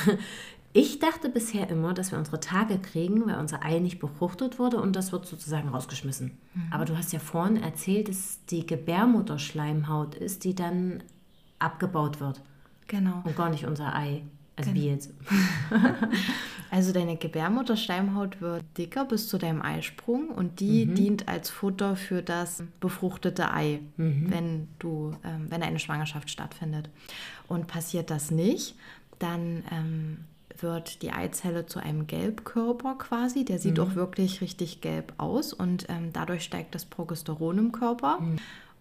Ich 0.73 0.99
dachte 0.99 1.27
bisher 1.27 1.69
immer, 1.69 1.93
dass 1.93 2.11
wir 2.11 2.17
unsere 2.17 2.39
Tage 2.39 2.79
kriegen, 2.79 3.27
weil 3.27 3.35
unser 3.35 3.61
Ei 3.61 3.79
nicht 3.79 3.99
befruchtet 3.99 4.57
wurde 4.57 4.79
und 4.79 4.95
das 4.95 5.11
wird 5.11 5.25
sozusagen 5.25 5.67
rausgeschmissen. 5.67 6.37
Aber 6.69 6.85
du 6.85 6.97
hast 6.97 7.11
ja 7.11 7.19
vorhin 7.19 7.61
erzählt, 7.61 8.07
dass 8.07 8.39
die 8.45 8.65
Gebärmutterschleimhaut 8.65 10.15
ist, 10.15 10.45
die 10.45 10.55
dann 10.55 11.03
abgebaut 11.59 12.21
wird 12.21 12.41
genau. 12.87 13.21
und 13.25 13.35
gar 13.35 13.49
nicht 13.49 13.65
unser 13.65 13.93
Ei. 13.93 14.23
Also 14.55 14.73
wie 14.73 14.87
jetzt? 14.87 15.13
Also 16.71 16.93
deine 16.93 17.17
Gebärmutterschleimhaut 17.17 18.39
wird 18.39 18.63
dicker 18.77 19.03
bis 19.03 19.27
zu 19.27 19.37
deinem 19.37 19.61
Eisprung 19.61 20.29
und 20.29 20.61
die 20.61 20.85
dient 20.85 21.27
als 21.27 21.49
Futter 21.49 21.97
für 21.97 22.21
das 22.21 22.63
befruchtete 22.79 23.51
Ei, 23.53 23.81
wenn 24.29 24.69
du, 24.79 25.11
ähm, 25.25 25.47
wenn 25.49 25.63
eine 25.63 25.79
Schwangerschaft 25.79 26.29
stattfindet. 26.29 26.89
Und 27.49 27.67
passiert 27.67 28.09
das 28.09 28.31
nicht, 28.31 28.75
dann 29.19 29.63
ähm, 29.69 30.19
wird 30.61 31.01
die 31.01 31.11
Eizelle 31.11 31.65
zu 31.65 31.79
einem 31.79 32.07
Gelbkörper 32.07 32.95
quasi. 32.97 33.43
Der 33.43 33.59
sieht 33.59 33.77
auch 33.79 33.95
wirklich 33.95 34.39
richtig 34.39 34.79
gelb 34.79 35.13
aus 35.17 35.51
und 35.51 35.87
ähm, 35.89 36.13
dadurch 36.13 36.43
steigt 36.43 36.73
das 36.73 36.85
Progesteron 36.85 37.57
im 37.57 37.71
Körper. 37.73 38.19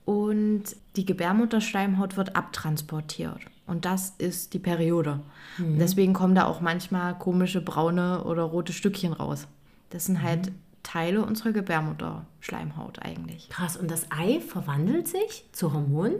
Und 0.05 0.65
die 0.97 1.05
Gebärmutterschleimhaut 1.05 2.17
wird 2.17 2.35
abtransportiert. 2.37 3.41
Und 3.67 3.85
das 3.85 4.15
ist 4.19 4.53
die 4.55 4.59
Periode. 4.59 5.21
Deswegen 5.59 6.13
kommen 6.13 6.35
da 6.35 6.47
auch 6.47 6.61
manchmal 6.61 7.17
komische 7.17 7.61
braune 7.61 8.25
oder 8.25 8.43
rote 8.43 8.73
Stückchen 8.73 9.13
raus. 9.13 9.47
Das 9.91 10.07
sind 10.07 10.23
halt 10.23 10.51
Teile 10.83 11.25
unserer 11.25 11.53
Gebärmutterschleimhaut 11.53 13.01
eigentlich. 13.01 13.49
Krass, 13.51 13.77
und 13.77 13.91
das 13.91 14.07
Ei 14.11 14.41
verwandelt 14.41 15.07
sich 15.07 15.45
zu 15.53 15.73
Hormonen? 15.73 16.17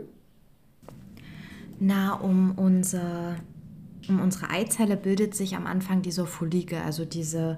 Na, 1.79 2.13
um, 2.13 2.51
unser, 2.51 3.35
um 4.07 4.21
unsere 4.21 4.49
Eizelle 4.51 4.95
bildet 4.95 5.35
sich 5.35 5.55
am 5.55 5.65
Anfang 5.65 6.01
dieser 6.03 6.27
Follikel, 6.27 6.79
also 6.79 7.05
diese, 7.05 7.57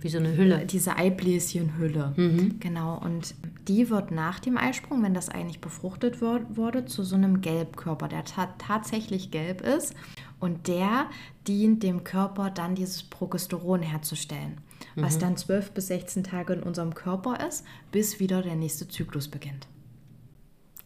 Wie 0.00 0.08
so 0.08 0.18
eine 0.18 0.36
Hülle. 0.36 0.64
diese 0.64 0.96
Eibläschenhülle. 0.96 2.14
Genau, 2.60 2.98
und 2.98 3.34
die 3.68 3.90
wird 3.90 4.10
nach 4.10 4.40
dem 4.40 4.56
Eisprung, 4.56 5.02
wenn 5.02 5.14
das 5.14 5.28
Ei 5.28 5.42
nicht 5.42 5.60
befruchtet 5.60 6.20
wurde, 6.20 6.86
zu 6.86 7.04
so 7.04 7.16
einem 7.16 7.40
Gelbkörper, 7.40 8.08
der 8.08 8.24
ta 8.24 8.46
tatsächlich 8.58 9.30
gelb 9.30 9.60
ist. 9.60 9.94
Und 10.40 10.68
der 10.68 11.10
dient 11.46 11.82
dem 11.82 12.04
Körper 12.04 12.50
dann 12.50 12.74
dieses 12.74 13.02
Progesteron 13.02 13.82
herzustellen, 13.82 14.60
was 14.94 15.18
dann 15.18 15.36
12 15.36 15.72
bis 15.72 15.88
16 15.88 16.24
Tage 16.24 16.54
in 16.54 16.62
unserem 16.62 16.94
Körper 16.94 17.44
ist, 17.46 17.64
bis 17.90 18.20
wieder 18.20 18.42
der 18.42 18.54
nächste 18.54 18.86
Zyklus 18.86 19.28
beginnt. 19.28 19.66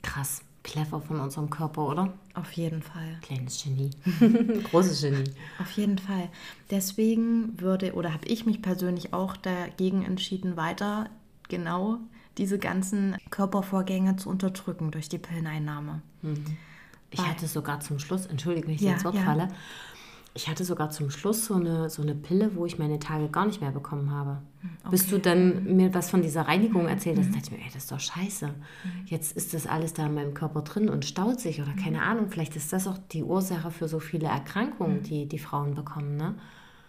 Krass, 0.02 0.42
clever 0.62 1.00
von 1.00 1.20
unserem 1.20 1.50
Körper, 1.50 1.86
oder? 1.86 2.14
Auf 2.34 2.52
jeden 2.52 2.82
Fall. 2.82 3.18
Kleines 3.20 3.62
Genie. 3.62 3.90
Großes 4.70 5.02
Genie. 5.02 5.30
Auf 5.60 5.70
jeden 5.72 5.98
Fall. 5.98 6.30
Deswegen 6.70 7.60
würde 7.60 7.92
oder 7.92 8.14
habe 8.14 8.26
ich 8.26 8.46
mich 8.46 8.62
persönlich 8.62 9.12
auch 9.12 9.36
dagegen 9.36 10.02
entschieden, 10.02 10.56
weiter 10.56 11.10
genau 11.48 11.98
diese 12.38 12.58
ganzen 12.58 13.16
Körpervorgänge 13.30 14.16
zu 14.16 14.28
unterdrücken 14.30 14.90
durch 14.90 15.08
die 15.08 15.18
Pilleneinnahme. 15.18 16.02
Ich 17.10 17.20
hatte 17.20 17.46
sogar 17.46 17.80
zum 17.80 17.98
Schluss, 17.98 18.26
entschuldige, 18.26 18.68
wenn 18.68 18.74
ich 18.74 18.80
Ja, 18.80 18.92
ins 18.92 19.04
Wort 19.04 19.14
ja. 19.16 19.22
falle, 19.22 19.48
ich 20.34 20.48
hatte 20.48 20.64
sogar 20.64 20.88
zum 20.88 21.10
Schluss 21.10 21.44
so 21.44 21.54
eine, 21.54 21.90
so 21.90 22.00
eine 22.00 22.14
Pille, 22.14 22.54
wo 22.56 22.64
ich 22.64 22.78
meine 22.78 22.98
Tage 22.98 23.28
gar 23.28 23.44
nicht 23.44 23.60
mehr 23.60 23.70
bekommen 23.70 24.10
habe. 24.10 24.40
Bis 24.90 25.06
du 25.06 25.18
dann 25.18 25.76
mir 25.76 25.92
was 25.92 26.08
von 26.08 26.22
dieser 26.22 26.42
Reinigung 26.42 26.88
erzählt 26.88 27.18
hast, 27.18 27.34
dachte 27.34 27.42
ich 27.44 27.50
mir, 27.50 27.58
ey, 27.58 27.66
das 27.66 27.82
ist 27.82 27.92
doch 27.92 28.00
scheiße. 28.00 28.48
Jetzt 29.04 29.36
ist 29.36 29.52
das 29.52 29.66
alles 29.66 29.92
da 29.92 30.06
in 30.06 30.14
meinem 30.14 30.32
Körper 30.32 30.62
drin 30.62 30.88
und 30.88 31.04
staut 31.04 31.38
sich 31.38 31.60
oder 31.60 31.72
keine 31.74 32.00
Ahnung. 32.00 32.28
Vielleicht 32.30 32.56
ist 32.56 32.72
das 32.72 32.88
auch 32.88 32.96
die 33.10 33.22
Ursache 33.22 33.70
für 33.70 33.88
so 33.88 34.00
viele 34.00 34.26
Erkrankungen, 34.26 35.02
die 35.02 35.28
die 35.28 35.38
Frauen 35.38 35.74
bekommen, 35.74 36.16
ne? 36.16 36.34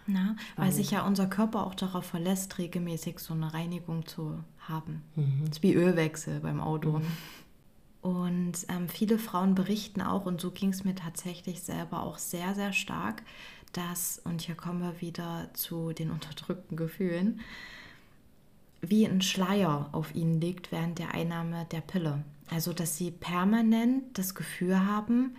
Na, 0.06 0.36
weil 0.56 0.70
sich 0.70 0.90
ja 0.90 1.06
unser 1.06 1.26
Körper 1.26 1.66
auch 1.66 1.74
darauf 1.74 2.04
verlässt, 2.04 2.58
regelmäßig 2.58 3.18
so 3.18 3.32
eine 3.32 3.54
Reinigung 3.54 4.06
zu 4.06 4.38
haben. 4.58 5.02
Das 5.40 5.56
ist 5.56 5.62
wie 5.62 5.74
Ölwechsel 5.74 6.40
beim 6.40 6.60
Auto. 6.60 7.00
Und 8.02 8.52
ähm, 8.68 8.88
viele 8.88 9.18
Frauen 9.18 9.54
berichten 9.54 10.02
auch, 10.02 10.26
und 10.26 10.38
so 10.40 10.50
ging 10.50 10.68
es 10.70 10.84
mir 10.84 10.94
tatsächlich 10.94 11.62
selber 11.62 12.02
auch 12.02 12.18
sehr, 12.18 12.54
sehr 12.54 12.74
stark, 12.74 13.22
dass, 13.72 14.20
und 14.24 14.42
hier 14.42 14.54
kommen 14.54 14.82
wir 14.82 15.00
wieder 15.00 15.48
zu 15.54 15.92
den 15.92 16.10
unterdrückten 16.10 16.76
Gefühlen, 16.76 17.40
wie 18.82 19.06
ein 19.06 19.22
Schleier 19.22 19.88
auf 19.92 20.14
ihnen 20.14 20.38
liegt 20.38 20.70
während 20.70 20.98
der 20.98 21.14
Einnahme 21.14 21.66
der 21.72 21.80
Pille. 21.80 22.22
Also, 22.50 22.74
dass 22.74 22.98
sie 22.98 23.10
permanent 23.10 24.18
das 24.18 24.34
Gefühl 24.34 24.84
haben, 24.84 25.34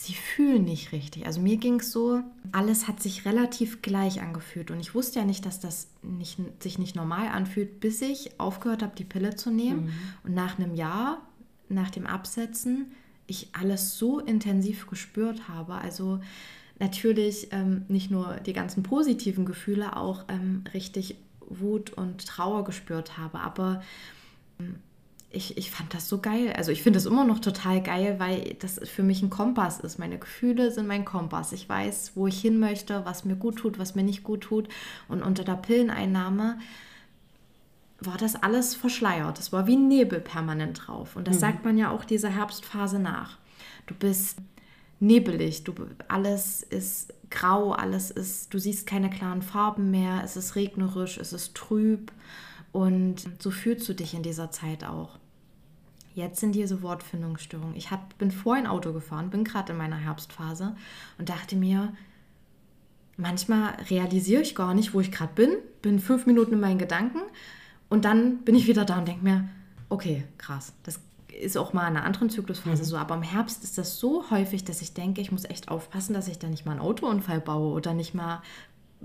sie 0.00 0.14
fühlen 0.14 0.64
nicht 0.64 0.92
richtig. 0.92 1.26
Also 1.26 1.42
mir 1.42 1.58
ging 1.58 1.80
es 1.80 1.92
so, 1.92 2.22
alles 2.52 2.88
hat 2.88 3.02
sich 3.02 3.26
relativ 3.26 3.82
gleich 3.82 4.22
angefühlt. 4.22 4.70
Und 4.70 4.80
ich 4.80 4.94
wusste 4.94 5.18
ja 5.18 5.26
nicht, 5.26 5.44
dass 5.44 5.60
das 5.60 5.88
nicht, 6.02 6.38
sich 6.62 6.78
nicht 6.78 6.96
normal 6.96 7.28
anfühlt, 7.28 7.80
bis 7.80 8.00
ich 8.00 8.40
aufgehört 8.40 8.82
habe, 8.82 8.96
die 8.96 9.04
Pille 9.04 9.36
zu 9.36 9.50
nehmen. 9.50 9.92
Und 10.24 10.34
nach 10.34 10.58
einem 10.58 10.74
Jahr, 10.74 11.20
nach 11.68 11.90
dem 11.90 12.06
Absetzen, 12.06 12.92
ich 13.26 13.48
alles 13.52 13.98
so 13.98 14.20
intensiv 14.20 14.86
gespürt 14.86 15.48
habe. 15.48 15.74
Also 15.74 16.20
natürlich 16.78 17.48
ähm, 17.50 17.84
nicht 17.88 18.10
nur 18.10 18.36
die 18.46 18.54
ganzen 18.54 18.82
positiven 18.82 19.44
Gefühle, 19.44 19.96
auch 19.96 20.24
ähm, 20.28 20.64
richtig 20.72 21.16
Wut 21.46 21.90
und 21.90 22.26
Trauer 22.26 22.64
gespürt 22.64 23.18
habe. 23.18 23.40
Aber 23.40 23.82
ähm, 24.58 24.76
ich, 25.32 25.56
ich 25.56 25.70
fand 25.70 25.94
das 25.94 26.08
so 26.08 26.18
geil. 26.18 26.52
Also 26.56 26.72
ich 26.72 26.82
finde 26.82 26.98
es 26.98 27.06
immer 27.06 27.24
noch 27.24 27.38
total 27.38 27.80
geil, 27.82 28.16
weil 28.18 28.56
das 28.58 28.80
für 28.84 29.04
mich 29.04 29.22
ein 29.22 29.30
Kompass 29.30 29.78
ist. 29.78 29.98
Meine 29.98 30.18
Gefühle 30.18 30.72
sind 30.72 30.88
mein 30.88 31.04
Kompass. 31.04 31.52
Ich 31.52 31.68
weiß, 31.68 32.12
wo 32.16 32.26
ich 32.26 32.40
hin 32.40 32.58
möchte, 32.58 33.04
was 33.04 33.24
mir 33.24 33.36
gut 33.36 33.56
tut, 33.56 33.78
was 33.78 33.94
mir 33.94 34.02
nicht 34.02 34.24
gut 34.24 34.42
tut. 34.42 34.68
Und 35.08 35.22
unter 35.22 35.44
der 35.44 35.54
Pilleneinnahme 35.54 36.58
war 38.00 38.16
das 38.16 38.42
alles 38.42 38.74
verschleiert. 38.74 39.38
Es 39.38 39.52
war 39.52 39.68
wie 39.68 39.76
Nebel 39.76 40.20
permanent 40.20 40.82
drauf. 40.86 41.14
Und 41.14 41.28
das 41.28 41.36
mhm. 41.36 41.40
sagt 41.40 41.64
man 41.64 41.78
ja 41.78 41.90
auch 41.90 42.04
dieser 42.04 42.30
Herbstphase 42.30 42.98
nach. 42.98 43.38
Du 43.86 43.94
bist 43.94 44.38
nebelig, 44.98 45.62
du, 45.62 45.74
alles 46.08 46.62
ist 46.62 47.14
grau, 47.30 47.72
alles 47.72 48.10
ist, 48.10 48.52
du 48.52 48.58
siehst 48.58 48.86
keine 48.86 49.10
klaren 49.10 49.42
Farben 49.42 49.92
mehr, 49.92 50.22
es 50.24 50.36
ist 50.36 50.56
regnerisch, 50.56 51.18
es 51.18 51.32
ist 51.32 51.54
trüb. 51.54 52.10
Und 52.72 53.28
so 53.38 53.50
fühlst 53.50 53.88
du 53.88 53.94
dich 53.94 54.14
in 54.14 54.22
dieser 54.22 54.50
Zeit 54.50 54.84
auch. 54.84 55.19
Jetzt 56.14 56.40
sind 56.40 56.52
diese 56.52 56.82
Wortfindungsstörungen. 56.82 57.76
Ich 57.76 57.90
hab, 57.90 58.18
bin 58.18 58.30
vorhin 58.30 58.66
Auto 58.66 58.92
gefahren, 58.92 59.30
bin 59.30 59.44
gerade 59.44 59.72
in 59.72 59.78
meiner 59.78 59.96
Herbstphase 59.96 60.74
und 61.18 61.28
dachte 61.28 61.56
mir, 61.56 61.92
manchmal 63.16 63.74
realisiere 63.90 64.42
ich 64.42 64.54
gar 64.54 64.74
nicht, 64.74 64.92
wo 64.92 65.00
ich 65.00 65.12
gerade 65.12 65.32
bin, 65.34 65.50
bin 65.82 66.00
fünf 66.00 66.26
Minuten 66.26 66.54
in 66.54 66.60
meinen 66.60 66.78
Gedanken 66.78 67.20
und 67.88 68.04
dann 68.04 68.38
bin 68.38 68.54
ich 68.54 68.66
wieder 68.66 68.84
da 68.84 68.98
und 68.98 69.08
denke 69.08 69.22
mir, 69.22 69.48
okay, 69.88 70.24
krass, 70.38 70.72
das 70.82 71.00
ist 71.40 71.56
auch 71.56 71.72
mal 71.72 71.88
in 71.88 71.96
einer 71.96 72.04
anderen 72.04 72.30
Zyklusphase 72.30 72.82
mhm. 72.82 72.86
so, 72.86 72.96
aber 72.96 73.14
im 73.14 73.22
Herbst 73.22 73.62
ist 73.62 73.78
das 73.78 73.98
so 73.98 74.30
häufig, 74.30 74.64
dass 74.64 74.82
ich 74.82 74.94
denke, 74.94 75.20
ich 75.20 75.30
muss 75.30 75.44
echt 75.44 75.68
aufpassen, 75.68 76.14
dass 76.14 76.28
ich 76.28 76.38
da 76.38 76.48
nicht 76.48 76.66
mal 76.66 76.72
einen 76.72 76.80
Autounfall 76.80 77.40
baue 77.40 77.72
oder 77.72 77.94
nicht 77.94 78.14
mal 78.14 78.42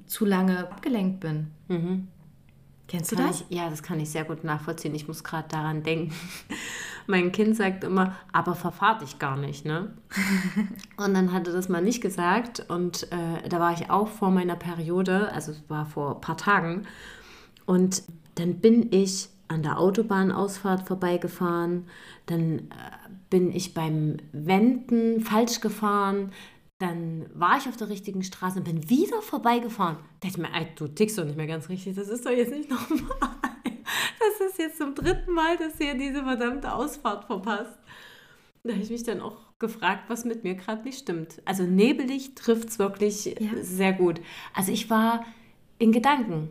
zu 0.07 0.25
lange 0.25 0.59
abgelenkt 0.59 1.19
bin. 1.19 1.51
Mhm. 1.67 2.07
Kennst 2.87 3.11
du 3.11 3.15
kann 3.15 3.27
das? 3.27 3.45
Ich, 3.49 3.57
ja, 3.57 3.69
das 3.69 3.81
kann 3.81 3.99
ich 3.99 4.09
sehr 4.09 4.25
gut 4.25 4.43
nachvollziehen. 4.43 4.93
Ich 4.93 5.07
muss 5.07 5.23
gerade 5.23 5.47
daran 5.47 5.83
denken. 5.83 6.13
Mein 7.07 7.31
Kind 7.31 7.55
sagt 7.55 7.83
immer, 7.83 8.15
aber 8.31 8.55
verfahr 8.55 8.97
dich 8.99 9.19
gar 9.19 9.37
nicht, 9.37 9.65
ne? 9.65 9.93
und 10.97 11.13
dann 11.13 11.31
hat 11.31 11.47
er 11.47 11.53
das 11.53 11.69
mal 11.69 11.81
nicht 11.81 12.01
gesagt 12.01 12.65
und 12.69 13.11
äh, 13.11 13.47
da 13.47 13.59
war 13.59 13.73
ich 13.73 13.89
auch 13.89 14.07
vor 14.07 14.31
meiner 14.31 14.55
Periode, 14.55 15.31
also 15.31 15.51
es 15.51 15.63
war 15.69 15.85
vor 15.85 16.15
ein 16.15 16.21
paar 16.21 16.37
Tagen 16.37 16.87
und 17.65 18.03
dann 18.35 18.55
bin 18.55 18.91
ich 18.91 19.29
an 19.47 19.63
der 19.63 19.79
Autobahnausfahrt 19.79 20.87
vorbeigefahren, 20.87 21.85
dann 22.25 22.59
äh, 22.59 22.63
bin 23.29 23.51
ich 23.51 23.73
beim 23.73 24.17
Wenden 24.31 25.21
falsch 25.21 25.61
gefahren, 25.61 26.31
dann 26.79 27.25
war 27.33 27.57
ich 27.57 27.67
auf 27.67 27.77
der 27.77 27.89
richtigen 27.89 28.23
Straße 28.23 28.59
und 28.59 28.65
bin 28.65 28.89
wieder 28.89 29.21
vorbeigefahren. 29.21 29.97
Da 30.19 30.27
dachte 30.27 30.41
ich 30.41 30.51
mir, 30.51 30.67
du 30.75 30.87
tickst 30.87 31.17
doch 31.17 31.23
nicht 31.23 31.37
mehr 31.37 31.47
ganz 31.47 31.69
richtig, 31.69 31.95
das 31.95 32.09
ist 32.09 32.25
doch 32.25 32.31
jetzt 32.31 32.51
nicht 32.51 32.69
normal. 32.69 33.35
Das 34.19 34.49
ist 34.49 34.59
jetzt 34.59 34.77
zum 34.77 34.95
dritten 34.95 35.31
Mal, 35.31 35.57
dass 35.57 35.79
ihr 35.79 35.95
diese 35.95 36.23
verdammte 36.23 36.73
Ausfahrt 36.73 37.25
verpasst. 37.25 37.77
Da 38.63 38.73
habe 38.73 38.81
ich 38.81 38.89
mich 38.89 39.03
dann 39.03 39.21
auch 39.21 39.37
gefragt, 39.59 40.05
was 40.07 40.25
mit 40.25 40.43
mir 40.43 40.55
gerade 40.55 40.83
nicht 40.83 40.99
stimmt. 40.99 41.41
Also 41.45 41.63
nebelig 41.63 42.35
trifft 42.35 42.69
es 42.69 42.79
wirklich 42.79 43.25
ja. 43.25 43.49
sehr 43.61 43.93
gut. 43.93 44.19
Also 44.53 44.71
ich 44.71 44.89
war 44.89 45.23
in 45.77 45.91
Gedanken. 45.91 46.49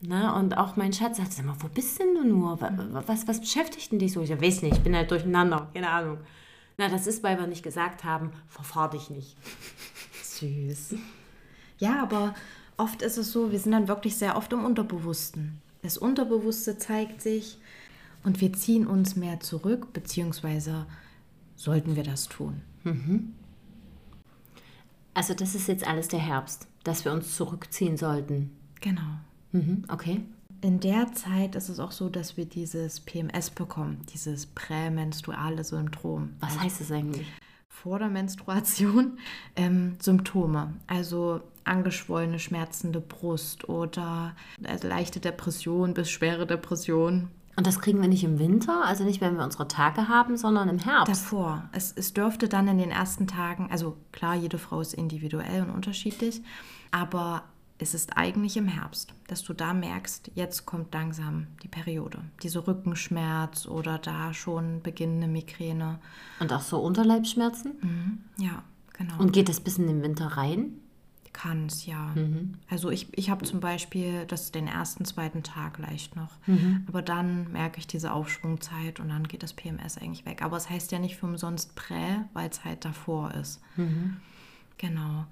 Ne? 0.00 0.34
Und 0.34 0.56
auch 0.58 0.76
mein 0.76 0.92
Schatz 0.92 1.16
sagt, 1.16 1.32
sag 1.32 1.46
mal, 1.46 1.56
wo 1.60 1.68
bist 1.68 1.98
denn 1.98 2.14
du 2.14 2.24
nur? 2.24 2.60
Was, 3.06 3.26
was 3.26 3.40
beschäftigt 3.40 3.92
denn 3.92 3.98
dich 3.98 4.12
so? 4.12 4.20
Ich 4.20 4.30
weiß 4.30 4.62
nicht, 4.62 4.76
ich 4.76 4.82
bin 4.82 4.94
halt 4.94 5.10
durcheinander, 5.10 5.70
keine 5.72 5.88
Ahnung. 5.88 6.18
Na, 6.76 6.88
das 6.88 7.06
ist, 7.06 7.22
weil 7.22 7.38
wir 7.38 7.46
nicht 7.46 7.62
gesagt 7.62 8.04
haben, 8.04 8.32
verfahr 8.48 8.90
dich 8.90 9.08
nicht. 9.08 9.36
Süß. 10.22 10.96
Ja, 11.78 12.02
aber 12.02 12.34
oft 12.76 13.00
ist 13.02 13.16
es 13.16 13.32
so, 13.32 13.52
wir 13.52 13.58
sind 13.58 13.72
dann 13.72 13.88
wirklich 13.88 14.16
sehr 14.16 14.36
oft 14.36 14.52
im 14.52 14.64
Unterbewussten. 14.64 15.62
Das 15.84 15.98
Unterbewusste 15.98 16.78
zeigt 16.78 17.20
sich 17.20 17.58
und 18.22 18.40
wir 18.40 18.54
ziehen 18.54 18.86
uns 18.86 19.16
mehr 19.16 19.40
zurück, 19.40 19.92
beziehungsweise 19.92 20.86
sollten 21.56 21.94
wir 21.94 22.02
das 22.02 22.26
tun. 22.26 22.62
Mhm. 22.84 23.34
Also 25.12 25.34
das 25.34 25.54
ist 25.54 25.68
jetzt 25.68 25.86
alles 25.86 26.08
der 26.08 26.20
Herbst, 26.20 26.68
dass 26.84 27.04
wir 27.04 27.12
uns 27.12 27.36
zurückziehen 27.36 27.98
sollten. 27.98 28.50
Genau. 28.80 29.02
Mhm, 29.52 29.84
okay. 29.88 30.22
In 30.62 30.80
der 30.80 31.12
Zeit 31.12 31.54
ist 31.54 31.68
es 31.68 31.78
auch 31.78 31.92
so, 31.92 32.08
dass 32.08 32.38
wir 32.38 32.46
dieses 32.46 33.00
PMS 33.00 33.50
bekommen, 33.50 34.06
dieses 34.14 34.46
prämenstruale 34.46 35.64
Syndrom. 35.64 36.30
Was 36.40 36.58
heißt 36.58 36.80
das 36.80 36.92
eigentlich? 36.92 37.26
Vor 37.68 37.98
der 37.98 38.08
Menstruation 38.08 39.18
ähm, 39.54 39.96
Symptome, 40.00 40.72
also 40.86 41.42
angeschwollene, 41.64 42.38
schmerzende 42.38 43.00
Brust 43.00 43.68
oder 43.68 44.34
leichte 44.82 45.20
Depression 45.20 45.94
bis 45.94 46.10
schwere 46.10 46.46
Depression. 46.46 47.28
Und 47.56 47.66
das 47.66 47.78
kriegen 47.78 48.00
wir 48.00 48.08
nicht 48.08 48.24
im 48.24 48.38
Winter, 48.38 48.84
also 48.84 49.04
nicht, 49.04 49.20
wenn 49.20 49.36
wir 49.36 49.44
unsere 49.44 49.68
Tage 49.68 50.08
haben, 50.08 50.36
sondern 50.36 50.68
im 50.68 50.78
Herbst. 50.78 51.10
Davor. 51.10 51.68
Es, 51.72 51.92
es 51.92 52.12
dürfte 52.12 52.48
dann 52.48 52.66
in 52.66 52.78
den 52.78 52.90
ersten 52.90 53.26
Tagen, 53.26 53.68
also 53.70 53.96
klar, 54.10 54.34
jede 54.34 54.58
Frau 54.58 54.80
ist 54.80 54.92
individuell 54.92 55.62
und 55.62 55.70
unterschiedlich, 55.70 56.42
aber 56.90 57.44
es 57.78 57.94
ist 57.94 58.16
eigentlich 58.16 58.56
im 58.56 58.68
Herbst, 58.68 59.14
dass 59.26 59.42
du 59.42 59.52
da 59.52 59.74
merkst, 59.74 60.30
jetzt 60.34 60.64
kommt 60.64 60.94
langsam 60.94 61.48
die 61.62 61.68
Periode. 61.68 62.18
Diese 62.42 62.66
Rückenschmerz 62.66 63.66
oder 63.66 63.98
da 63.98 64.32
schon 64.32 64.80
beginnende 64.82 65.26
Migräne. 65.26 65.98
Und 66.40 66.52
auch 66.52 66.60
so 66.60 66.78
Unterleibsschmerzen? 66.78 67.72
Mhm, 67.80 68.44
ja, 68.44 68.62
genau. 68.92 69.18
Und 69.18 69.32
geht 69.32 69.48
das 69.48 69.60
bis 69.60 69.78
in 69.78 69.86
den 69.86 70.02
Winter 70.02 70.26
rein? 70.26 70.80
Kann 71.34 71.66
es, 71.66 71.84
ja. 71.84 72.12
Mhm. 72.14 72.54
Also 72.70 72.90
ich, 72.90 73.08
ich 73.18 73.28
habe 73.28 73.44
zum 73.44 73.58
Beispiel 73.58 74.24
das 74.24 74.52
den 74.52 74.68
ersten, 74.68 75.04
zweiten 75.04 75.42
Tag 75.42 75.78
leicht 75.78 76.14
noch. 76.14 76.30
Mhm. 76.46 76.84
Aber 76.86 77.02
dann 77.02 77.50
merke 77.50 77.80
ich 77.80 77.88
diese 77.88 78.12
Aufschwungzeit 78.12 79.00
und 79.00 79.08
dann 79.08 79.26
geht 79.26 79.42
das 79.42 79.52
PMS 79.52 79.98
eigentlich 79.98 80.24
weg. 80.24 80.42
Aber 80.42 80.56
es 80.56 80.70
heißt 80.70 80.92
ja 80.92 81.00
nicht 81.00 81.16
für 81.16 81.26
umsonst 81.26 81.74
Prä, 81.74 82.20
weil 82.34 82.48
es 82.48 82.64
halt 82.64 82.84
davor 82.84 83.34
ist. 83.34 83.60
Mhm. 83.76 84.18
Genau. 84.78 85.26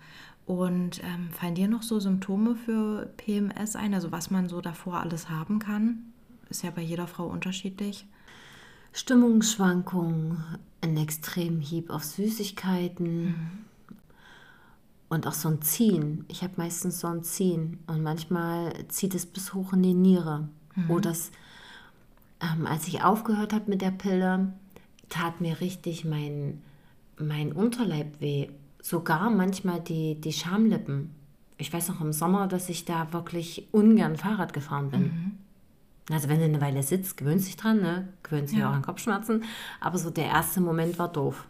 Und 0.44 1.00
ähm, 1.04 1.30
fallen 1.30 1.54
dir 1.54 1.68
noch 1.68 1.84
so 1.84 2.00
Symptome 2.00 2.56
für 2.56 3.06
PMS 3.16 3.76
ein? 3.76 3.94
Also 3.94 4.10
was 4.10 4.28
man 4.28 4.48
so 4.48 4.60
davor 4.60 4.98
alles 4.98 5.30
haben 5.30 5.60
kann? 5.60 6.12
Ist 6.50 6.64
ja 6.64 6.70
bei 6.72 6.82
jeder 6.82 7.06
Frau 7.06 7.26
unterschiedlich. 7.28 8.06
Stimmungsschwankungen, 8.92 10.42
ein 10.80 10.96
extremen 10.96 11.60
Hieb 11.60 11.90
auf 11.90 12.02
Süßigkeiten 12.02 13.24
mhm. 13.24 13.34
Und 15.12 15.26
auch 15.26 15.34
so 15.34 15.50
ein 15.50 15.60
Ziehen. 15.60 16.24
Ich 16.28 16.42
habe 16.42 16.54
meistens 16.56 17.00
so 17.00 17.06
ein 17.06 17.22
Ziehen 17.22 17.78
und 17.86 18.02
manchmal 18.02 18.72
zieht 18.88 19.14
es 19.14 19.26
bis 19.26 19.52
hoch 19.52 19.74
in 19.74 19.82
die 19.82 19.92
Niere. 19.92 20.48
Mhm. 20.74 20.90
Oder 20.90 21.10
das, 21.10 21.30
ähm, 22.40 22.66
als 22.66 22.88
ich 22.88 23.04
aufgehört 23.04 23.52
habe 23.52 23.68
mit 23.68 23.82
der 23.82 23.90
Pille, 23.90 24.54
tat 25.10 25.42
mir 25.42 25.60
richtig 25.60 26.06
mein, 26.06 26.62
mein 27.18 27.52
Unterleib 27.52 28.22
weh 28.22 28.48
sogar 28.80 29.28
manchmal 29.28 29.80
die, 29.80 30.18
die 30.18 30.32
Schamlippen. 30.32 31.10
Ich 31.58 31.70
weiß 31.70 31.90
noch 31.90 32.00
im 32.00 32.14
Sommer, 32.14 32.48
dass 32.48 32.70
ich 32.70 32.86
da 32.86 33.12
wirklich 33.12 33.68
ungern 33.70 34.16
Fahrrad 34.16 34.54
gefahren 34.54 34.90
bin. 34.90 35.02
Mhm. 35.02 35.32
Also 36.10 36.30
wenn 36.30 36.38
du 36.38 36.46
eine 36.46 36.62
Weile 36.62 36.82
sitzt, 36.82 37.18
gewöhnst 37.18 37.48
dich 37.48 37.56
dran, 37.58 37.82
ne? 37.82 38.08
gewöhnst 38.22 38.54
dich 38.54 38.60
ja. 38.60 38.70
auch 38.70 38.74
an 38.74 38.80
Kopfschmerzen. 38.80 39.44
Aber 39.78 39.98
so 39.98 40.08
der 40.08 40.24
erste 40.24 40.62
Moment 40.62 40.98
war 40.98 41.12
doof. 41.12 41.46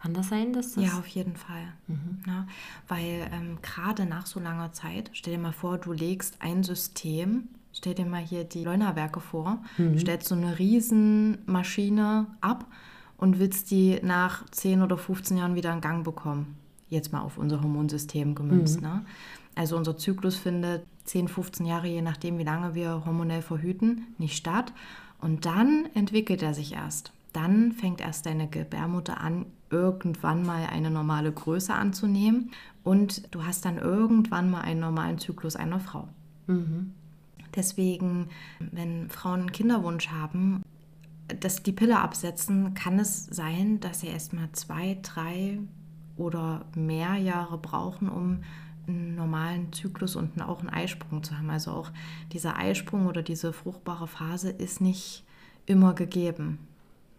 Kann 0.00 0.14
das 0.14 0.28
sein, 0.28 0.52
dass 0.52 0.74
das... 0.74 0.84
Ja, 0.84 0.98
auf 0.98 1.06
jeden 1.06 1.36
Fall. 1.36 1.72
Mhm. 1.86 2.18
Ja, 2.26 2.46
weil 2.88 3.28
ähm, 3.32 3.58
gerade 3.62 4.04
nach 4.04 4.26
so 4.26 4.40
langer 4.40 4.72
Zeit, 4.72 5.10
stell 5.12 5.34
dir 5.34 5.40
mal 5.40 5.52
vor, 5.52 5.78
du 5.78 5.92
legst 5.92 6.36
ein 6.40 6.62
System, 6.62 7.48
stell 7.72 7.94
dir 7.94 8.06
mal 8.06 8.20
hier 8.20 8.44
die 8.44 8.64
Leunawerke 8.64 9.20
vor, 9.20 9.58
mhm. 9.78 9.98
stellst 9.98 10.28
so 10.28 10.34
eine 10.34 10.58
Riesenmaschine 10.58 12.26
ab 12.40 12.66
und 13.16 13.38
willst 13.38 13.70
die 13.70 13.98
nach 14.02 14.44
10 14.50 14.82
oder 14.82 14.98
15 14.98 15.38
Jahren 15.38 15.54
wieder 15.54 15.72
in 15.72 15.80
Gang 15.80 16.04
bekommen. 16.04 16.56
Jetzt 16.88 17.12
mal 17.12 17.22
auf 17.22 17.38
unser 17.38 17.62
Hormonsystem 17.62 18.34
gemünzt. 18.34 18.82
Mhm. 18.82 18.88
Ne? 18.88 19.06
Also 19.54 19.76
unser 19.76 19.96
Zyklus 19.96 20.36
findet 20.36 20.84
10, 21.04 21.28
15 21.28 21.66
Jahre, 21.66 21.88
je 21.88 22.02
nachdem, 22.02 22.38
wie 22.38 22.44
lange 22.44 22.74
wir 22.74 23.04
hormonell 23.06 23.42
verhüten, 23.42 24.06
nicht 24.18 24.36
statt. 24.36 24.72
Und 25.20 25.46
dann 25.46 25.88
entwickelt 25.94 26.42
er 26.42 26.52
sich 26.52 26.74
erst. 26.74 27.12
Dann 27.36 27.72
fängt 27.72 28.00
erst 28.00 28.26
deine 28.26 28.48
Gebärmutter 28.48 29.20
an, 29.20 29.46
irgendwann 29.70 30.44
mal 30.44 30.66
eine 30.66 30.90
normale 30.90 31.30
Größe 31.30 31.74
anzunehmen. 31.74 32.50
Und 32.82 33.34
du 33.34 33.44
hast 33.44 33.64
dann 33.64 33.78
irgendwann 33.78 34.50
mal 34.50 34.62
einen 34.62 34.80
normalen 34.80 35.18
Zyklus 35.18 35.56
einer 35.56 35.80
Frau. 35.80 36.08
Mhm. 36.46 36.92
Deswegen, 37.54 38.28
wenn 38.58 39.10
Frauen 39.10 39.40
einen 39.40 39.52
Kinderwunsch 39.52 40.08
haben 40.08 40.62
dass 41.28 41.62
die 41.62 41.72
Pille 41.72 41.98
absetzen, 41.98 42.74
kann 42.74 42.98
es 42.98 43.26
sein, 43.26 43.80
dass 43.80 44.00
sie 44.00 44.08
erst 44.08 44.32
mal 44.32 44.48
zwei, 44.52 44.98
drei 45.02 45.58
oder 46.16 46.64
mehr 46.74 47.14
Jahre 47.16 47.58
brauchen, 47.58 48.08
um 48.08 48.42
einen 48.86 49.16
normalen 49.16 49.72
Zyklus 49.72 50.14
und 50.14 50.40
auch 50.40 50.60
einen 50.60 50.70
Eisprung 50.70 51.22
zu 51.24 51.36
haben. 51.36 51.50
Also 51.50 51.72
auch 51.72 51.90
dieser 52.32 52.56
Eisprung 52.56 53.06
oder 53.06 53.22
diese 53.22 53.52
fruchtbare 53.52 54.06
Phase 54.06 54.50
ist 54.50 54.80
nicht 54.80 55.24
immer 55.66 55.94
gegeben. 55.94 56.58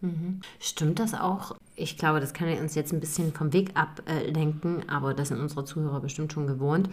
Mhm. 0.00 0.40
Stimmt 0.60 0.98
das 0.98 1.14
auch 1.14 1.56
ich 1.78 1.96
glaube, 1.96 2.20
das 2.20 2.34
kann 2.34 2.48
uns 2.58 2.74
jetzt 2.74 2.92
ein 2.92 3.00
bisschen 3.00 3.32
vom 3.32 3.52
Weg 3.52 3.70
ablenken, 3.74 4.88
aber 4.88 5.14
das 5.14 5.28
sind 5.28 5.40
unsere 5.40 5.64
Zuhörer 5.64 6.00
bestimmt 6.00 6.32
schon 6.32 6.46
gewohnt, 6.46 6.90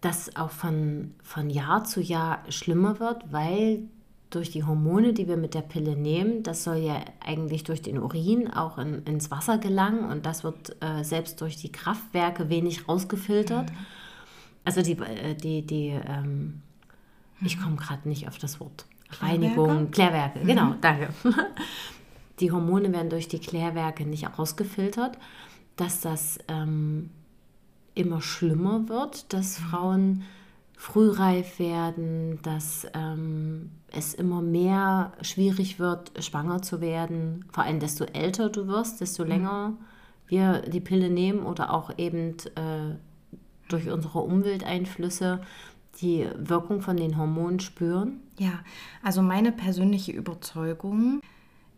dass 0.00 0.34
auch 0.36 0.50
von, 0.50 1.14
von 1.22 1.48
Jahr 1.50 1.84
zu 1.84 2.00
Jahr 2.00 2.42
schlimmer 2.48 2.98
wird, 2.98 3.32
weil 3.32 3.84
durch 4.30 4.50
die 4.50 4.64
Hormone, 4.64 5.12
die 5.12 5.28
wir 5.28 5.36
mit 5.36 5.54
der 5.54 5.62
Pille 5.62 5.94
nehmen, 5.94 6.42
das 6.42 6.64
soll 6.64 6.78
ja 6.78 7.00
eigentlich 7.24 7.62
durch 7.62 7.80
den 7.80 7.98
Urin 7.98 8.52
auch 8.52 8.78
in, 8.78 9.04
ins 9.04 9.30
Wasser 9.30 9.58
gelangen 9.58 10.10
und 10.10 10.26
das 10.26 10.42
wird 10.42 10.76
äh, 10.82 11.04
selbst 11.04 11.40
durch 11.40 11.56
die 11.56 11.70
Kraftwerke 11.70 12.48
wenig 12.48 12.88
rausgefiltert. 12.88 13.70
Mhm. 13.70 13.76
Also 14.64 14.82
die, 14.82 14.98
äh, 14.98 15.36
die, 15.36 15.64
die 15.64 15.88
ähm, 15.90 16.62
ich 17.40 17.60
komme 17.60 17.76
gerade 17.76 18.08
nicht 18.08 18.26
auf 18.26 18.38
das 18.38 18.58
Wort. 18.58 18.86
Reinigung, 19.10 19.90
Klärwerke, 19.90 20.40
mhm. 20.40 20.46
genau, 20.46 20.74
danke. 20.80 21.08
Die 22.40 22.50
Hormone 22.50 22.92
werden 22.92 23.10
durch 23.10 23.28
die 23.28 23.38
Klärwerke 23.38 24.04
nicht 24.04 24.26
rausgefiltert, 24.38 25.18
dass 25.76 26.00
das 26.00 26.38
ähm, 26.48 27.10
immer 27.94 28.20
schlimmer 28.20 28.88
wird, 28.88 29.32
dass 29.32 29.60
mhm. 29.60 29.64
Frauen 29.64 30.22
frühreif 30.76 31.58
werden, 31.58 32.40
dass 32.42 32.86
ähm, 32.94 33.70
es 33.92 34.14
immer 34.14 34.42
mehr 34.42 35.12
schwierig 35.22 35.78
wird, 35.78 36.12
schwanger 36.22 36.62
zu 36.62 36.80
werden. 36.80 37.44
Vor 37.52 37.64
allem, 37.64 37.78
desto 37.78 38.04
älter 38.04 38.50
du 38.50 38.66
wirst, 38.66 39.00
desto 39.00 39.22
mhm. 39.22 39.28
länger 39.28 39.72
wir 40.26 40.62
die 40.62 40.80
Pille 40.80 41.10
nehmen 41.10 41.44
oder 41.44 41.72
auch 41.72 41.96
eben 41.96 42.36
äh, 42.56 42.96
durch 43.68 43.90
unsere 43.90 44.20
Umwelteinflüsse 44.20 45.40
die 46.00 46.26
Wirkung 46.36 46.80
von 46.80 46.96
den 46.96 47.16
Hormonen 47.16 47.60
spüren? 47.60 48.20
Ja, 48.38 48.60
also 49.02 49.22
meine 49.22 49.52
persönliche 49.52 50.12
Überzeugung 50.12 51.20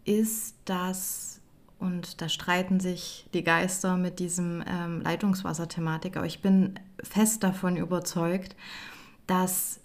ist, 0.04 0.56
dass, 0.64 1.40
und 1.78 2.20
da 2.20 2.28
streiten 2.28 2.80
sich 2.80 3.28
die 3.34 3.44
Geister 3.44 3.96
mit 3.96 4.18
diesem 4.18 4.62
ähm, 4.66 5.00
Leitungswasser-Thematik, 5.02 6.16
aber 6.16 6.26
ich 6.26 6.40
bin 6.40 6.78
fest 7.02 7.42
davon 7.42 7.76
überzeugt, 7.76 8.56
dass 9.26 9.80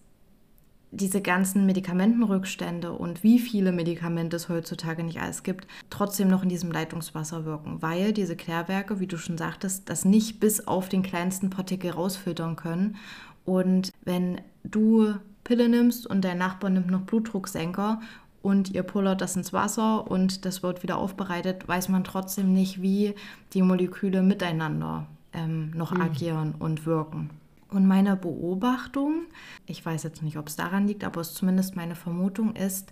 diese 0.92 1.22
ganzen 1.22 1.66
Medikamentenrückstände 1.66 2.92
und 2.92 3.24
wie 3.24 3.40
viele 3.40 3.72
Medikamente 3.72 4.36
es 4.36 4.50
heutzutage 4.50 5.04
nicht 5.04 5.22
alles 5.22 5.44
gibt, 5.44 5.66
trotzdem 5.90 6.28
noch 6.28 6.44
in 6.44 6.50
diesem 6.50 6.70
Leitungswasser 6.70 7.46
wirken, 7.46 7.82
weil 7.82 8.12
diese 8.12 8.36
Klärwerke, 8.36 9.00
wie 9.00 9.08
du 9.08 9.18
schon 9.18 9.38
sagtest, 9.38 9.90
das 9.90 10.04
nicht 10.04 10.42
bis 10.42 10.68
auf 10.68 10.90
den 10.90 11.02
kleinsten 11.02 11.50
Partikel 11.50 11.92
rausfiltern 11.92 12.58
können 12.58 12.98
und 13.46 13.92
wenn 14.04 14.42
du 14.64 15.16
Pille 15.44 15.70
nimmst 15.70 16.08
und 16.08 16.24
dein 16.24 16.38
Nachbar 16.38 16.70
nimmt 16.70 16.90
noch 16.90 17.02
Blutdrucksenker 17.02 18.00
und 18.42 18.72
ihr 18.72 18.84
pullert 18.84 19.22
das 19.22 19.36
ins 19.36 19.54
Wasser 19.54 20.10
und 20.10 20.46
das 20.46 20.64
wird 20.64 20.84
wieder 20.84 20.98
aufbereitet, 20.98 21.68
weiß 21.68 21.90
man 21.90 22.04
trotzdem 22.04 22.54
nicht, 22.54 22.82
wie 22.82 23.16
die 23.54 23.62
Moleküle 23.62 24.24
miteinander 24.24 25.08
ähm, 25.34 25.72
noch 25.72 25.92
mhm. 25.92 26.02
agieren 26.02 26.56
und 26.58 26.86
wirken. 26.86 27.30
Und 27.70 27.88
meine 27.88 28.16
Beobachtung, 28.18 29.24
ich 29.66 29.86
weiß 29.86 30.04
jetzt 30.04 30.22
nicht, 30.22 30.38
ob 30.38 30.48
es 30.48 30.58
daran 30.58 30.88
liegt, 30.88 31.04
aber 31.04 31.22
es 31.22 31.30
ist 31.30 31.38
zumindest 31.38 31.76
meine 31.76 31.96
Vermutung 31.96 32.56
ist, 32.56 32.92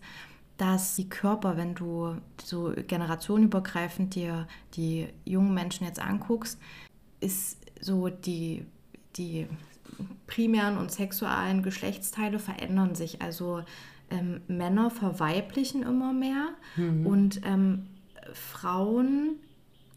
dass 0.57 0.95
die 0.95 1.09
Körper, 1.09 1.57
wenn 1.57 1.75
du 1.75 2.15
so 2.43 2.73
generationenübergreifend 2.75 4.15
dir 4.15 4.47
die 4.75 5.07
jungen 5.25 5.53
Menschen 5.53 5.85
jetzt 5.85 6.01
anguckst, 6.01 6.59
ist 7.19 7.57
so 7.81 8.09
die, 8.09 8.65
die 9.15 9.47
primären 10.27 10.77
und 10.77 10.91
sexualen 10.91 11.63
Geschlechtsteile 11.63 12.39
verändern 12.39 12.95
sich. 12.95 13.21
Also 13.21 13.63
ähm, 14.09 14.41
Männer 14.47 14.89
verweiblichen 14.89 15.83
immer 15.83 16.13
mehr 16.13 16.49
mhm. 16.75 17.05
und 17.05 17.41
ähm, 17.45 17.87
Frauen 18.33 19.35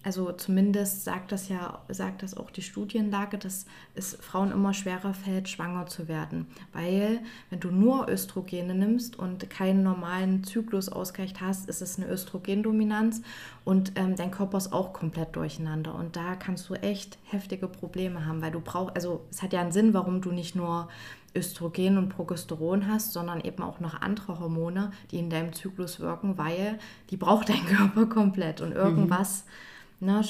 also 0.05 0.33
zumindest 0.33 1.05
sagt 1.05 1.31
das 1.31 1.49
ja, 1.49 1.81
sagt 1.89 2.23
das 2.23 2.37
auch 2.37 2.51
die 2.51 2.63
Studienlage, 2.63 3.39
dass 3.39 3.67
es 3.95 4.17
Frauen 4.21 4.51
immer 4.51 4.75
schwerer 4.75 5.15
fällt, 5.15 5.49
schwanger 5.49 5.87
zu 5.87 6.09
werden. 6.09 6.49
Weil 6.73 7.21
wenn 7.51 7.61
du 7.61 7.71
nur 7.71 8.09
Östrogene 8.09 8.75
nimmst 8.75 9.17
und 9.17 9.49
keinen 9.49 9.85
normalen 9.85 10.43
Zyklusausgleich 10.43 11.35
hast, 11.41 11.69
ist 11.69 11.83
es 11.83 11.99
eine 11.99 12.09
Östrogendominanz 12.09 13.23
und 13.65 13.93
ähm, 13.95 14.17
dein 14.17 14.33
Körper 14.33 14.59
ist 14.59 14.73
auch 14.73 14.93
komplett 14.93 15.37
durcheinander. 15.37 15.95
Und 15.95 16.17
da 16.17 16.35
kannst 16.35 16.69
du 16.69 16.75
echt 16.75 17.19
heftige 17.25 17.69
Probleme 17.69 18.27
haben, 18.27 18.43
weil 18.43 18.53
du 18.53 18.61
brauchst, 18.61 18.97
also 18.97 19.25
es 19.31 19.41
hat 19.41 19.53
ja 19.53 19.61
einen 19.61 19.73
Sinn, 19.73 19.95
warum 19.95 20.21
du 20.21 20.33
nicht 20.33 20.57
nur 20.57 20.89
Östrogen 21.35 21.97
und 21.97 22.09
Progesteron 22.09 22.89
hast, 22.89 23.13
sondern 23.13 23.41
eben 23.41 23.63
auch 23.63 23.79
noch 23.79 24.01
andere 24.01 24.41
Hormone, 24.41 24.91
die 25.13 25.19
in 25.19 25.31
deinem 25.31 25.53
Zyklus 25.53 26.01
wirken, 26.01 26.37
weil 26.39 26.81
die 27.11 27.17
braucht 27.17 27.49
dein 27.49 27.65
Körper 27.67 28.07
komplett 28.07 28.61
und 28.61 28.73
irgendwas. 28.73 29.45
Mhm 29.45 29.72
na, 30.03 30.23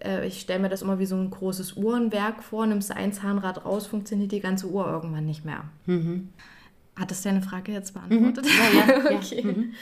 äh, 0.00 0.26
ich 0.26 0.40
stelle 0.40 0.60
mir 0.60 0.68
das 0.68 0.82
immer 0.82 0.98
wie 0.98 1.06
so 1.06 1.16
ein 1.16 1.30
großes 1.30 1.76
Uhrenwerk 1.76 2.42
vor, 2.42 2.66
nimmst 2.66 2.90
du 2.90 2.96
ein 2.96 3.12
Zahnrad 3.12 3.64
raus, 3.64 3.86
funktioniert 3.86 4.32
die 4.32 4.40
ganze 4.40 4.68
Uhr 4.68 4.86
irgendwann 4.86 5.24
nicht 5.24 5.44
mehr. 5.44 5.64
Mhm. 5.86 6.30
Hat 6.96 7.10
das 7.10 7.22
deine 7.22 7.40
Frage 7.40 7.72
jetzt 7.72 7.94
beantwortet? 7.94 8.44
Mhm. 8.44 8.50
Ja, 8.50 8.94
ja. 8.94 9.10
okay. 9.16 9.40
ja. 9.40 9.52
Mhm. 9.52 9.72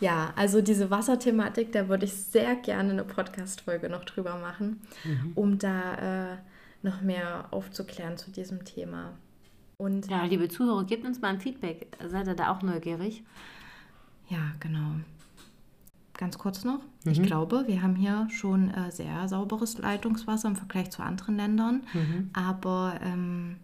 ja, 0.00 0.32
also 0.36 0.60
diese 0.60 0.90
Wasserthematik, 0.90 1.72
da 1.72 1.88
würde 1.88 2.04
ich 2.04 2.14
sehr 2.14 2.54
gerne 2.56 2.92
eine 2.92 3.04
Podcast-Folge 3.04 3.88
noch 3.88 4.04
drüber 4.04 4.38
machen, 4.38 4.80
mhm. 5.04 5.32
um 5.34 5.58
da 5.58 6.32
äh, 6.32 6.36
noch 6.82 7.00
mehr 7.00 7.48
aufzuklären 7.50 8.16
zu 8.18 8.30
diesem 8.30 8.64
Thema. 8.64 9.14
Und 9.78 10.10
ja, 10.10 10.24
liebe 10.24 10.48
Zuhörer, 10.48 10.84
gebt 10.84 11.06
uns 11.06 11.22
mal 11.22 11.28
ein 11.28 11.40
Feedback. 11.40 11.86
Seid 12.06 12.26
ihr 12.26 12.34
da 12.34 12.52
auch 12.52 12.60
neugierig? 12.60 13.24
Ja, 14.28 14.52
genau 14.60 14.96
ganz 16.20 16.38
kurz 16.38 16.64
noch. 16.64 16.78
Mhm. 17.04 17.12
Ich 17.12 17.22
glaube, 17.22 17.64
wir 17.66 17.82
haben 17.82 17.96
hier 17.96 18.28
schon 18.30 18.70
äh, 18.70 18.92
sehr 18.92 19.26
sauberes 19.28 19.78
Leitungswasser 19.78 20.48
im 20.48 20.56
Vergleich 20.56 20.90
zu 20.90 21.02
anderen 21.02 21.36
Ländern. 21.36 21.82
Mhm. 21.92 22.30
Aber 22.32 22.94
ähm, 23.02 23.56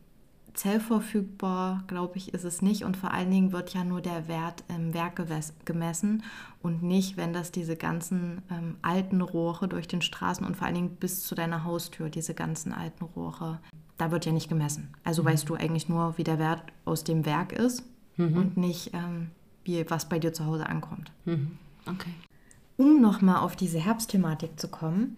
zellverfügbar, 0.54 1.84
glaube 1.86 2.16
ich, 2.16 2.34
ist 2.34 2.44
es 2.44 2.62
nicht. 2.62 2.84
Und 2.84 2.96
vor 2.96 3.12
allen 3.12 3.30
Dingen 3.30 3.52
wird 3.52 3.74
ja 3.74 3.84
nur 3.84 4.00
der 4.00 4.26
Wert 4.26 4.64
im 4.68 4.94
Werk 4.94 5.22
gemessen 5.64 6.22
und 6.62 6.82
nicht, 6.82 7.16
wenn 7.16 7.32
das 7.32 7.52
diese 7.52 7.76
ganzen 7.76 8.42
ähm, 8.50 8.76
alten 8.82 9.20
Rohre 9.20 9.68
durch 9.68 9.86
den 9.86 10.02
Straßen 10.02 10.44
und 10.44 10.56
vor 10.56 10.66
allen 10.66 10.74
Dingen 10.74 10.96
bis 10.96 11.24
zu 11.24 11.34
deiner 11.34 11.64
Haustür, 11.64 12.08
diese 12.08 12.34
ganzen 12.34 12.72
alten 12.72 13.04
Rohre, 13.04 13.60
da 13.98 14.10
wird 14.10 14.24
ja 14.24 14.32
nicht 14.32 14.48
gemessen. 14.48 14.88
Also 15.04 15.22
mhm. 15.22 15.26
weißt 15.26 15.48
du 15.48 15.54
eigentlich 15.54 15.88
nur, 15.88 16.16
wie 16.16 16.24
der 16.24 16.38
Wert 16.38 16.62
aus 16.84 17.04
dem 17.04 17.26
Werk 17.26 17.52
ist 17.52 17.84
mhm. 18.16 18.36
und 18.36 18.56
nicht, 18.56 18.92
ähm, 18.94 19.30
wie, 19.64 19.88
was 19.90 20.08
bei 20.08 20.18
dir 20.18 20.32
zu 20.32 20.46
Hause 20.46 20.66
ankommt. 20.66 21.12
Mhm. 21.26 21.58
Okay. 21.86 22.10
Um 22.76 23.00
nochmal 23.00 23.38
auf 23.38 23.56
diese 23.56 23.78
Herbstthematik 23.78 24.60
zu 24.60 24.68
kommen, 24.68 25.16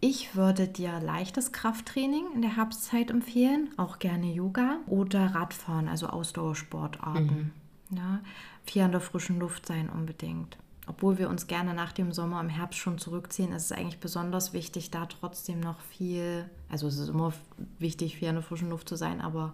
ich 0.00 0.34
würde 0.34 0.66
dir 0.66 0.98
leichtes 1.00 1.52
Krafttraining 1.52 2.24
in 2.34 2.40
der 2.40 2.56
Herbstzeit 2.56 3.10
empfehlen, 3.10 3.68
auch 3.76 3.98
gerne 3.98 4.32
Yoga 4.32 4.78
oder 4.86 5.34
Radfahren, 5.34 5.88
also 5.88 6.06
Ausdauersportarten. 6.06 7.52
Mhm. 7.90 7.96
Ja, 7.96 8.20
viel 8.64 8.82
an 8.82 8.92
der 8.92 9.00
frischen 9.00 9.38
Luft 9.38 9.66
sein 9.66 9.90
unbedingt. 9.90 10.56
Obwohl 10.86 11.18
wir 11.18 11.28
uns 11.28 11.46
gerne 11.46 11.74
nach 11.74 11.92
dem 11.92 12.12
Sommer 12.12 12.40
im 12.40 12.48
Herbst 12.48 12.78
schon 12.78 12.98
zurückziehen, 12.98 13.52
ist 13.52 13.66
es 13.66 13.72
eigentlich 13.72 14.00
besonders 14.00 14.52
wichtig, 14.52 14.90
da 14.90 15.06
trotzdem 15.06 15.60
noch 15.60 15.80
viel, 15.80 16.48
also 16.68 16.86
es 16.86 16.96
ist 16.96 17.08
immer 17.08 17.32
wichtig, 17.78 18.16
viel 18.16 18.28
an 18.28 18.36
der 18.36 18.42
frischen 18.42 18.70
Luft 18.70 18.88
zu 18.88 18.96
sein, 18.96 19.20
aber 19.20 19.52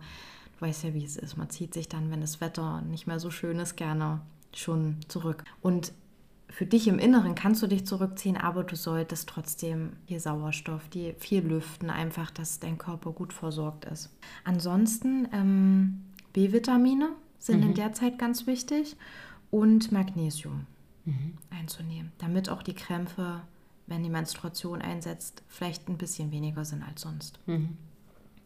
du 0.54 0.66
weißt 0.66 0.84
ja, 0.84 0.94
wie 0.94 1.04
es 1.04 1.16
ist. 1.16 1.36
Man 1.36 1.50
zieht 1.50 1.74
sich 1.74 1.88
dann, 1.88 2.11
wenn 2.11 2.20
das 2.20 2.40
Wetter 2.40 2.82
nicht 2.82 3.07
mehr 3.07 3.18
so 3.18 3.30
schön 3.30 3.59
ist, 3.59 3.76
gerne 3.76 4.20
schon 4.54 4.98
zurück. 5.09 5.44
Und 5.61 5.92
für 6.57 6.64
dich 6.64 6.88
im 6.88 6.98
Inneren 6.98 7.34
kannst 7.34 7.62
du 7.62 7.66
dich 7.66 7.86
zurückziehen, 7.86 8.38
aber 8.38 8.64
du 8.64 8.76
solltest 8.76 9.28
trotzdem 9.28 9.92
hier 10.07 10.20
Sauerstoff, 10.20 10.88
die 10.88 11.12
viel 11.18 11.46
lüften, 11.46 11.90
einfach, 11.90 12.30
dass 12.30 12.61
dein 12.61 12.78
Körper 12.78 13.12
gut 13.12 13.34
versorgt 13.34 13.84
ist. 13.84 14.09
Ansonsten 14.42 15.28
ähm, 15.34 16.00
B-Vitamine 16.32 17.11
sind 17.38 17.61
mhm. 17.61 17.66
in 17.66 17.74
der 17.74 17.92
Zeit 17.92 18.18
ganz 18.18 18.46
wichtig 18.46 18.96
und 19.50 19.92
Magnesium 19.92 20.66
mhm. 21.04 21.34
einzunehmen, 21.50 22.12
damit 22.16 22.48
auch 22.48 22.62
die 22.62 22.74
Krämpfe, 22.74 23.42
wenn 23.86 24.02
die 24.02 24.09
Menstruation 24.09 24.80
einsetzt, 24.80 25.42
vielleicht 25.48 25.90
ein 25.90 25.98
bisschen 25.98 26.30
weniger 26.30 26.64
sind 26.64 26.82
als 26.82 27.02
sonst. 27.02 27.38
Mhm. 27.44 27.76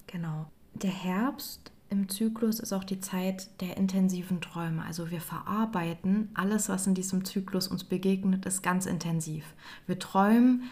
Genau. 0.09 0.51
Der 0.75 0.91
Herbst 0.91 1.71
im 1.91 2.09
Zyklus 2.09 2.61
ist 2.61 2.73
auch 2.73 2.85
die 2.85 3.01
Zeit 3.01 3.49
der 3.61 3.77
intensiven 3.77 4.41
Träume. 4.41 4.85
Also 4.85 5.11
wir 5.11 5.21
verarbeiten 5.21 6.31
alles, 6.35 6.69
was 6.69 6.87
in 6.87 6.95
diesem 6.95 7.25
Zyklus 7.25 7.67
uns 7.67 7.83
begegnet, 7.83 8.47
ist 8.47 8.63
ganz 8.63 8.87
intensiv. 8.87 9.45
Wir 9.87 9.99
träumen 9.99 10.63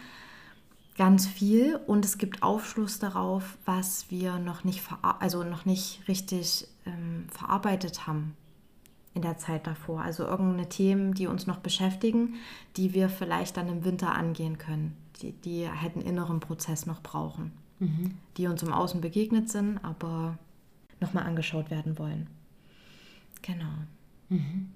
ganz 0.96 1.26
viel 1.26 1.76
und 1.86 2.04
es 2.04 2.18
gibt 2.18 2.42
Aufschluss 2.42 3.00
darauf, 3.00 3.58
was 3.64 4.10
wir 4.10 4.38
noch 4.38 4.62
nicht, 4.62 4.82
also 5.02 5.42
noch 5.42 5.64
nicht 5.64 6.06
richtig 6.06 6.68
ähm, 6.86 7.26
verarbeitet 7.30 8.06
haben 8.06 8.36
in 9.14 9.22
der 9.22 9.38
Zeit 9.38 9.66
davor. 9.66 10.02
Also 10.02 10.24
irgendeine 10.24 10.68
Themen, 10.68 11.14
die 11.14 11.26
uns 11.26 11.48
noch 11.48 11.58
beschäftigen, 11.58 12.34
die 12.76 12.94
wir 12.94 13.08
vielleicht 13.08 13.56
dann 13.56 13.68
im 13.68 13.84
Winter 13.84 14.14
angehen 14.14 14.58
können, 14.58 14.96
die, 15.20 15.32
die 15.32 15.68
halt 15.68 15.96
einen 15.96 16.06
inneren 16.06 16.38
Prozess 16.38 16.86
noch 16.86 17.02
brauchen, 17.02 17.50
mhm. 17.80 18.14
die 18.36 18.46
uns 18.46 18.62
im 18.62 18.72
Außen 18.72 19.00
begegnet 19.00 19.50
sind, 19.50 19.78
aber 19.82 20.38
nochmal 21.00 21.24
angeschaut 21.24 21.70
werden 21.70 21.98
wollen. 21.98 22.28
Genau. 23.42 23.72
Mhm. 24.28 24.70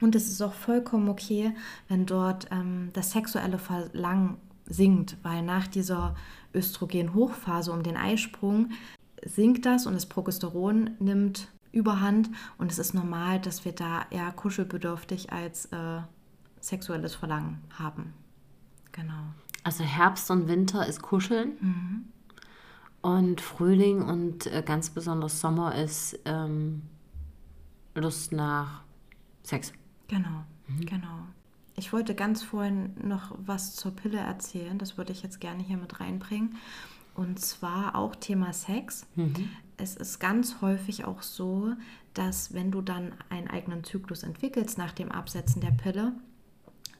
Und 0.00 0.14
es 0.14 0.28
ist 0.28 0.42
auch 0.42 0.52
vollkommen 0.52 1.08
okay, 1.08 1.52
wenn 1.88 2.06
dort 2.06 2.48
ähm, 2.50 2.90
das 2.92 3.12
sexuelle 3.12 3.58
Verlangen 3.58 4.36
sinkt, 4.66 5.16
weil 5.22 5.42
nach 5.42 5.66
dieser 5.66 6.14
Östrogen-Hochphase 6.54 7.72
um 7.72 7.82
den 7.82 7.96
Eisprung 7.96 8.70
sinkt 9.24 9.64
das 9.64 9.86
und 9.86 9.94
das 9.94 10.06
Progesteron 10.06 10.90
nimmt 10.98 11.48
überhand 11.72 12.30
und 12.58 12.72
es 12.72 12.78
ist 12.78 12.94
normal, 12.94 13.40
dass 13.40 13.64
wir 13.64 13.72
da 13.72 14.06
eher 14.10 14.32
kuschelbedürftig 14.32 15.32
als 15.32 15.66
äh, 15.66 16.00
sexuelles 16.60 17.14
Verlangen 17.14 17.62
haben. 17.78 18.12
Genau. 18.92 19.34
Also 19.62 19.84
Herbst 19.84 20.30
und 20.30 20.48
Winter 20.48 20.86
ist 20.86 21.02
Kuscheln 21.02 21.52
mhm. 21.60 22.04
Und 23.02 23.40
Frühling 23.40 24.02
und 24.02 24.46
äh, 24.46 24.62
ganz 24.64 24.90
besonders 24.90 25.40
Sommer 25.40 25.74
ist 25.74 26.18
ähm, 26.24 26.82
Lust 27.94 28.32
nach 28.32 28.82
Sex. 29.42 29.72
Genau, 30.08 30.44
mhm. 30.66 30.86
genau. 30.86 31.18
Ich 31.76 31.92
wollte 31.92 32.14
ganz 32.14 32.42
vorhin 32.42 32.94
noch 33.02 33.34
was 33.38 33.74
zur 33.74 33.94
Pille 33.94 34.18
erzählen, 34.18 34.78
das 34.78 34.96
würde 34.96 35.12
ich 35.12 35.22
jetzt 35.22 35.40
gerne 35.40 35.62
hier 35.62 35.76
mit 35.76 36.00
reinbringen. 36.00 36.56
Und 37.14 37.38
zwar 37.40 37.94
auch 37.94 38.14
Thema 38.14 38.52
Sex. 38.52 39.06
Mhm. 39.14 39.50
Es 39.78 39.96
ist 39.96 40.18
ganz 40.18 40.60
häufig 40.60 41.04
auch 41.04 41.22
so, 41.22 41.72
dass 42.14 42.54
wenn 42.54 42.70
du 42.70 42.80
dann 42.80 43.12
einen 43.28 43.48
eigenen 43.48 43.84
Zyklus 43.84 44.22
entwickelst 44.22 44.78
nach 44.78 44.92
dem 44.92 45.12
Absetzen 45.12 45.60
der 45.60 45.70
Pille, 45.70 46.12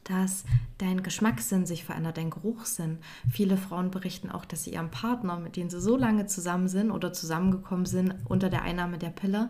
dass 0.07 0.45
dein 0.77 1.03
Geschmackssinn 1.03 1.65
sich 1.65 1.83
verändert, 1.83 2.17
dein 2.17 2.29
Geruchssinn. 2.29 2.99
Viele 3.29 3.57
Frauen 3.57 3.91
berichten 3.91 4.31
auch, 4.31 4.45
dass 4.45 4.63
sie 4.63 4.73
ihrem 4.73 4.89
Partner, 4.89 5.37
mit 5.37 5.57
dem 5.57 5.69
sie 5.69 5.81
so 5.81 5.97
lange 5.97 6.27
zusammen 6.27 6.69
sind 6.69 6.91
oder 6.91 7.11
zusammengekommen 7.11 7.85
sind 7.85 8.15
unter 8.25 8.49
der 8.49 8.61
Einnahme 8.61 8.97
der 8.97 9.09
Pille, 9.09 9.49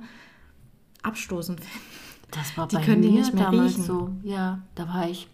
abstoßend 1.03 1.61
finden. 1.61 1.85
Das 2.31 2.57
war 2.57 2.67
die 2.67 2.75
bei 2.75 2.83
können 2.83 3.01
mir 3.01 3.09
die 3.09 3.13
nicht 3.13 3.33
mehr 3.33 3.45
damals 3.45 3.73
riechen. 3.73 3.83
so. 3.83 4.09
Ja, 4.23 4.59
da 4.75 4.87
war 4.87 5.09
ich. 5.09 5.29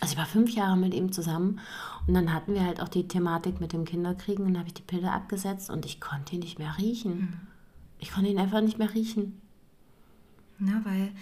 Also 0.00 0.12
ich 0.14 0.18
war 0.18 0.26
fünf 0.26 0.50
Jahre 0.50 0.76
mit 0.76 0.92
ihm 0.92 1.12
zusammen 1.12 1.60
und 2.06 2.14
dann 2.14 2.32
hatten 2.32 2.54
wir 2.54 2.64
halt 2.64 2.80
auch 2.80 2.88
die 2.88 3.06
Thematik 3.06 3.60
mit 3.60 3.72
dem 3.72 3.84
Kinderkriegen 3.84 4.44
und 4.44 4.54
dann 4.54 4.60
habe 4.60 4.68
ich 4.68 4.74
die 4.74 4.82
Pille 4.82 5.12
abgesetzt 5.12 5.70
und 5.70 5.86
ich 5.86 6.00
konnte 6.00 6.34
ihn 6.34 6.40
nicht 6.40 6.58
mehr 6.58 6.76
riechen. 6.78 7.20
Mhm. 7.20 7.40
Ich 7.98 8.10
konnte 8.10 8.28
ihn 8.28 8.38
einfach 8.38 8.60
nicht 8.60 8.78
mehr 8.78 8.92
riechen. 8.92 9.40
Na, 10.58 10.82
weil 10.84 11.12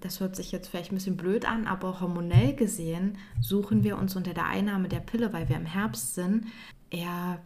das 0.00 0.20
hört 0.20 0.36
sich 0.36 0.52
jetzt 0.52 0.68
vielleicht 0.68 0.92
ein 0.92 0.96
bisschen 0.96 1.16
blöd 1.16 1.44
an, 1.44 1.66
aber 1.66 2.00
hormonell 2.00 2.54
gesehen 2.54 3.18
suchen 3.40 3.84
wir 3.84 3.98
uns 3.98 4.16
unter 4.16 4.34
der 4.34 4.46
Einnahme 4.46 4.88
der 4.88 5.00
Pille, 5.00 5.32
weil 5.32 5.48
wir 5.48 5.56
im 5.56 5.66
Herbst 5.66 6.14
sind, 6.14 6.46
eher, 6.90 7.40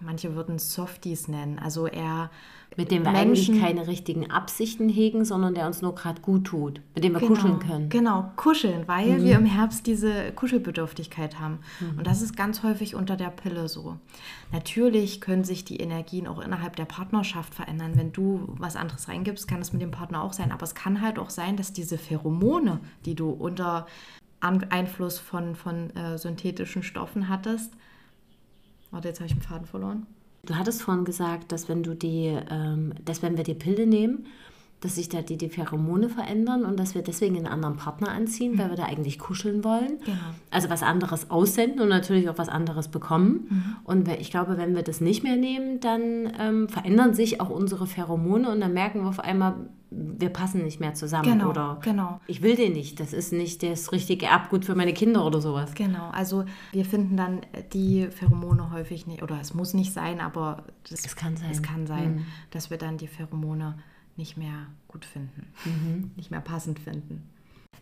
manche 0.00 0.34
würden 0.34 0.56
es 0.56 0.72
Softies 0.72 1.28
nennen, 1.28 1.58
also 1.58 1.86
eher 1.86 2.30
mit 2.76 2.90
dem 2.90 3.04
wir 3.04 3.12
Menschen, 3.12 3.54
eigentlich 3.54 3.60
keine 3.60 3.86
richtigen 3.86 4.30
Absichten 4.30 4.88
hegen, 4.88 5.24
sondern 5.24 5.54
der 5.54 5.66
uns 5.66 5.82
nur 5.82 5.94
gerade 5.94 6.20
gut 6.20 6.44
tut, 6.44 6.80
mit 6.94 7.04
dem 7.04 7.14
wir 7.14 7.20
genau, 7.20 7.34
kuscheln 7.34 7.58
können. 7.58 7.88
Genau, 7.88 8.32
kuscheln, 8.36 8.86
weil 8.86 9.18
mhm. 9.18 9.24
wir 9.24 9.36
im 9.36 9.46
Herbst 9.46 9.86
diese 9.86 10.32
Kuschelbedürftigkeit 10.32 11.38
haben. 11.40 11.60
Mhm. 11.80 11.98
Und 11.98 12.06
das 12.06 12.22
ist 12.22 12.36
ganz 12.36 12.62
häufig 12.62 12.94
unter 12.94 13.16
der 13.16 13.30
Pille 13.30 13.68
so. 13.68 13.96
Natürlich 14.52 15.20
können 15.20 15.44
sich 15.44 15.64
die 15.64 15.78
Energien 15.78 16.26
auch 16.26 16.40
innerhalb 16.40 16.76
der 16.76 16.84
Partnerschaft 16.84 17.54
verändern. 17.54 17.92
Wenn 17.94 18.12
du 18.12 18.54
was 18.58 18.76
anderes 18.76 19.08
reingibst, 19.08 19.48
kann 19.48 19.60
es 19.60 19.72
mit 19.72 19.80
dem 19.80 19.90
Partner 19.90 20.22
auch 20.22 20.34
sein. 20.34 20.52
Aber 20.52 20.64
es 20.64 20.74
kann 20.74 21.00
halt 21.00 21.18
auch 21.18 21.30
sein, 21.30 21.56
dass 21.56 21.72
diese 21.72 21.96
Pheromone, 21.96 22.80
die 23.04 23.14
du 23.14 23.30
unter 23.30 23.86
Einfluss 24.40 25.18
von, 25.18 25.56
von 25.56 25.90
äh, 25.96 26.18
synthetischen 26.18 26.82
Stoffen 26.82 27.28
hattest, 27.28 27.72
warte, 28.90 29.08
jetzt 29.08 29.18
habe 29.18 29.28
ich 29.28 29.34
den 29.34 29.42
Faden 29.42 29.66
verloren 29.66 30.06
Du 30.46 30.56
hattest 30.56 30.82
vorhin 30.82 31.04
gesagt, 31.04 31.52
dass 31.52 31.68
wenn 31.68 31.82
du 31.82 31.94
die, 31.94 32.36
ähm, 32.50 32.94
dass 33.04 33.22
wenn 33.22 33.36
wir 33.36 33.44
die 33.44 33.54
Pille 33.54 33.86
nehmen, 33.86 34.26
dass 34.80 34.96
sich 34.96 35.08
da 35.08 35.22
die, 35.22 35.38
die 35.38 35.48
Pheromone 35.48 36.08
verändern 36.08 36.64
und 36.64 36.78
dass 36.78 36.94
wir 36.94 37.02
deswegen 37.02 37.36
einen 37.36 37.46
anderen 37.46 37.76
Partner 37.76 38.10
anziehen, 38.10 38.52
mhm. 38.52 38.58
weil 38.58 38.70
wir 38.70 38.76
da 38.76 38.84
eigentlich 38.84 39.18
kuscheln 39.18 39.64
wollen. 39.64 39.98
Genau. 40.04 40.18
Also 40.50 40.68
was 40.68 40.82
anderes 40.82 41.30
aussenden 41.30 41.80
und 41.80 41.88
natürlich 41.88 42.28
auch 42.28 42.38
was 42.38 42.48
anderes 42.48 42.88
bekommen. 42.88 43.46
Mhm. 43.48 43.76
Und 43.84 44.08
ich 44.08 44.30
glaube, 44.30 44.58
wenn 44.58 44.74
wir 44.74 44.82
das 44.82 45.00
nicht 45.00 45.22
mehr 45.22 45.36
nehmen, 45.36 45.80
dann 45.80 46.32
ähm, 46.38 46.68
verändern 46.68 47.14
sich 47.14 47.40
auch 47.40 47.48
unsere 47.48 47.86
Pheromone 47.86 48.50
und 48.50 48.60
dann 48.60 48.74
merken 48.74 49.00
wir 49.02 49.08
auf 49.08 49.20
einmal, 49.20 49.54
wir 49.90 50.28
passen 50.28 50.62
nicht 50.62 50.80
mehr 50.80 50.94
zusammen 50.94 51.38
genau, 51.38 51.50
oder 51.50 51.78
genau. 51.80 52.20
ich 52.26 52.42
will 52.42 52.56
den 52.56 52.72
nicht, 52.72 53.00
das 53.00 53.12
ist 53.12 53.32
nicht 53.32 53.62
das 53.62 53.92
richtige 53.92 54.26
Erbgut 54.26 54.64
für 54.64 54.74
meine 54.74 54.92
Kinder 54.92 55.24
oder 55.24 55.40
sowas. 55.40 55.74
Genau, 55.74 56.10
also 56.10 56.44
wir 56.72 56.84
finden 56.84 57.16
dann 57.16 57.40
die 57.72 58.08
Pheromone 58.10 58.72
häufig 58.72 59.06
nicht, 59.06 59.22
oder 59.22 59.40
es 59.40 59.54
muss 59.54 59.74
nicht 59.74 59.92
sein, 59.92 60.20
aber 60.20 60.64
das, 60.90 61.06
es 61.06 61.16
kann 61.16 61.36
sein, 61.36 61.50
es 61.50 61.62
kann 61.62 61.86
sein 61.86 62.16
mhm. 62.16 62.26
dass 62.50 62.70
wir 62.70 62.78
dann 62.78 62.98
die 62.98 63.06
Pheromone 63.06 63.76
nicht 64.16 64.36
mehr 64.36 64.66
gut 64.88 65.04
finden, 65.04 65.46
mhm. 65.64 66.10
nicht 66.16 66.30
mehr 66.30 66.40
passend 66.40 66.78
finden. 66.80 67.28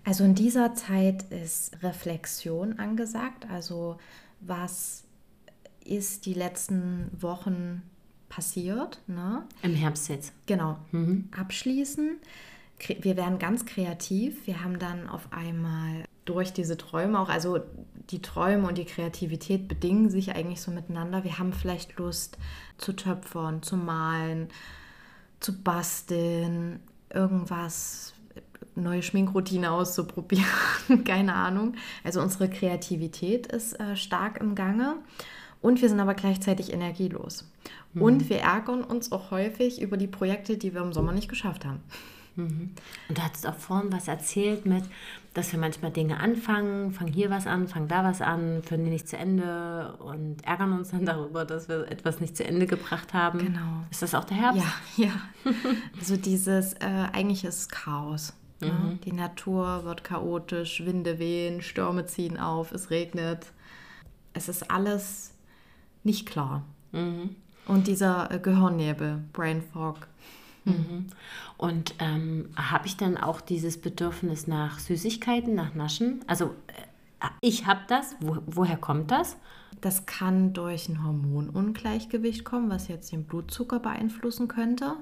Also 0.04 0.24
in 0.24 0.34
dieser 0.34 0.74
Zeit 0.74 1.22
ist 1.30 1.82
Reflexion 1.82 2.78
angesagt, 2.78 3.46
also 3.50 3.98
was 4.40 5.04
ist 5.84 6.26
die 6.26 6.34
letzten 6.34 7.10
Wochen 7.18 7.82
passiert. 8.28 9.00
Ne? 9.06 9.44
Im 9.62 9.74
Herbst 9.74 10.08
jetzt. 10.08 10.32
Genau. 10.46 10.78
Mhm. 10.92 11.28
Abschließen. 11.38 12.16
Wir 13.00 13.16
werden 13.16 13.38
ganz 13.38 13.64
kreativ. 13.64 14.46
Wir 14.46 14.62
haben 14.62 14.78
dann 14.78 15.08
auf 15.08 15.32
einmal 15.32 16.04
durch 16.24 16.52
diese 16.52 16.76
Träume 16.76 17.20
auch, 17.20 17.28
also 17.28 17.60
die 18.10 18.22
Träume 18.22 18.66
und 18.66 18.78
die 18.78 18.84
Kreativität 18.84 19.68
bedingen 19.68 20.10
sich 20.10 20.34
eigentlich 20.34 20.60
so 20.60 20.70
miteinander. 20.70 21.22
Wir 21.22 21.38
haben 21.38 21.52
vielleicht 21.52 21.96
Lust 21.98 22.38
zu 22.78 22.92
töpfern, 22.94 23.62
zu 23.62 23.76
malen, 23.76 24.48
zu 25.44 25.52
basteln, 25.52 26.80
irgendwas, 27.12 28.14
neue 28.74 29.02
Schminkroutine 29.02 29.70
auszuprobieren, 29.70 30.46
keine 31.04 31.34
Ahnung. 31.34 31.74
Also 32.02 32.20
unsere 32.20 32.48
Kreativität 32.48 33.46
ist 33.46 33.78
äh, 33.78 33.94
stark 33.94 34.40
im 34.40 34.54
Gange 34.54 34.96
und 35.60 35.82
wir 35.82 35.88
sind 35.88 36.00
aber 36.00 36.14
gleichzeitig 36.14 36.72
energielos. 36.72 37.46
Mhm. 37.92 38.02
Und 38.02 38.30
wir 38.30 38.38
ärgern 38.38 38.82
uns 38.82 39.12
auch 39.12 39.30
häufig 39.30 39.80
über 39.82 39.96
die 39.96 40.06
Projekte, 40.06 40.56
die 40.56 40.74
wir 40.74 40.80
im 40.80 40.92
Sommer 40.92 41.12
nicht 41.12 41.28
geschafft 41.28 41.64
haben. 41.64 41.80
Mhm. 42.36 42.70
Und 43.08 43.18
du 43.18 43.22
hattest 43.22 43.46
auch 43.46 43.56
vorhin 43.56 43.92
was 43.92 44.08
erzählt 44.08 44.66
mit, 44.66 44.84
dass 45.34 45.52
wir 45.52 45.58
manchmal 45.58 45.90
Dinge 45.90 46.20
anfangen, 46.20 46.92
fangen 46.92 47.12
hier 47.12 47.30
was 47.30 47.46
an, 47.46 47.68
fangen 47.68 47.88
da 47.88 48.04
was 48.04 48.20
an, 48.20 48.62
führen 48.62 48.84
die 48.84 48.90
nicht 48.90 49.08
zu 49.08 49.16
Ende 49.16 49.96
und 49.98 50.44
ärgern 50.44 50.72
uns 50.72 50.90
dann 50.90 51.04
darüber, 51.04 51.44
dass 51.44 51.68
wir 51.68 51.90
etwas 51.90 52.20
nicht 52.20 52.36
zu 52.36 52.44
Ende 52.44 52.66
gebracht 52.66 53.14
haben. 53.14 53.38
Genau. 53.38 53.84
Ist 53.90 54.02
das 54.02 54.14
auch 54.14 54.24
der 54.24 54.36
Herbst? 54.36 54.64
Ja, 54.96 55.04
ja. 55.06 55.12
also 55.98 56.16
dieses, 56.16 56.74
äh, 56.74 57.08
eigentlich 57.12 57.44
ist 57.44 57.70
Chaos. 57.70 58.32
Ne? 58.60 58.72
Mhm. 58.72 58.88
Ne? 58.88 58.98
Die 59.04 59.12
Natur 59.12 59.84
wird 59.84 60.04
chaotisch, 60.04 60.84
Winde 60.84 61.18
wehen, 61.18 61.62
Stürme 61.62 62.06
ziehen 62.06 62.38
auf, 62.38 62.72
es 62.72 62.90
regnet. 62.90 63.46
Es 64.32 64.48
ist 64.48 64.70
alles 64.70 65.32
nicht 66.02 66.26
klar. 66.26 66.64
Mhm. 66.92 67.36
Und 67.66 67.86
dieser 67.86 68.30
äh, 68.30 68.38
Gehirnnebel, 68.38 69.24
Brain 69.32 69.62
Fog. 69.62 70.06
Mhm. 70.64 71.06
Und 71.56 71.94
ähm, 71.98 72.50
habe 72.56 72.86
ich 72.86 72.96
dann 72.96 73.16
auch 73.16 73.40
dieses 73.40 73.80
Bedürfnis 73.80 74.46
nach 74.46 74.78
Süßigkeiten, 74.78 75.54
nach 75.54 75.74
Naschen? 75.74 76.24
Also 76.26 76.54
äh, 76.66 77.28
ich 77.40 77.66
habe 77.66 77.80
das. 77.88 78.16
Wo, 78.20 78.38
woher 78.46 78.76
kommt 78.76 79.10
das? 79.10 79.36
Das 79.80 80.06
kann 80.06 80.52
durch 80.52 80.88
ein 80.88 81.04
Hormonungleichgewicht 81.04 82.44
kommen, 82.44 82.70
was 82.70 82.88
jetzt 82.88 83.12
den 83.12 83.24
Blutzucker 83.24 83.80
beeinflussen 83.80 84.48
könnte. 84.48 84.94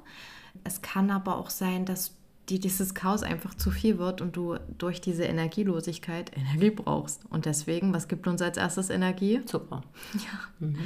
Es 0.64 0.82
kann 0.82 1.10
aber 1.10 1.36
auch 1.36 1.50
sein, 1.50 1.84
dass 1.84 2.16
die, 2.48 2.58
dieses 2.58 2.94
Chaos 2.94 3.22
einfach 3.22 3.54
zu 3.54 3.70
viel 3.70 3.98
wird 3.98 4.20
und 4.20 4.36
du 4.36 4.56
durch 4.78 5.00
diese 5.00 5.24
Energielosigkeit 5.24 6.36
Energie 6.36 6.70
brauchst. 6.70 7.22
Und 7.30 7.46
deswegen, 7.46 7.92
was 7.92 8.08
gibt 8.08 8.26
uns 8.26 8.42
als 8.42 8.56
erstes 8.56 8.90
Energie? 8.90 9.44
Zucker. 9.44 9.82
Ja. 10.14 10.66
Mhm. 10.66 10.78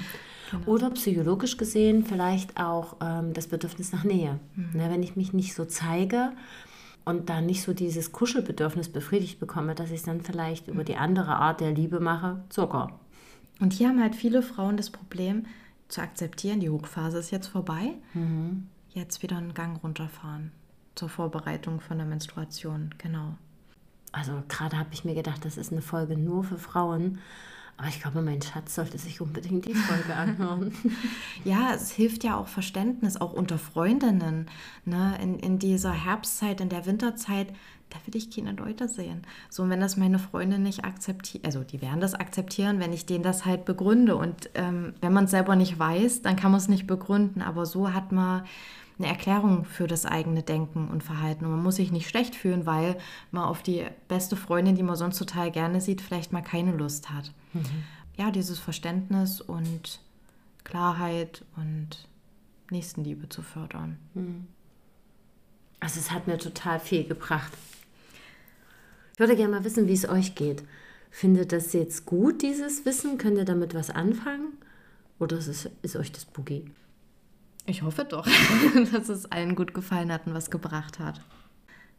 Genau. 0.50 0.66
Oder 0.66 0.90
psychologisch 0.90 1.56
gesehen 1.56 2.04
vielleicht 2.04 2.56
auch 2.60 2.96
ähm, 3.00 3.32
das 3.32 3.48
Bedürfnis 3.48 3.92
nach 3.92 4.04
Nähe. 4.04 4.38
Mhm. 4.54 4.70
Ne, 4.74 4.90
wenn 4.90 5.02
ich 5.02 5.16
mich 5.16 5.32
nicht 5.32 5.54
so 5.54 5.64
zeige 5.64 6.32
und 7.04 7.30
dann 7.30 7.46
nicht 7.46 7.62
so 7.62 7.72
dieses 7.72 8.12
Kuschelbedürfnis 8.12 8.90
befriedigt 8.90 9.40
bekomme, 9.40 9.74
dass 9.74 9.90
ich 9.90 9.96
es 9.96 10.02
dann 10.04 10.20
vielleicht 10.20 10.68
mhm. 10.68 10.74
über 10.74 10.84
die 10.84 10.96
andere 10.96 11.36
Art 11.36 11.60
der 11.60 11.72
Liebe 11.72 12.00
mache, 12.00 12.44
Zucker. 12.48 13.00
Und 13.58 13.72
hier 13.72 13.88
haben 13.88 14.00
halt 14.00 14.14
viele 14.14 14.42
Frauen 14.42 14.76
das 14.76 14.90
Problem 14.90 15.46
zu 15.88 16.00
akzeptieren, 16.00 16.60
die 16.60 16.70
Hochphase 16.70 17.18
ist 17.18 17.30
jetzt 17.30 17.46
vorbei, 17.46 17.94
mhm. 18.12 18.68
jetzt 18.90 19.22
wieder 19.22 19.38
einen 19.38 19.54
Gang 19.54 19.82
runterfahren 19.82 20.52
zur 20.96 21.08
Vorbereitung 21.08 21.80
von 21.80 21.98
der 21.98 22.06
Menstruation, 22.06 22.94
genau. 22.98 23.36
Also 24.12 24.42
gerade 24.48 24.78
habe 24.78 24.88
ich 24.92 25.04
mir 25.04 25.14
gedacht, 25.14 25.44
das 25.44 25.56
ist 25.56 25.70
eine 25.70 25.82
Folge 25.82 26.16
nur 26.16 26.42
für 26.42 26.58
Frauen. 26.58 27.18
Aber 27.76 27.88
ich 27.88 28.00
glaube, 28.00 28.22
mein 28.22 28.40
Schatz 28.40 28.74
sollte 28.74 28.96
sich 28.96 29.20
unbedingt 29.20 29.66
die 29.66 29.74
Folge 29.74 30.14
anhören. 30.14 30.72
ja, 31.44 31.74
es 31.74 31.90
hilft 31.90 32.24
ja 32.24 32.36
auch 32.36 32.48
Verständnis, 32.48 33.20
auch 33.20 33.34
unter 33.34 33.58
Freundinnen. 33.58 34.46
Ne? 34.86 35.18
In, 35.22 35.38
in 35.38 35.58
dieser 35.58 35.92
Herbstzeit, 35.92 36.62
in 36.62 36.70
der 36.70 36.86
Winterzeit, 36.86 37.48
da 37.90 37.98
will 38.06 38.16
ich 38.16 38.34
keine 38.34 38.52
Leute 38.52 38.88
sehen. 38.88 39.22
So, 39.50 39.62
und 39.62 39.70
wenn 39.70 39.80
das 39.80 39.98
meine 39.98 40.18
Freunde 40.18 40.58
nicht 40.58 40.86
akzeptieren, 40.86 41.44
also 41.44 41.62
die 41.62 41.82
werden 41.82 42.00
das 42.00 42.14
akzeptieren, 42.14 42.80
wenn 42.80 42.94
ich 42.94 43.04
denen 43.04 43.22
das 43.22 43.44
halt 43.44 43.66
begründe. 43.66 44.16
Und 44.16 44.48
ähm, 44.54 44.94
wenn 45.02 45.12
man 45.12 45.26
es 45.26 45.30
selber 45.30 45.54
nicht 45.54 45.78
weiß, 45.78 46.22
dann 46.22 46.36
kann 46.36 46.52
man 46.52 46.60
es 46.60 46.68
nicht 46.68 46.86
begründen. 46.86 47.42
Aber 47.42 47.66
so 47.66 47.92
hat 47.92 48.10
man 48.10 48.44
eine 48.98 49.08
Erklärung 49.08 49.64
für 49.64 49.86
das 49.86 50.06
eigene 50.06 50.42
Denken 50.42 50.88
und 50.88 51.02
Verhalten. 51.02 51.44
Und 51.44 51.50
man 51.50 51.62
muss 51.62 51.76
sich 51.76 51.92
nicht 51.92 52.08
schlecht 52.08 52.34
fühlen, 52.34 52.64
weil 52.64 52.96
man 53.30 53.44
auf 53.44 53.62
die 53.62 53.84
beste 54.08 54.36
Freundin, 54.36 54.76
die 54.76 54.82
man 54.82 54.96
sonst 54.96 55.18
total 55.18 55.50
gerne 55.50 55.80
sieht, 55.80 56.00
vielleicht 56.00 56.32
mal 56.32 56.42
keine 56.42 56.72
Lust 56.72 57.10
hat. 57.10 57.32
Mhm. 57.52 57.64
Ja, 58.16 58.30
dieses 58.30 58.58
Verständnis 58.58 59.40
und 59.40 60.00
Klarheit 60.64 61.44
und 61.56 62.08
Nächstenliebe 62.70 63.28
zu 63.28 63.42
fördern. 63.42 63.98
Mhm. 64.14 64.46
Also 65.78 66.00
es 66.00 66.10
hat 66.10 66.26
mir 66.26 66.38
total 66.38 66.80
viel 66.80 67.04
gebracht. 67.04 67.52
Ich 69.12 69.20
würde 69.20 69.36
gerne 69.36 69.56
mal 69.56 69.64
wissen, 69.64 69.88
wie 69.88 69.92
es 69.92 70.08
euch 70.08 70.34
geht. 70.34 70.64
Findet 71.10 71.52
das 71.52 71.72
jetzt 71.72 72.06
gut, 72.06 72.42
dieses 72.42 72.84
Wissen? 72.84 73.18
Könnt 73.18 73.38
ihr 73.38 73.44
damit 73.44 73.74
was 73.74 73.90
anfangen? 73.90 74.52
Oder 75.18 75.38
ist, 75.38 75.48
es, 75.48 75.70
ist 75.82 75.96
euch 75.96 76.12
das 76.12 76.24
Boogie? 76.24 76.64
Ich 77.66 77.82
hoffe 77.82 78.04
doch, 78.04 78.26
dass 78.92 79.08
es 79.08 79.30
allen 79.30 79.56
gut 79.56 79.74
gefallen 79.74 80.12
hat 80.12 80.26
und 80.26 80.34
was 80.34 80.50
gebracht 80.50 81.00
hat. 81.00 81.20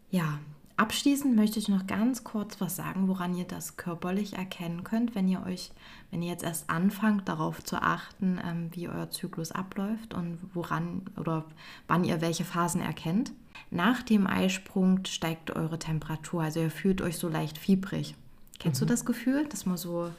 Ja, 0.09 0.39
abschließend 0.78 1.36
möchte 1.36 1.59
ich 1.59 1.68
noch 1.68 1.86
ganz 1.88 2.24
kurz 2.24 2.61
was 2.61 2.78
sagen, 2.78 3.09
woran 3.09 3.36
ihr 3.36 3.43
das 3.43 3.76
körperlich 3.76 4.34
erkennen 4.34 4.86
könnt, 4.86 5.13
wenn 5.13 5.28
ihr 5.28 5.45
euch, 5.45 5.72
wenn 6.09 6.22
ihr 6.22 6.30
jetzt 6.30 6.45
erst 6.45 6.70
anfangt, 6.70 7.28
darauf 7.28 7.61
zu 7.63 7.82
achten, 7.82 8.39
ähm, 8.45 8.70
wie 8.72 8.88
euer 8.88 9.09
Zyklus 9.09 9.51
abläuft 9.51 10.13
und 10.13 10.38
woran 10.53 11.01
oder 11.18 11.43
wann 11.88 12.05
ihr 12.05 12.22
welche 12.22 12.45
Phasen 12.45 12.82
erkennt. 12.82 13.34
Nach 13.70 14.01
dem 14.03 14.26
Eisprung 14.26 15.03
steigt 15.05 15.51
eure 15.51 15.80
Temperatur, 15.80 16.43
also 16.43 16.61
ihr 16.61 16.72
fühlt 16.72 17.01
euch 17.01 17.18
so 17.18 17.28
leicht 17.28 17.57
fiebrig. 17.57 18.15
Kennst 18.59 18.80
mhm. 18.80 18.86
du 18.86 18.93
das 18.93 19.05
Gefühl, 19.05 19.45
dass 19.47 19.65
man 19.65 19.76
so 19.76 20.11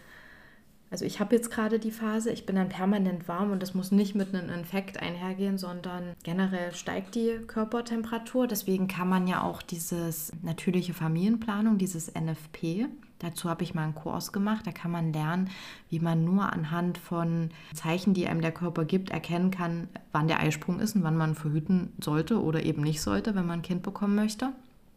also 0.90 1.04
ich 1.04 1.20
habe 1.20 1.36
jetzt 1.36 1.50
gerade 1.50 1.78
die 1.78 1.90
Phase, 1.90 2.30
ich 2.30 2.46
bin 2.46 2.56
dann 2.56 2.68
permanent 2.68 3.28
warm 3.28 3.50
und 3.50 3.62
das 3.62 3.74
muss 3.74 3.92
nicht 3.92 4.14
mit 4.14 4.34
einem 4.34 4.48
Infekt 4.50 5.00
einhergehen, 5.00 5.58
sondern 5.58 6.14
generell 6.22 6.74
steigt 6.74 7.14
die 7.14 7.38
Körpertemperatur. 7.46 8.46
Deswegen 8.46 8.88
kann 8.88 9.08
man 9.08 9.26
ja 9.26 9.42
auch 9.42 9.60
dieses 9.60 10.32
natürliche 10.42 10.94
Familienplanung, 10.94 11.76
dieses 11.76 12.12
NFP, 12.14 12.86
dazu 13.18 13.50
habe 13.50 13.64
ich 13.64 13.74
mal 13.74 13.82
einen 13.82 13.94
Kurs 13.94 14.32
gemacht, 14.32 14.66
da 14.66 14.72
kann 14.72 14.90
man 14.90 15.12
lernen, 15.12 15.50
wie 15.90 16.00
man 16.00 16.24
nur 16.24 16.52
anhand 16.52 16.98
von 16.98 17.50
Zeichen, 17.74 18.14
die 18.14 18.26
einem 18.26 18.40
der 18.40 18.52
Körper 18.52 18.84
gibt, 18.84 19.10
erkennen 19.10 19.50
kann, 19.50 19.88
wann 20.12 20.28
der 20.28 20.40
Eisprung 20.40 20.80
ist 20.80 20.96
und 20.96 21.02
wann 21.02 21.16
man 21.16 21.34
verhüten 21.34 21.92
sollte 22.02 22.40
oder 22.40 22.62
eben 22.62 22.82
nicht 22.82 23.02
sollte, 23.02 23.34
wenn 23.34 23.46
man 23.46 23.60
ein 23.60 23.62
Kind 23.62 23.82
bekommen 23.82 24.14
möchte. 24.14 24.52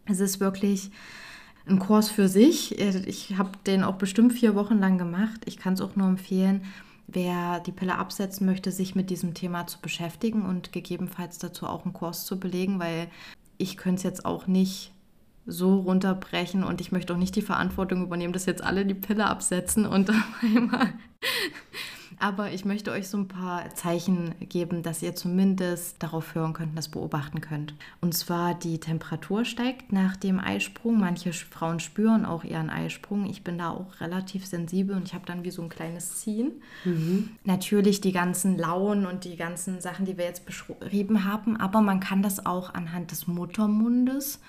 Es 0.06 0.20
ist 0.20 0.40
wirklich 0.40 0.92
ein 1.68 1.80
Kurs 1.80 2.10
für 2.10 2.28
sich. 2.28 2.80
Ich 2.80 3.38
habe 3.38 3.52
den 3.66 3.84
auch 3.84 3.96
bestimmt 3.96 4.34
vier 4.34 4.56
Wochen 4.56 4.80
lang 4.80 4.98
gemacht. 4.98 5.42
Ich 5.46 5.58
kann 5.58 5.74
es 5.74 5.82
auch 5.82 5.96
nur 5.96 6.08
empfehlen, 6.08 6.64
wer 7.08 7.60
die 7.60 7.72
Pille 7.72 7.98
absetzen 7.98 8.46
möchte, 8.46 8.72
sich 8.72 8.96
mit 8.96 9.10
diesem 9.10 9.34
Thema 9.34 9.68
zu 9.68 9.80
beschäftigen 9.82 10.44
und 10.44 10.72
gegebenenfalls 10.72 11.38
dazu 11.38 11.68
auch 11.68 11.86
einen 11.86 11.94
Kurs 11.94 12.26
zu 12.26 12.40
belegen, 12.40 12.80
weil 12.80 13.08
ich 13.58 13.78
könnte 13.78 13.98
es 13.98 14.04
jetzt 14.04 14.26
auch 14.26 14.48
nicht 14.48 14.92
so 15.46 15.80
runterbrechen 15.80 16.64
und 16.64 16.82
ich 16.82 16.92
möchte 16.92 17.14
auch 17.14 17.18
nicht 17.18 17.36
die 17.36 17.42
Verantwortung 17.42 18.04
übernehmen, 18.04 18.34
dass 18.34 18.46
jetzt 18.46 18.64
alle 18.64 18.86
die 18.86 18.94
Pille 18.94 19.26
absetzen 19.26 19.86
und 19.86 20.10
auf 20.12 20.44
einmal 20.44 20.94
aber 22.22 22.52
ich 22.52 22.66
möchte 22.66 22.92
euch 22.92 23.10
so 23.10 23.18
ein 23.18 23.28
paar 23.28 23.74
Zeichen 23.74 24.36
geben, 24.40 24.84
dass 24.84 25.02
ihr 25.02 25.16
zumindest 25.16 26.02
darauf 26.04 26.36
hören 26.36 26.54
könnt 26.54 26.70
und 26.70 26.76
das 26.76 26.88
beobachten 26.88 27.42
könnt. 27.42 27.74
Und 28.00 28.14
zwar 28.14 28.54
die 28.54 28.80
Temperatur 28.80 29.44
steigt 29.44 29.92
nach 29.92 30.16
dem 30.16 30.40
Eisprung. 30.40 31.00
Manche 31.00 31.34
Frauen 31.34 31.80
spüren 31.80 32.26
auch 32.26 32.44
ihren 32.44 32.70
Eisprung. 32.70 33.26
Ich 33.26 33.44
bin 33.44 33.58
da 33.58 33.72
auch 33.72 34.00
relativ 34.00 34.46
sensibel 34.46 34.96
und 34.96 35.08
ich 35.08 35.14
habe 35.14 35.26
dann 35.26 35.44
wie 35.44 35.52
so 35.52 35.64
ein 35.64 35.70
kleines 35.70 36.18
Ziehen. 36.18 36.52
Mhm. 36.86 37.30
Natürlich 37.44 38.02
die 38.02 38.12
ganzen 38.12 38.58
Lauen 38.58 39.06
und 39.06 39.26
die 39.26 39.36
ganzen 39.36 39.82
Sachen, 39.82 40.06
die 40.06 40.18
wir 40.18 40.26
jetzt 40.26 40.46
beschrieben 40.46 41.26
haben, 41.26 41.58
aber 41.58 41.82
man 41.82 42.00
kann 42.00 42.22
das 42.22 42.46
auch 42.46 42.74
anhand 42.74 43.12
des 43.12 43.26
Muttermundes 43.28 44.40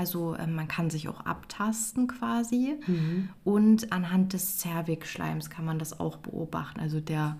also 0.00 0.34
äh, 0.34 0.46
man 0.46 0.66
kann 0.66 0.88
sich 0.88 1.08
auch 1.08 1.20
abtasten 1.26 2.06
quasi. 2.06 2.78
Mhm. 2.86 3.28
Und 3.44 3.92
anhand 3.92 4.32
des 4.32 4.56
Zervixschleims 4.56 5.50
kann 5.50 5.66
man 5.66 5.78
das 5.78 6.00
auch 6.00 6.16
beobachten. 6.16 6.80
Also 6.80 7.00
der 7.00 7.36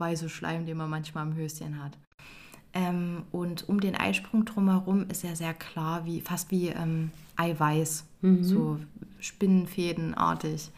weiße 0.00 0.28
Schleim, 0.28 0.66
den 0.66 0.76
man 0.76 0.90
manchmal 0.90 1.22
am 1.22 1.36
Höschen 1.36 1.80
hat. 1.82 1.96
Ähm, 2.72 3.22
und 3.30 3.68
um 3.68 3.78
den 3.78 3.94
Eisprung 3.94 4.44
drumherum 4.44 5.08
ist 5.08 5.22
er 5.22 5.36
sehr 5.36 5.54
klar, 5.54 6.04
wie, 6.04 6.20
fast 6.20 6.50
wie 6.50 6.68
ähm, 6.68 7.12
Eiweiß, 7.36 8.04
mhm. 8.22 8.42
so 8.42 8.80
Spinnenfädenartig. 9.20 10.70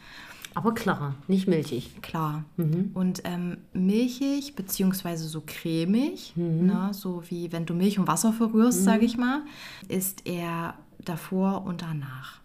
Aber 0.53 0.75
klar, 0.75 1.15
nicht 1.27 1.47
milchig. 1.47 1.99
Klar. 2.03 2.45
Mhm. 2.57 2.91
Und 2.93 3.21
ähm, 3.23 3.57
milchig, 3.73 4.55
beziehungsweise 4.55 5.27
so 5.27 5.41
cremig, 5.43 6.33
mhm. 6.35 6.67
ne, 6.67 6.89
so 6.91 7.23
wie 7.29 7.51
wenn 7.51 7.65
du 7.65 7.73
Milch 7.73 7.97
und 7.97 8.07
Wasser 8.07 8.33
verrührst, 8.33 8.81
mhm. 8.81 8.85
sage 8.85 9.05
ich 9.05 9.17
mal, 9.17 9.41
ist 9.87 10.27
er 10.27 10.75
davor 11.03 11.63
und 11.63 11.81
danach. 11.81 12.39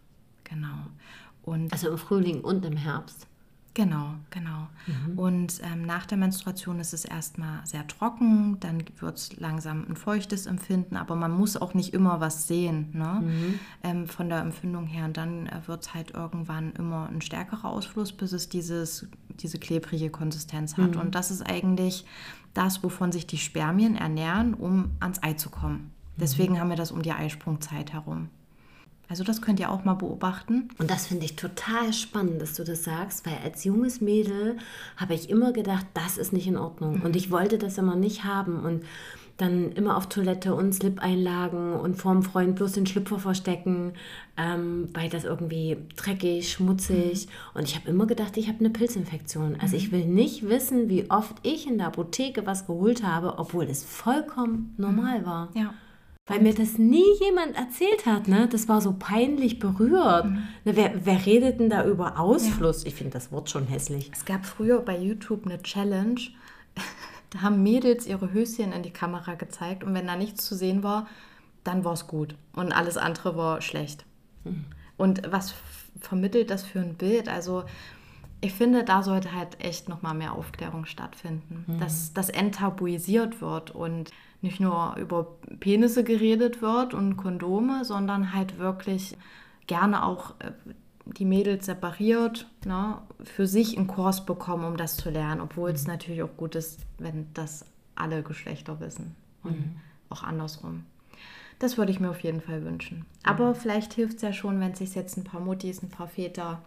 Genau. 0.44 0.86
Und 1.42 1.72
also 1.72 1.90
im 1.90 1.98
Frühling 1.98 2.40
und 2.42 2.64
im 2.64 2.76
Herbst. 2.76 3.26
Genau, 3.78 4.14
genau. 4.30 4.66
Mhm. 4.88 5.18
Und 5.18 5.60
ähm, 5.62 5.82
nach 5.82 6.04
der 6.04 6.18
Menstruation 6.18 6.80
ist 6.80 6.92
es 6.92 7.04
erstmal 7.04 7.64
sehr 7.64 7.86
trocken, 7.86 8.58
dann 8.58 8.82
wird 8.98 9.18
es 9.18 9.36
langsam 9.36 9.86
ein 9.88 9.94
feuchtes 9.94 10.46
Empfinden, 10.46 10.96
aber 10.96 11.14
man 11.14 11.30
muss 11.30 11.56
auch 11.56 11.74
nicht 11.74 11.94
immer 11.94 12.20
was 12.20 12.48
sehen 12.48 12.88
ne? 12.92 13.20
Mhm. 13.22 13.60
Ähm, 13.84 14.08
von 14.08 14.28
der 14.28 14.40
Empfindung 14.40 14.86
her. 14.86 15.04
Und 15.04 15.16
dann 15.16 15.46
äh, 15.46 15.60
wird 15.66 15.84
es 15.84 15.94
halt 15.94 16.10
irgendwann 16.10 16.72
immer 16.72 17.08
ein 17.08 17.20
stärkerer 17.20 17.66
Ausfluss, 17.66 18.10
bis 18.12 18.32
es 18.32 18.48
dieses, 18.48 19.06
diese 19.28 19.58
klebrige 19.58 20.10
Konsistenz 20.10 20.76
hat. 20.76 20.96
Mhm. 20.96 21.00
Und 21.00 21.14
das 21.14 21.30
ist 21.30 21.48
eigentlich 21.48 22.04
das, 22.54 22.82
wovon 22.82 23.12
sich 23.12 23.28
die 23.28 23.38
Spermien 23.38 23.94
ernähren, 23.94 24.54
um 24.54 24.90
ans 24.98 25.22
Ei 25.22 25.34
zu 25.34 25.50
kommen. 25.50 25.92
Deswegen 26.16 26.54
mhm. 26.54 26.58
haben 26.58 26.70
wir 26.70 26.76
das 26.76 26.90
um 26.90 27.02
die 27.02 27.12
Eisprungzeit 27.12 27.92
herum. 27.92 28.28
Also 29.08 29.24
das 29.24 29.40
könnt 29.40 29.58
ihr 29.58 29.70
auch 29.70 29.84
mal 29.84 29.94
beobachten. 29.94 30.68
Und 30.78 30.90
das 30.90 31.06
finde 31.06 31.24
ich 31.24 31.36
total 31.36 31.92
spannend, 31.92 32.42
dass 32.42 32.54
du 32.54 32.64
das 32.64 32.84
sagst, 32.84 33.26
weil 33.26 33.38
als 33.42 33.64
junges 33.64 34.00
Mädel 34.00 34.58
habe 34.96 35.14
ich 35.14 35.30
immer 35.30 35.52
gedacht, 35.52 35.86
das 35.94 36.18
ist 36.18 36.32
nicht 36.32 36.46
in 36.46 36.58
Ordnung. 36.58 36.98
Mhm. 36.98 37.02
Und 37.02 37.16
ich 37.16 37.30
wollte 37.30 37.58
das 37.58 37.78
immer 37.78 37.96
nicht 37.96 38.24
haben. 38.24 38.60
Und 38.64 38.84
dann 39.38 39.70
immer 39.72 39.96
auf 39.96 40.08
Toilette 40.08 40.52
und 40.54 40.72
Slip-Einlagen 40.72 41.74
und 41.74 41.94
vorm 41.94 42.24
Freund 42.24 42.56
bloß 42.56 42.72
den 42.72 42.86
Schlüpfer 42.86 43.20
verstecken, 43.20 43.92
ähm, 44.36 44.88
weil 44.92 45.08
das 45.08 45.24
irgendwie 45.24 45.76
dreckig, 45.96 46.50
schmutzig. 46.50 47.26
Mhm. 47.26 47.58
Und 47.60 47.64
ich 47.68 47.76
habe 47.76 47.88
immer 47.88 48.06
gedacht, 48.06 48.36
ich 48.36 48.48
habe 48.48 48.58
eine 48.58 48.70
Pilzinfektion. 48.70 49.56
Also 49.60 49.76
mhm. 49.76 49.82
ich 49.82 49.92
will 49.92 50.04
nicht 50.06 50.48
wissen, 50.48 50.88
wie 50.88 51.08
oft 51.08 51.36
ich 51.44 51.68
in 51.68 51.78
der 51.78 51.86
Apotheke 51.86 52.46
was 52.46 52.66
geholt 52.66 53.04
habe, 53.04 53.38
obwohl 53.38 53.64
es 53.66 53.84
vollkommen 53.84 54.74
normal 54.76 55.24
war. 55.24 55.48
Ja. 55.54 55.72
Weil 56.28 56.40
mir 56.40 56.54
das 56.54 56.76
nie 56.76 57.06
jemand 57.20 57.56
erzählt 57.56 58.04
hat, 58.04 58.28
ne? 58.28 58.48
Das 58.48 58.68
war 58.68 58.82
so 58.82 58.94
peinlich 58.98 59.58
berührt. 59.58 60.26
Mhm. 60.26 60.42
Ne, 60.64 60.76
wer, 60.76 61.06
wer 61.06 61.26
redet 61.26 61.58
denn 61.58 61.70
da 61.70 61.84
über 61.84 62.20
Ausfluss? 62.20 62.82
Ja. 62.82 62.88
Ich 62.88 62.94
finde 62.94 63.14
das 63.14 63.32
Wort 63.32 63.48
schon 63.48 63.66
hässlich. 63.66 64.10
Es 64.12 64.26
gab 64.26 64.44
früher 64.44 64.80
bei 64.80 64.96
YouTube 64.96 65.46
eine 65.46 65.60
Challenge. 65.62 66.20
Da 67.30 67.42
haben 67.42 67.62
Mädels 67.62 68.06
ihre 68.06 68.32
Höschen 68.32 68.72
in 68.72 68.82
die 68.82 68.90
Kamera 68.90 69.34
gezeigt 69.34 69.84
und 69.84 69.92
wenn 69.92 70.06
da 70.06 70.16
nichts 70.16 70.46
zu 70.46 70.54
sehen 70.54 70.82
war, 70.82 71.06
dann 71.62 71.84
war 71.84 71.92
es 71.92 72.06
gut 72.06 72.34
und 72.54 72.72
alles 72.72 72.96
andere 72.96 73.36
war 73.36 73.60
schlecht. 73.60 74.06
Mhm. 74.44 74.64
Und 74.96 75.30
was 75.30 75.52
vermittelt 76.00 76.48
das 76.48 76.64
für 76.64 76.80
ein 76.80 76.94
Bild? 76.94 77.28
Also 77.28 77.64
ich 78.40 78.54
finde, 78.54 78.84
da 78.84 79.02
sollte 79.02 79.34
halt 79.34 79.62
echt 79.62 79.88
noch 79.90 80.00
mal 80.00 80.14
mehr 80.14 80.32
Aufklärung 80.32 80.86
stattfinden, 80.86 81.64
mhm. 81.66 81.80
dass 81.80 82.14
das 82.14 82.30
enttabuisiert 82.30 83.40
wird 83.40 83.72
und 83.72 84.10
nicht 84.40 84.60
nur 84.60 84.96
über 84.96 85.38
Penisse 85.60 86.04
geredet 86.04 86.62
wird 86.62 86.94
und 86.94 87.16
Kondome, 87.16 87.84
sondern 87.84 88.32
halt 88.32 88.58
wirklich 88.58 89.16
gerne 89.66 90.04
auch 90.04 90.34
äh, 90.40 90.52
die 91.04 91.24
Mädels 91.24 91.66
separiert 91.66 92.46
ne, 92.64 93.00
für 93.22 93.46
sich 93.46 93.76
einen 93.76 93.86
Kurs 93.86 94.26
bekommen, 94.26 94.64
um 94.64 94.76
das 94.76 94.96
zu 94.96 95.10
lernen, 95.10 95.40
obwohl 95.40 95.70
mhm. 95.70 95.76
es 95.76 95.86
natürlich 95.86 96.22
auch 96.22 96.36
gut 96.36 96.54
ist, 96.54 96.80
wenn 96.98 97.26
das 97.34 97.64
alle 97.94 98.22
Geschlechter 98.22 98.80
wissen 98.80 99.16
und 99.42 99.58
mhm. 99.58 99.76
auch 100.10 100.22
andersrum. 100.22 100.84
Das 101.58 101.76
würde 101.76 101.90
ich 101.90 101.98
mir 101.98 102.10
auf 102.10 102.20
jeden 102.20 102.40
Fall 102.40 102.64
wünschen. 102.64 103.04
Aber 103.24 103.54
vielleicht 103.54 103.94
hilft 103.94 104.16
es 104.16 104.22
ja 104.22 104.32
schon, 104.32 104.60
wenn 104.60 104.74
sich 104.74 104.94
jetzt 104.94 105.16
ein 105.16 105.24
paar 105.24 105.40
Muttis, 105.40 105.82
ein 105.82 105.88
paar 105.88 106.06
Väter 106.06 106.62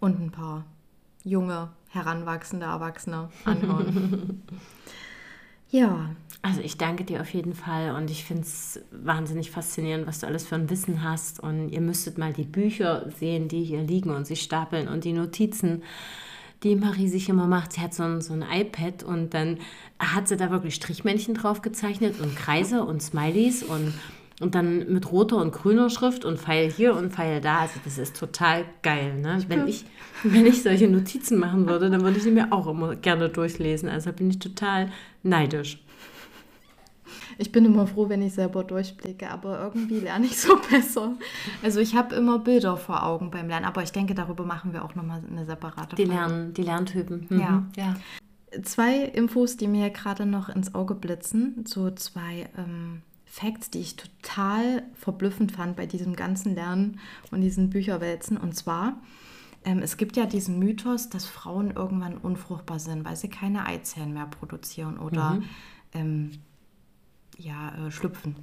und 0.00 0.18
ein 0.18 0.30
paar 0.30 0.64
junge, 1.24 1.68
heranwachsende 1.90 2.66
Erwachsene 2.66 3.28
anhören. 3.44 4.42
ja. 5.74 6.10
Also 6.40 6.60
ich 6.60 6.76
danke 6.76 7.04
dir 7.04 7.22
auf 7.22 7.32
jeden 7.32 7.54
Fall 7.54 7.94
und 7.96 8.10
ich 8.10 8.24
finde 8.24 8.42
es 8.42 8.80
wahnsinnig 8.92 9.50
faszinierend, 9.50 10.06
was 10.06 10.20
du 10.20 10.26
alles 10.26 10.46
für 10.46 10.54
ein 10.56 10.68
Wissen 10.68 11.02
hast. 11.02 11.40
Und 11.40 11.70
ihr 11.70 11.80
müsstet 11.80 12.18
mal 12.18 12.32
die 12.32 12.44
Bücher 12.44 13.10
sehen, 13.18 13.48
die 13.48 13.64
hier 13.64 13.82
liegen 13.82 14.10
und 14.10 14.26
sich 14.26 14.42
stapeln 14.42 14.86
und 14.86 15.04
die 15.04 15.14
Notizen, 15.14 15.82
die 16.62 16.76
Marie 16.76 17.08
sich 17.08 17.28
immer 17.28 17.46
macht. 17.46 17.72
Sie 17.72 17.80
hat 17.80 17.94
so 17.94 18.02
ein, 18.02 18.20
so 18.20 18.34
ein 18.34 18.44
iPad 18.48 19.02
und 19.02 19.32
dann 19.32 19.58
hat 19.98 20.28
sie 20.28 20.36
da 20.36 20.50
wirklich 20.50 20.74
Strichmännchen 20.74 21.34
drauf 21.34 21.62
gezeichnet 21.62 22.20
und 22.20 22.36
Kreise 22.36 22.84
und 22.84 23.02
Smileys 23.02 23.62
und 23.62 23.94
und 24.40 24.54
dann 24.56 24.92
mit 24.92 25.12
roter 25.12 25.36
und 25.36 25.52
grüner 25.52 25.90
Schrift 25.90 26.24
und 26.24 26.40
Pfeil 26.40 26.68
hier 26.70 26.96
und 26.96 27.12
Pfeil 27.12 27.40
da. 27.40 27.60
Also 27.60 27.78
das 27.84 27.98
ist 27.98 28.16
total 28.16 28.64
geil. 28.82 29.14
Ne? 29.20 29.44
Wenn, 29.46 29.68
ich, 29.68 29.84
wenn 30.24 30.44
ich 30.44 30.62
solche 30.62 30.88
Notizen 30.88 31.38
machen 31.38 31.68
würde, 31.68 31.88
dann 31.88 32.02
würde 32.02 32.16
ich 32.16 32.24
sie 32.24 32.32
mir 32.32 32.52
auch 32.52 32.66
immer 32.66 32.96
gerne 32.96 33.28
durchlesen. 33.28 33.88
Also 33.88 34.12
bin 34.12 34.30
ich 34.30 34.40
total 34.40 34.90
neidisch. 35.24 35.80
Ich 37.38 37.50
bin 37.50 37.64
immer 37.64 37.86
froh, 37.86 38.08
wenn 38.08 38.22
ich 38.22 38.34
selber 38.34 38.64
durchblicke, 38.64 39.28
aber 39.30 39.60
irgendwie 39.60 40.00
lerne 40.00 40.26
ich 40.26 40.38
so 40.38 40.56
besser. 40.70 41.14
Also 41.62 41.80
ich 41.80 41.94
habe 41.96 42.14
immer 42.14 42.38
Bilder 42.38 42.76
vor 42.76 43.02
Augen 43.02 43.30
beim 43.30 43.48
Lernen, 43.48 43.66
aber 43.66 43.82
ich 43.82 43.92
denke, 43.92 44.14
darüber 44.14 44.44
machen 44.44 44.72
wir 44.72 44.84
auch 44.84 44.94
nochmal 44.94 45.22
eine 45.28 45.44
separate 45.44 45.96
Die, 45.96 46.04
Lern, 46.04 46.54
die 46.54 46.62
Lerntypen. 46.62 47.26
Mhm. 47.28 47.40
Ja. 47.40 47.66
ja. 47.76 47.96
Zwei 48.62 48.98
Infos, 48.98 49.56
die 49.56 49.66
mir 49.66 49.90
gerade 49.90 50.26
noch 50.26 50.48
ins 50.48 50.74
Auge 50.74 50.94
blitzen, 50.94 51.64
so 51.66 51.90
zwei 51.90 52.48
ähm, 52.56 53.02
Facts, 53.24 53.70
die 53.70 53.80
ich 53.80 53.96
total 53.96 54.84
verblüffend 54.94 55.50
fand 55.50 55.74
bei 55.74 55.86
diesem 55.86 56.14
ganzen 56.14 56.54
Lernen 56.54 57.00
und 57.32 57.40
diesen 57.40 57.68
Bücherwälzen. 57.68 58.36
Und 58.36 58.54
zwar, 58.54 59.00
es 59.64 59.96
gibt 59.96 60.16
ja 60.16 60.26
diesen 60.26 60.58
Mythos, 60.58 61.08
dass 61.08 61.26
Frauen 61.26 61.70
irgendwann 61.70 62.18
unfruchtbar 62.18 62.78
sind, 62.78 63.04
weil 63.04 63.16
sie 63.16 63.28
keine 63.28 63.66
Eizellen 63.66 64.12
mehr 64.12 64.26
produzieren 64.26 64.98
oder 64.98 65.34
mhm. 65.34 65.44
ähm, 65.94 66.30
ja, 67.38 67.74
äh, 67.74 67.90
schlüpfen. 67.90 68.36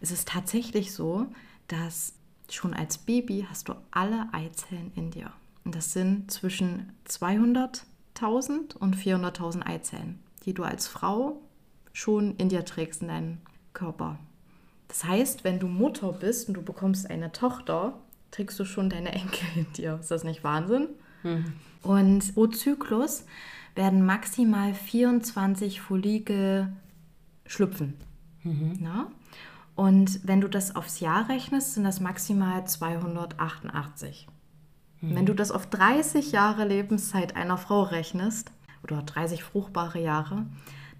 Es 0.00 0.10
ist 0.10 0.28
tatsächlich 0.28 0.92
so, 0.92 1.26
dass 1.68 2.14
schon 2.50 2.74
als 2.74 2.98
Baby 2.98 3.46
hast 3.48 3.68
du 3.68 3.74
alle 3.90 4.28
Eizellen 4.32 4.92
in 4.94 5.10
dir. 5.10 5.32
Und 5.64 5.74
das 5.74 5.92
sind 5.92 6.30
zwischen 6.30 6.92
200.000 7.08 8.76
und 8.76 8.96
400.000 8.96 9.66
Eizellen, 9.66 10.20
die 10.44 10.54
du 10.54 10.62
als 10.62 10.86
Frau 10.86 11.40
schon 11.92 12.36
in 12.36 12.48
dir 12.48 12.64
trägst 12.64 13.02
in 13.02 13.08
deinem 13.08 13.38
Körper. 13.72 14.18
Das 14.88 15.04
heißt, 15.04 15.44
wenn 15.44 15.58
du 15.58 15.66
Mutter 15.66 16.12
bist 16.12 16.48
und 16.48 16.54
du 16.54 16.62
bekommst 16.62 17.10
eine 17.10 17.32
Tochter, 17.32 17.98
trägst 18.36 18.58
du 18.58 18.64
schon 18.64 18.90
deine 18.90 19.12
Enkel 19.12 19.46
in 19.56 19.72
dir. 19.72 19.98
Ist 20.00 20.10
das 20.10 20.24
nicht 20.24 20.44
Wahnsinn? 20.44 20.88
Mhm. 21.22 21.52
Und 21.82 22.34
pro 22.34 22.46
Zyklus 22.46 23.24
werden 23.74 24.04
maximal 24.04 24.74
24 24.74 25.80
Follikel 25.80 26.72
schlüpfen. 27.46 27.94
Mhm. 28.42 28.78
Na? 28.80 29.10
Und 29.74 30.20
wenn 30.26 30.40
du 30.40 30.48
das 30.48 30.74
aufs 30.74 31.00
Jahr 31.00 31.28
rechnest, 31.28 31.74
sind 31.74 31.84
das 31.84 32.00
maximal 32.00 32.66
288. 32.66 34.26
Mhm. 35.00 35.14
Wenn 35.14 35.26
du 35.26 35.34
das 35.34 35.50
auf 35.50 35.66
30 35.66 36.32
Jahre 36.32 36.66
Lebenszeit 36.66 37.36
einer 37.36 37.58
Frau 37.58 37.82
rechnest, 37.82 38.50
oder 38.82 39.02
30 39.02 39.42
fruchtbare 39.42 40.00
Jahre, 40.00 40.46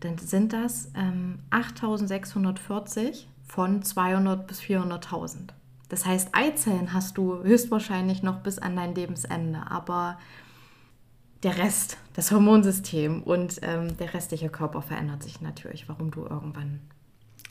dann 0.00 0.18
sind 0.18 0.52
das 0.52 0.90
ähm, 0.94 1.38
8640 1.50 3.28
von 3.46 3.82
200 3.82 4.46
bis 4.46 4.60
400.000. 4.60 5.50
Das 5.88 6.04
heißt, 6.04 6.30
Eizellen 6.32 6.92
hast 6.92 7.16
du 7.16 7.42
höchstwahrscheinlich 7.42 8.22
noch 8.22 8.40
bis 8.40 8.58
an 8.58 8.76
dein 8.76 8.94
Lebensende, 8.94 9.70
aber 9.70 10.18
der 11.42 11.58
Rest, 11.58 11.98
das 12.14 12.32
Hormonsystem 12.32 13.22
und 13.22 13.60
ähm, 13.62 13.96
der 13.98 14.14
restliche 14.14 14.48
Körper 14.48 14.82
verändert 14.82 15.22
sich 15.22 15.40
natürlich, 15.40 15.88
warum 15.88 16.10
du 16.10 16.24
irgendwann 16.24 16.80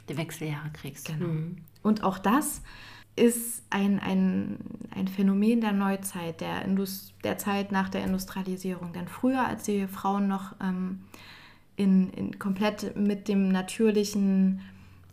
die 0.09 0.17
Wechseljahre 0.17 0.69
kriegst. 0.73 1.07
Genau. 1.07 1.27
Mhm. 1.27 1.57
Und 1.81 2.03
auch 2.03 2.17
das 2.17 2.61
ist 3.15 3.63
ein, 3.69 3.99
ein, 3.99 4.57
ein 4.93 5.07
Phänomen 5.07 5.61
der 5.61 5.71
Neuzeit, 5.71 6.41
der, 6.41 6.65
der 7.23 7.38
Zeit 7.38 7.71
nach 7.71 7.89
der 7.89 8.03
Industrialisierung. 8.03 8.91
Denn 8.91 9.07
früher, 9.07 9.47
als 9.47 9.63
die 9.63 9.88
Frauen 9.88 10.27
noch 10.27 10.55
ähm, 10.61 11.03
in, 11.77 12.09
in 12.11 12.39
komplett 12.39 12.95
mit 12.97 13.27
dem 13.27 13.49
natürlichen 13.49 14.61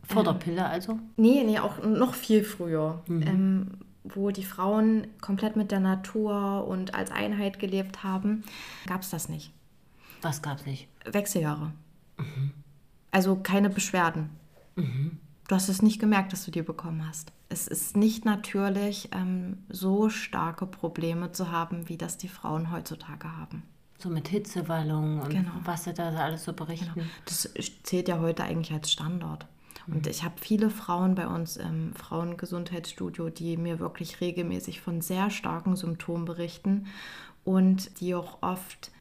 vor 0.06 0.24
der 0.24 0.34
Pille 0.34 0.64
also? 0.66 0.98
Nee, 1.16 1.42
nee, 1.44 1.58
auch 1.58 1.82
noch 1.82 2.14
viel 2.14 2.44
früher. 2.44 3.02
Mhm. 3.06 3.22
Ähm, 3.22 3.66
wo 4.04 4.30
die 4.30 4.44
Frauen 4.44 5.06
komplett 5.20 5.56
mit 5.56 5.70
der 5.70 5.80
Natur 5.80 6.66
und 6.66 6.94
als 6.94 7.10
Einheit 7.10 7.58
gelebt 7.58 8.02
haben, 8.02 8.42
gab 8.86 9.02
es 9.02 9.10
das 9.10 9.28
nicht. 9.28 9.52
Was 10.22 10.42
gab 10.42 10.58
es 10.58 10.66
nicht? 10.66 10.88
Wechseljahre. 11.04 11.72
Mhm. 12.18 12.52
Also 13.10 13.36
keine 13.36 13.70
Beschwerden. 13.70 14.30
Mhm. 14.76 15.18
Du 15.48 15.54
hast 15.54 15.68
es 15.68 15.82
nicht 15.82 16.00
gemerkt, 16.00 16.32
dass 16.32 16.44
du 16.44 16.50
die 16.50 16.62
bekommen 16.62 17.06
hast. 17.06 17.32
Es 17.48 17.68
ist 17.68 17.96
nicht 17.96 18.24
natürlich, 18.24 19.10
ähm, 19.12 19.58
so 19.68 20.08
starke 20.08 20.66
Probleme 20.66 21.32
zu 21.32 21.50
haben, 21.50 21.88
wie 21.88 21.98
das 21.98 22.16
die 22.16 22.28
Frauen 22.28 22.72
heutzutage 22.72 23.36
haben. 23.36 23.62
So 23.98 24.08
mit 24.08 24.28
Hitzewallungen 24.28 25.20
und 25.20 25.30
genau. 25.30 25.52
was 25.64 25.84
sie 25.84 25.92
da 25.92 26.08
alles 26.08 26.44
so 26.44 26.52
berichten. 26.54 26.90
Genau. 26.94 27.06
Das 27.26 27.52
zählt 27.82 28.08
ja 28.08 28.18
heute 28.18 28.42
eigentlich 28.44 28.72
als 28.72 28.90
Standard. 28.90 29.46
Und 29.86 30.06
ich 30.06 30.22
habe 30.22 30.34
viele 30.40 30.70
Frauen 30.70 31.14
bei 31.14 31.26
uns 31.26 31.56
im 31.56 31.94
Frauengesundheitsstudio, 31.94 33.30
die 33.30 33.56
mir 33.56 33.80
wirklich 33.80 34.20
regelmäßig 34.20 34.80
von 34.80 35.00
sehr 35.00 35.30
starken 35.30 35.76
Symptomen 35.76 36.24
berichten 36.24 36.86
und 37.44 38.00
die 38.00 38.14
auch 38.14 38.38
oft 38.42 38.92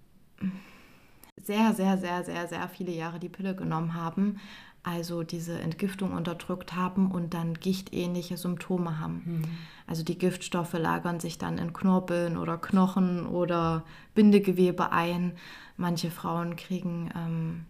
sehr, 1.43 1.73
sehr, 1.73 1.97
sehr, 1.97 2.23
sehr, 2.23 2.47
sehr 2.47 2.67
viele 2.69 2.91
Jahre 2.91 3.19
die 3.19 3.29
Pille 3.29 3.55
genommen 3.55 3.93
haben, 3.93 4.39
also 4.83 5.21
diese 5.23 5.59
Entgiftung 5.59 6.13
unterdrückt 6.13 6.75
haben 6.75 7.11
und 7.11 7.33
dann 7.33 7.53
gichtähnliche 7.53 8.37
Symptome 8.37 8.99
haben. 8.99 9.21
Mhm. 9.25 9.41
Also 9.85 10.03
die 10.03 10.17
Giftstoffe 10.17 10.73
lagern 10.73 11.19
sich 11.19 11.37
dann 11.37 11.59
in 11.59 11.73
Knorpeln 11.73 12.37
oder 12.37 12.57
Knochen 12.57 13.27
oder 13.27 13.83
Bindegewebe 14.15 14.91
ein. 14.91 15.33
Manche 15.77 16.09
Frauen 16.09 16.55
kriegen 16.55 17.11
ähm, 17.15 17.65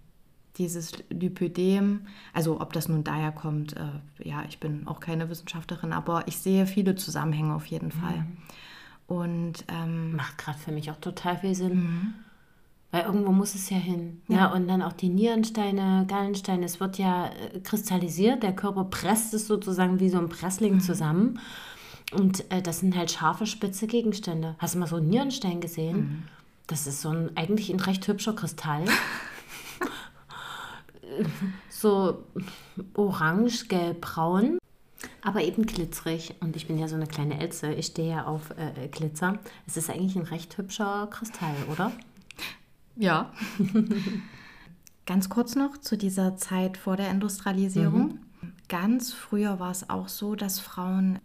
dieses 0.57 0.91
Lipödem, 1.09 2.01
also 2.33 2.59
ob 2.59 2.73
das 2.73 2.89
nun 2.89 3.03
daher 3.03 3.31
kommt, 3.31 3.75
äh, 3.77 4.27
ja, 4.27 4.43
ich 4.47 4.59
bin 4.59 4.87
auch 4.87 4.99
keine 4.99 5.29
Wissenschaftlerin, 5.29 5.93
aber 5.93 6.27
ich 6.27 6.37
sehe 6.37 6.65
viele 6.65 6.95
Zusammenhänge 6.95 7.55
auf 7.55 7.65
jeden 7.67 7.91
Fall. 7.91 8.17
Mhm. 8.17 8.37
Und 9.07 9.65
ähm, 9.67 10.15
macht 10.15 10.37
gerade 10.37 10.57
für 10.57 10.71
mich 10.71 10.91
auch 10.91 10.97
total 10.97 11.37
viel 11.37 11.55
Sinn. 11.55 11.75
Mhm. 11.75 12.13
Weil 12.91 13.03
irgendwo 13.03 13.31
muss 13.31 13.55
es 13.55 13.69
ja 13.69 13.77
hin. 13.77 14.21
Ja. 14.27 14.35
ja. 14.35 14.53
und 14.53 14.67
dann 14.67 14.81
auch 14.81 14.93
die 14.93 15.09
Nierensteine, 15.09 16.05
Gallensteine, 16.07 16.65
es 16.65 16.79
wird 16.79 16.97
ja 16.97 17.27
äh, 17.27 17.59
kristallisiert, 17.61 18.43
der 18.43 18.53
Körper 18.53 18.83
presst 18.85 19.33
es 19.33 19.47
sozusagen 19.47 19.99
wie 20.01 20.09
so 20.09 20.17
ein 20.17 20.29
Pressling 20.29 20.75
mhm. 20.75 20.81
zusammen. 20.81 21.39
Und 22.11 22.51
äh, 22.51 22.61
das 22.61 22.81
sind 22.81 22.97
halt 22.97 23.09
scharfe, 23.09 23.45
spitze 23.45 23.87
Gegenstände. 23.87 24.55
Hast 24.59 24.75
du 24.75 24.79
mal 24.79 24.87
so 24.87 24.97
einen 24.97 25.09
Nierenstein 25.09 25.61
gesehen? 25.61 25.97
Mhm. 25.97 26.23
Das 26.67 26.87
ist 26.87 27.01
so 27.01 27.09
ein 27.09 27.35
eigentlich 27.35 27.69
ein 27.69 27.79
recht 27.79 28.05
hübscher 28.07 28.33
Kristall. 28.33 28.83
so 31.69 32.23
orange, 32.93 33.67
gelb, 33.67 34.01
braun, 34.01 34.57
aber 35.21 35.43
eben 35.43 35.65
glitzerig. 35.65 36.35
Und 36.39 36.55
ich 36.55 36.67
bin 36.67 36.77
ja 36.77 36.87
so 36.87 36.95
eine 36.95 37.07
kleine 37.07 37.39
Elze, 37.39 37.73
ich 37.73 37.87
stehe 37.87 38.11
ja 38.11 38.25
auf 38.25 38.51
äh, 38.51 38.87
Glitzer. 38.87 39.39
Es 39.67 39.77
ist 39.77 39.89
eigentlich 39.89 40.15
ein 40.15 40.23
recht 40.23 40.57
hübscher 40.57 41.07
Kristall, 41.11 41.55
oder? 41.71 41.91
Ja. 42.95 43.31
Ganz 45.05 45.29
kurz 45.29 45.55
noch 45.55 45.77
zu 45.77 45.97
dieser 45.97 46.37
Zeit 46.37 46.77
vor 46.77 46.95
der 46.95 47.09
Industrialisierung. 47.09 48.19
Mhm. 48.41 48.51
Ganz 48.69 49.13
früher 49.13 49.59
war 49.59 49.71
es 49.71 49.89
auch 49.89 50.07
so, 50.07 50.35
dass 50.35 50.59
Frauen 50.59 51.19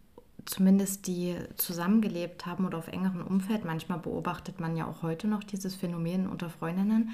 zumindest 0.46 1.06
die 1.06 1.36
zusammengelebt 1.56 2.46
haben 2.46 2.66
oder 2.66 2.78
auf 2.78 2.88
engerem 2.88 3.26
Umfeld, 3.26 3.64
manchmal 3.64 3.98
beobachtet 3.98 4.60
man 4.60 4.76
ja 4.76 4.86
auch 4.86 5.02
heute 5.02 5.28
noch 5.28 5.44
dieses 5.44 5.74
Phänomen 5.74 6.28
unter 6.28 6.48
Freundinnen, 6.48 7.10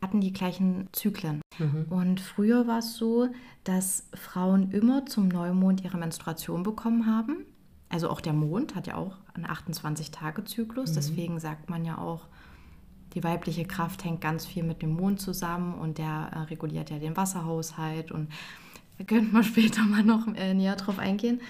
hatten 0.00 0.20
die 0.20 0.32
gleichen 0.32 0.88
Zyklen. 0.92 1.40
Mhm. 1.58 1.86
Und 1.90 2.20
früher 2.20 2.66
war 2.66 2.78
es 2.78 2.96
so, 2.96 3.28
dass 3.64 4.08
Frauen 4.14 4.70
immer 4.70 5.06
zum 5.06 5.28
Neumond 5.28 5.84
ihre 5.84 5.96
Menstruation 5.96 6.62
bekommen 6.62 7.06
haben. 7.06 7.44
Also 7.88 8.10
auch 8.10 8.20
der 8.20 8.32
Mond 8.32 8.74
hat 8.74 8.86
ja 8.86 8.96
auch 8.96 9.16
einen 9.34 9.46
28-Tage-Zyklus. 9.46 10.90
Mhm. 10.90 10.94
Deswegen 10.94 11.40
sagt 11.40 11.70
man 11.70 11.84
ja 11.84 11.98
auch, 11.98 12.26
die 13.14 13.24
weibliche 13.24 13.64
Kraft 13.64 14.04
hängt 14.04 14.20
ganz 14.20 14.44
viel 14.44 14.62
mit 14.62 14.82
dem 14.82 14.90
Mond 14.90 15.20
zusammen 15.20 15.74
und 15.74 15.98
der 15.98 16.30
äh, 16.32 16.38
reguliert 16.50 16.90
ja 16.90 16.98
den 16.98 17.16
Wasserhaushalt. 17.16 18.12
Und 18.12 18.28
da 18.98 19.04
könnten 19.04 19.32
wir 19.32 19.42
später 19.44 19.82
mal 19.84 20.04
noch 20.04 20.26
äh, 20.34 20.54
näher 20.54 20.76
drauf 20.76 20.98
eingehen. 20.98 21.40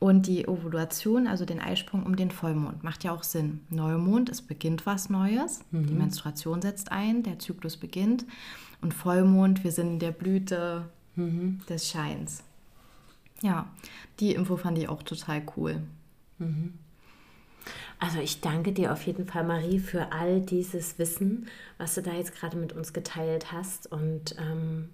Und 0.00 0.26
die 0.26 0.46
Ovulation, 0.46 1.26
also 1.26 1.46
den 1.46 1.60
Eisprung 1.60 2.02
um 2.02 2.16
den 2.16 2.30
Vollmond, 2.30 2.84
macht 2.84 3.04
ja 3.04 3.12
auch 3.12 3.22
Sinn. 3.22 3.60
Neumond, 3.70 4.28
es 4.28 4.42
beginnt 4.42 4.84
was 4.84 5.08
Neues, 5.08 5.64
mhm. 5.70 5.86
die 5.86 5.94
Menstruation 5.94 6.60
setzt 6.60 6.92
ein, 6.92 7.22
der 7.22 7.38
Zyklus 7.38 7.78
beginnt. 7.78 8.26
Und 8.84 8.92
Vollmond, 8.92 9.64
wir 9.64 9.72
sind 9.72 9.92
in 9.92 9.98
der 9.98 10.10
Blüte 10.10 10.84
mhm. 11.16 11.62
des 11.70 11.88
Scheins. 11.88 12.42
Ja, 13.40 13.66
die 14.20 14.34
Info 14.34 14.58
fand 14.58 14.76
ich 14.76 14.90
auch 14.90 15.02
total 15.02 15.40
cool. 15.56 15.80
Mhm. 16.38 16.74
Also 17.98 18.18
ich 18.18 18.42
danke 18.42 18.72
dir 18.72 18.92
auf 18.92 19.06
jeden 19.06 19.26
Fall, 19.26 19.44
Marie, 19.44 19.78
für 19.78 20.12
all 20.12 20.42
dieses 20.42 20.98
Wissen, 20.98 21.46
was 21.78 21.94
du 21.94 22.02
da 22.02 22.12
jetzt 22.12 22.34
gerade 22.34 22.58
mit 22.58 22.74
uns 22.74 22.92
geteilt 22.92 23.52
hast. 23.52 23.90
Und 23.90 24.36
ähm, 24.38 24.90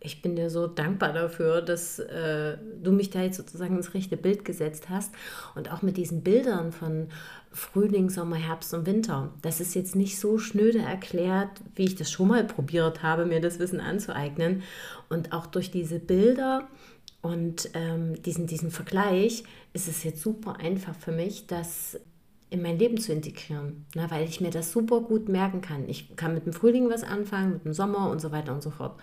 ich 0.00 0.22
bin 0.22 0.34
dir 0.34 0.48
so 0.48 0.66
dankbar 0.66 1.12
dafür, 1.12 1.60
dass 1.60 1.98
äh, 1.98 2.56
du 2.82 2.90
mich 2.90 3.10
da 3.10 3.22
jetzt 3.22 3.36
sozusagen 3.36 3.76
ins 3.76 3.92
rechte 3.92 4.16
Bild 4.16 4.44
gesetzt 4.44 4.88
hast. 4.88 5.12
Und 5.54 5.70
auch 5.70 5.82
mit 5.82 5.98
diesen 5.98 6.22
Bildern 6.22 6.72
von 6.72 7.08
Frühling, 7.52 8.08
Sommer, 8.08 8.36
Herbst 8.36 8.72
und 8.72 8.86
Winter. 8.86 9.32
Das 9.42 9.60
ist 9.60 9.74
jetzt 9.74 9.94
nicht 9.96 10.18
so 10.18 10.38
schnöde 10.38 10.78
erklärt, 10.78 11.50
wie 11.74 11.84
ich 11.84 11.96
das 11.96 12.10
schon 12.10 12.28
mal 12.28 12.44
probiert 12.44 13.02
habe, 13.02 13.26
mir 13.26 13.40
das 13.40 13.58
Wissen 13.58 13.80
anzueignen. 13.80 14.62
Und 15.10 15.32
auch 15.32 15.46
durch 15.46 15.70
diese 15.70 15.98
Bilder 15.98 16.66
und 17.20 17.70
ähm, 17.74 18.22
diesen, 18.22 18.46
diesen 18.46 18.70
Vergleich 18.70 19.44
ist 19.74 19.88
es 19.88 20.04
jetzt 20.04 20.22
super 20.22 20.56
einfach 20.58 20.94
für 20.94 21.12
mich, 21.12 21.46
das 21.46 22.00
in 22.48 22.62
mein 22.62 22.78
Leben 22.78 22.98
zu 22.98 23.12
integrieren, 23.12 23.86
ne, 23.94 24.06
weil 24.08 24.26
ich 24.26 24.40
mir 24.40 24.50
das 24.50 24.72
super 24.72 25.00
gut 25.02 25.28
merken 25.28 25.60
kann. 25.60 25.88
Ich 25.88 26.16
kann 26.16 26.34
mit 26.34 26.46
dem 26.46 26.52
Frühling 26.52 26.88
was 26.90 27.04
anfangen, 27.04 27.52
mit 27.52 27.64
dem 27.64 27.74
Sommer 27.74 28.10
und 28.10 28.20
so 28.20 28.32
weiter 28.32 28.52
und 28.52 28.62
so 28.62 28.70
fort. 28.70 28.98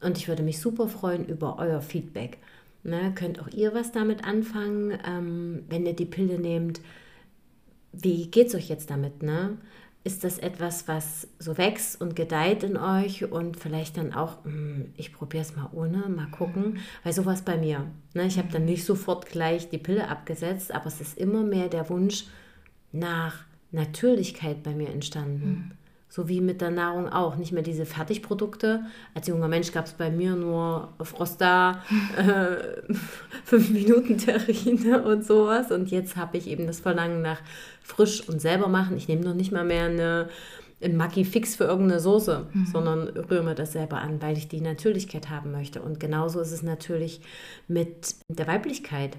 Und 0.00 0.18
ich 0.18 0.28
würde 0.28 0.42
mich 0.42 0.60
super 0.60 0.88
freuen 0.88 1.26
über 1.26 1.58
euer 1.58 1.82
Feedback. 1.82 2.38
Ne, 2.82 3.12
könnt 3.14 3.40
auch 3.40 3.48
ihr 3.48 3.74
was 3.74 3.92
damit 3.92 4.24
anfangen, 4.24 4.98
ähm, 5.06 5.64
wenn 5.68 5.84
ihr 5.84 5.92
die 5.92 6.06
Pille 6.06 6.38
nehmt? 6.38 6.80
Wie 7.92 8.30
geht 8.30 8.48
es 8.48 8.54
euch 8.54 8.70
jetzt 8.70 8.88
damit? 8.88 9.22
Ne? 9.22 9.58
Ist 10.02 10.24
das 10.24 10.38
etwas, 10.38 10.88
was 10.88 11.28
so 11.38 11.58
wächst 11.58 12.00
und 12.00 12.16
gedeiht 12.16 12.62
in 12.62 12.78
euch 12.78 13.30
und 13.30 13.58
vielleicht 13.58 13.98
dann 13.98 14.14
auch, 14.14 14.42
hm, 14.44 14.94
ich 14.96 15.12
probiere 15.12 15.42
es 15.42 15.54
mal 15.56 15.68
ohne, 15.72 16.08
mal 16.08 16.30
gucken, 16.30 16.78
weil 17.04 17.12
sowas 17.12 17.42
bei 17.42 17.58
mir. 17.58 17.86
Ne? 18.14 18.24
Ich 18.26 18.38
habe 18.38 18.48
dann 18.50 18.64
nicht 18.64 18.86
sofort 18.86 19.26
gleich 19.26 19.68
die 19.68 19.76
Pille 19.76 20.08
abgesetzt, 20.08 20.72
aber 20.72 20.86
es 20.86 21.02
ist 21.02 21.18
immer 21.18 21.42
mehr 21.42 21.68
der 21.68 21.90
Wunsch 21.90 22.24
nach 22.92 23.44
Natürlichkeit 23.72 24.62
bei 24.62 24.74
mir 24.74 24.88
entstanden. 24.88 25.50
Mhm. 25.50 25.70
So 26.12 26.28
wie 26.28 26.40
mit 26.40 26.60
der 26.60 26.72
Nahrung 26.72 27.08
auch. 27.08 27.36
Nicht 27.36 27.52
mehr 27.52 27.62
diese 27.62 27.86
Fertigprodukte. 27.86 28.82
Als 29.14 29.28
junger 29.28 29.46
Mensch 29.46 29.70
gab 29.70 29.86
es 29.86 29.92
bei 29.92 30.10
mir 30.10 30.34
nur 30.34 30.92
Frosta, 31.00 31.82
äh, 32.16 32.92
5 33.44 33.70
Minuten 33.70 34.18
Terrine 34.18 35.04
und 35.04 35.24
sowas. 35.24 35.70
Und 35.70 35.90
jetzt 35.92 36.16
habe 36.16 36.36
ich 36.36 36.48
eben 36.48 36.66
das 36.66 36.80
Verlangen 36.80 37.22
nach 37.22 37.40
frisch 37.82 38.28
und 38.28 38.40
selber 38.40 38.66
machen. 38.66 38.96
Ich 38.96 39.06
nehme 39.06 39.22
noch 39.22 39.34
nicht 39.34 39.52
mal 39.52 39.64
mehr 39.64 39.84
eine, 39.84 40.28
ein 40.82 40.96
Maggi 40.96 41.24
Fix 41.24 41.54
für 41.54 41.64
irgendeine 41.64 42.00
Soße, 42.00 42.46
mhm. 42.52 42.66
sondern 42.66 43.08
rühre 43.08 43.44
mir 43.44 43.54
das 43.54 43.72
selber 43.72 43.98
an, 43.98 44.20
weil 44.20 44.36
ich 44.36 44.48
die 44.48 44.60
Natürlichkeit 44.60 45.30
haben 45.30 45.52
möchte. 45.52 45.80
Und 45.80 46.00
genauso 46.00 46.40
ist 46.40 46.50
es 46.50 46.64
natürlich 46.64 47.20
mit 47.68 48.16
der 48.28 48.48
Weiblichkeit 48.48 49.16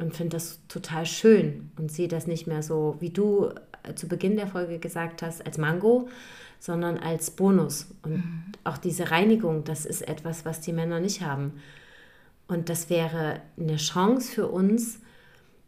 und 0.00 0.16
finde 0.16 0.36
das 0.36 0.60
total 0.66 1.06
schön 1.06 1.70
und 1.78 1.92
sehe 1.92 2.08
das 2.08 2.26
nicht 2.26 2.48
mehr 2.48 2.64
so, 2.64 2.96
wie 2.98 3.10
du 3.10 3.50
zu 3.94 4.08
Beginn 4.08 4.36
der 4.36 4.46
Folge 4.46 4.78
gesagt 4.78 5.22
hast, 5.22 5.44
als 5.44 5.58
Mango, 5.58 6.08
sondern 6.60 6.98
als 6.98 7.30
Bonus. 7.30 7.88
Und 8.02 8.16
mhm. 8.16 8.44
auch 8.64 8.78
diese 8.78 9.10
Reinigung, 9.10 9.64
das 9.64 9.86
ist 9.86 10.06
etwas, 10.06 10.44
was 10.44 10.60
die 10.60 10.72
Männer 10.72 11.00
nicht 11.00 11.22
haben. 11.22 11.54
Und 12.46 12.68
das 12.68 12.90
wäre 12.90 13.40
eine 13.58 13.76
Chance 13.76 14.32
für 14.32 14.48
uns, 14.48 15.00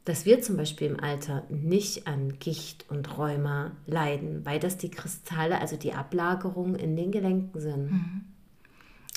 dass 0.04 0.24
wir 0.24 0.40
zum 0.40 0.56
Beispiel 0.56 0.88
im 0.88 1.00
Alter 1.00 1.44
nicht 1.50 2.06
an 2.06 2.38
Gicht 2.38 2.86
und 2.88 3.18
Rheuma 3.18 3.72
leiden, 3.86 4.44
weil 4.44 4.58
das 4.58 4.78
die 4.78 4.90
Kristalle, 4.90 5.60
also 5.60 5.76
die 5.76 5.92
Ablagerungen 5.92 6.74
in 6.74 6.96
den 6.96 7.12
Gelenken 7.12 7.60
sind. 7.60 7.90
Mhm. 7.90 8.24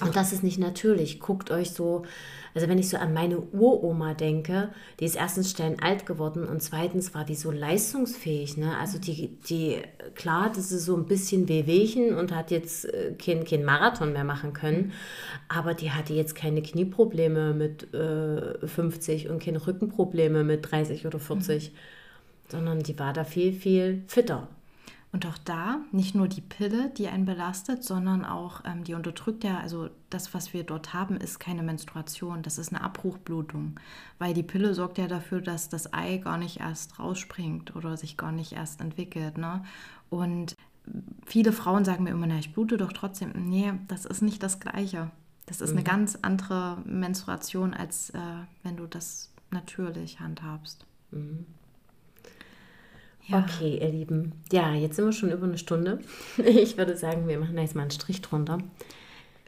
Und 0.01 0.15
das 0.15 0.33
ist 0.33 0.43
nicht 0.43 0.57
natürlich. 0.57 1.19
Guckt 1.19 1.51
euch 1.51 1.69
so, 1.71 2.03
also 2.55 2.67
wenn 2.67 2.79
ich 2.79 2.89
so 2.89 2.97
an 2.97 3.13
meine 3.13 3.39
Uroma 3.39 4.15
denke, 4.15 4.69
die 4.99 5.05
ist 5.05 5.15
erstens 5.15 5.51
steinalt 5.51 6.07
geworden 6.07 6.47
und 6.47 6.63
zweitens 6.63 7.13
war 7.13 7.25
die 7.25 7.35
so 7.35 7.51
leistungsfähig. 7.51 8.57
Ne? 8.57 8.75
Also 8.79 8.97
die, 8.97 9.37
die, 9.47 9.77
klar, 10.15 10.51
das 10.53 10.71
ist 10.71 10.85
so 10.85 10.97
ein 10.97 11.05
bisschen 11.05 11.47
Wehwehchen 11.47 12.15
und 12.15 12.33
hat 12.33 12.49
jetzt 12.49 12.85
äh, 12.85 13.13
kein, 13.23 13.45
kein 13.45 13.63
Marathon 13.63 14.13
mehr 14.13 14.23
machen 14.23 14.53
können, 14.53 14.93
aber 15.47 15.75
die 15.75 15.91
hatte 15.91 16.13
jetzt 16.13 16.35
keine 16.35 16.63
Knieprobleme 16.63 17.53
mit 17.53 17.93
äh, 17.93 18.67
50 18.67 19.29
und 19.29 19.43
keine 19.43 19.65
Rückenprobleme 19.65 20.43
mit 20.43 20.71
30 20.71 21.05
oder 21.05 21.19
40, 21.19 21.71
mhm. 21.71 21.75
sondern 22.49 22.79
die 22.79 22.97
war 22.97 23.13
da 23.13 23.23
viel, 23.25 23.53
viel 23.53 24.03
fitter. 24.07 24.47
Und 25.13 25.27
auch 25.27 25.37
da 25.37 25.77
nicht 25.91 26.15
nur 26.15 26.27
die 26.27 26.41
Pille, 26.41 26.89
die 26.89 27.07
einen 27.07 27.25
belastet, 27.25 27.83
sondern 27.83 28.25
auch 28.25 28.61
ähm, 28.65 28.83
die 28.83 28.95
unterdrückt 28.95 29.43
ja, 29.43 29.59
also 29.59 29.91
das, 30.09 30.33
was 30.33 30.53
wir 30.53 30.63
dort 30.63 30.95
haben, 30.95 31.17
ist 31.17 31.39
keine 31.39 31.61
Menstruation, 31.61 32.41
das 32.41 32.57
ist 32.57 32.73
eine 32.73 32.83
Abbruchblutung, 32.83 33.79
weil 34.17 34.33
die 34.33 34.41
Pille 34.41 34.73
sorgt 34.73 34.97
ja 34.97 35.07
dafür, 35.07 35.39
dass 35.39 35.69
das 35.69 35.93
Ei 35.93 36.17
gar 36.17 36.39
nicht 36.39 36.61
erst 36.61 36.97
rausspringt 36.97 37.75
oder 37.75 37.95
sich 37.95 38.17
gar 38.17 38.31
nicht 38.31 38.53
erst 38.53 38.81
entwickelt. 38.81 39.37
Ne? 39.37 39.63
Und 40.09 40.55
viele 41.27 41.53
Frauen 41.53 41.85
sagen 41.85 42.05
mir 42.05 42.09
immer, 42.09 42.25
na, 42.25 42.39
ich 42.39 42.51
blute 42.51 42.77
doch 42.77 42.91
trotzdem. 42.91 43.33
Nee, 43.35 43.73
das 43.87 44.05
ist 44.05 44.23
nicht 44.23 44.41
das 44.41 44.59
Gleiche. 44.59 45.11
Das 45.45 45.61
ist 45.61 45.73
mhm. 45.73 45.77
eine 45.77 45.83
ganz 45.83 46.17
andere 46.23 46.79
Menstruation, 46.85 47.75
als 47.75 48.09
äh, 48.09 48.19
wenn 48.63 48.77
du 48.77 48.87
das 48.87 49.31
natürlich 49.51 50.19
handhabst. 50.19 50.87
Mhm. 51.11 51.45
Ja. 53.27 53.39
Okay, 53.39 53.79
ihr 53.81 53.89
Lieben. 53.89 54.33
Ja, 54.51 54.73
jetzt 54.73 54.97
sind 54.97 55.05
wir 55.05 55.13
schon 55.13 55.31
über 55.31 55.45
eine 55.45 55.57
Stunde. 55.57 55.99
Ich 56.37 56.77
würde 56.77 56.97
sagen, 56.97 57.27
wir 57.27 57.39
machen 57.39 57.55
da 57.55 57.61
jetzt 57.61 57.75
mal 57.75 57.83
einen 57.83 57.91
Strich 57.91 58.21
drunter. 58.21 58.57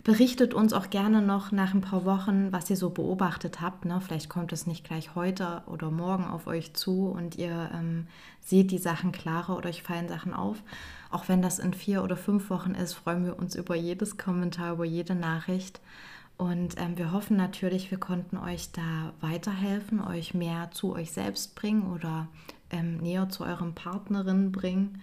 Berichtet 0.05 0.53
uns 0.53 0.71
auch 0.71 0.91
gerne 0.91 1.21
noch 1.21 1.51
nach 1.51 1.73
ein 1.73 1.81
paar 1.81 2.05
Wochen, 2.05 2.51
was 2.51 2.69
ihr 2.69 2.77
so 2.77 2.91
beobachtet 2.91 3.59
habt. 3.59 3.85
Ne? 3.85 3.99
Vielleicht 4.01 4.29
kommt 4.29 4.53
es 4.53 4.67
nicht 4.67 4.83
gleich 4.85 5.15
heute 5.15 5.63
oder 5.65 5.89
morgen 5.89 6.25
auf 6.25 6.45
euch 6.45 6.75
zu 6.75 7.07
und 7.07 7.37
ihr 7.37 7.71
ähm, 7.73 8.05
seht 8.39 8.69
die 8.69 8.77
Sachen 8.77 9.11
klarer 9.11 9.57
oder 9.57 9.69
euch 9.69 9.81
fallen 9.81 10.07
Sachen 10.07 10.33
auf. 10.33 10.61
Auch 11.09 11.27
wenn 11.27 11.41
das 11.41 11.57
in 11.57 11.73
vier 11.73 12.03
oder 12.03 12.17
fünf 12.17 12.51
Wochen 12.51 12.75
ist, 12.75 12.93
freuen 12.93 13.25
wir 13.25 13.39
uns 13.39 13.55
über 13.55 13.75
jedes 13.75 14.17
Kommentar, 14.17 14.73
über 14.73 14.85
jede 14.85 15.15
Nachricht. 15.15 15.81
Und 16.37 16.75
ähm, 16.77 16.97
wir 16.97 17.11
hoffen 17.11 17.35
natürlich, 17.35 17.89
wir 17.89 17.97
konnten 17.97 18.37
euch 18.37 18.71
da 18.73 19.13
weiterhelfen, 19.21 20.01
euch 20.01 20.35
mehr 20.35 20.69
zu 20.71 20.93
euch 20.93 21.11
selbst 21.13 21.55
bringen 21.55 21.91
oder 21.91 22.27
ähm, 22.69 22.97
näher 22.97 23.29
zu 23.29 23.43
eurem 23.43 23.73
Partnerin 23.73 24.51
bringen. 24.51 25.01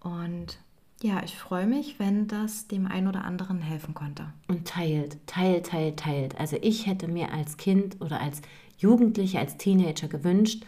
Und 0.00 0.58
ja, 1.02 1.22
ich 1.22 1.36
freue 1.36 1.66
mich, 1.66 1.98
wenn 1.98 2.28
das 2.28 2.66
dem 2.68 2.86
einen 2.86 3.08
oder 3.08 3.24
anderen 3.24 3.60
helfen 3.60 3.94
konnte. 3.94 4.26
Und 4.48 4.66
teilt, 4.66 5.18
teilt, 5.26 5.66
teilt, 5.66 5.98
teilt. 5.98 6.40
Also 6.40 6.56
ich 6.60 6.86
hätte 6.86 7.08
mir 7.08 7.32
als 7.32 7.56
Kind 7.56 8.00
oder 8.00 8.20
als 8.20 8.40
Jugendliche, 8.78 9.38
als 9.38 9.56
Teenager 9.56 10.08
gewünscht, 10.08 10.64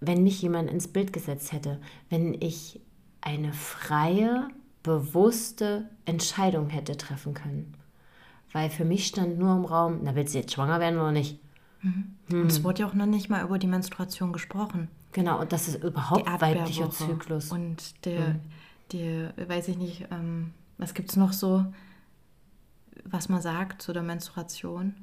wenn 0.00 0.22
mich 0.22 0.42
jemand 0.42 0.70
ins 0.70 0.88
Bild 0.88 1.12
gesetzt 1.12 1.52
hätte, 1.52 1.80
wenn 2.10 2.34
ich 2.40 2.80
eine 3.20 3.52
freie, 3.52 4.48
bewusste 4.82 5.88
Entscheidung 6.04 6.68
hätte 6.68 6.96
treffen 6.96 7.34
können. 7.34 7.74
Weil 8.52 8.70
für 8.70 8.84
mich 8.84 9.06
stand 9.06 9.38
nur 9.38 9.56
im 9.56 9.64
Raum, 9.64 10.00
na 10.02 10.14
willst 10.14 10.34
du 10.34 10.38
jetzt 10.38 10.52
schwanger 10.52 10.78
werden 10.78 10.98
oder 10.98 11.12
nicht? 11.12 11.40
Mhm. 11.82 12.14
Hm. 12.28 12.42
Und 12.42 12.46
es 12.52 12.62
wurde 12.62 12.82
ja 12.82 12.88
auch 12.88 12.94
noch 12.94 13.06
nicht 13.06 13.28
mal 13.28 13.44
über 13.44 13.58
die 13.58 13.66
Menstruation 13.66 14.32
gesprochen. 14.32 14.88
Genau, 15.16 15.40
und 15.40 15.50
das 15.50 15.66
ist 15.66 15.82
überhaupt 15.82 16.30
weiblicher 16.42 16.90
Zyklus. 16.90 17.50
Und 17.50 18.04
der, 18.04 18.34
mhm. 18.34 18.40
der, 18.92 19.48
weiß 19.48 19.68
ich 19.68 19.78
nicht, 19.78 20.06
ähm, 20.10 20.52
was 20.76 20.92
gibt 20.92 21.08
es 21.08 21.16
noch 21.16 21.32
so, 21.32 21.64
was 23.02 23.30
man 23.30 23.40
sagt 23.40 23.80
zu 23.80 23.94
der 23.94 24.02
Menstruation? 24.02 24.94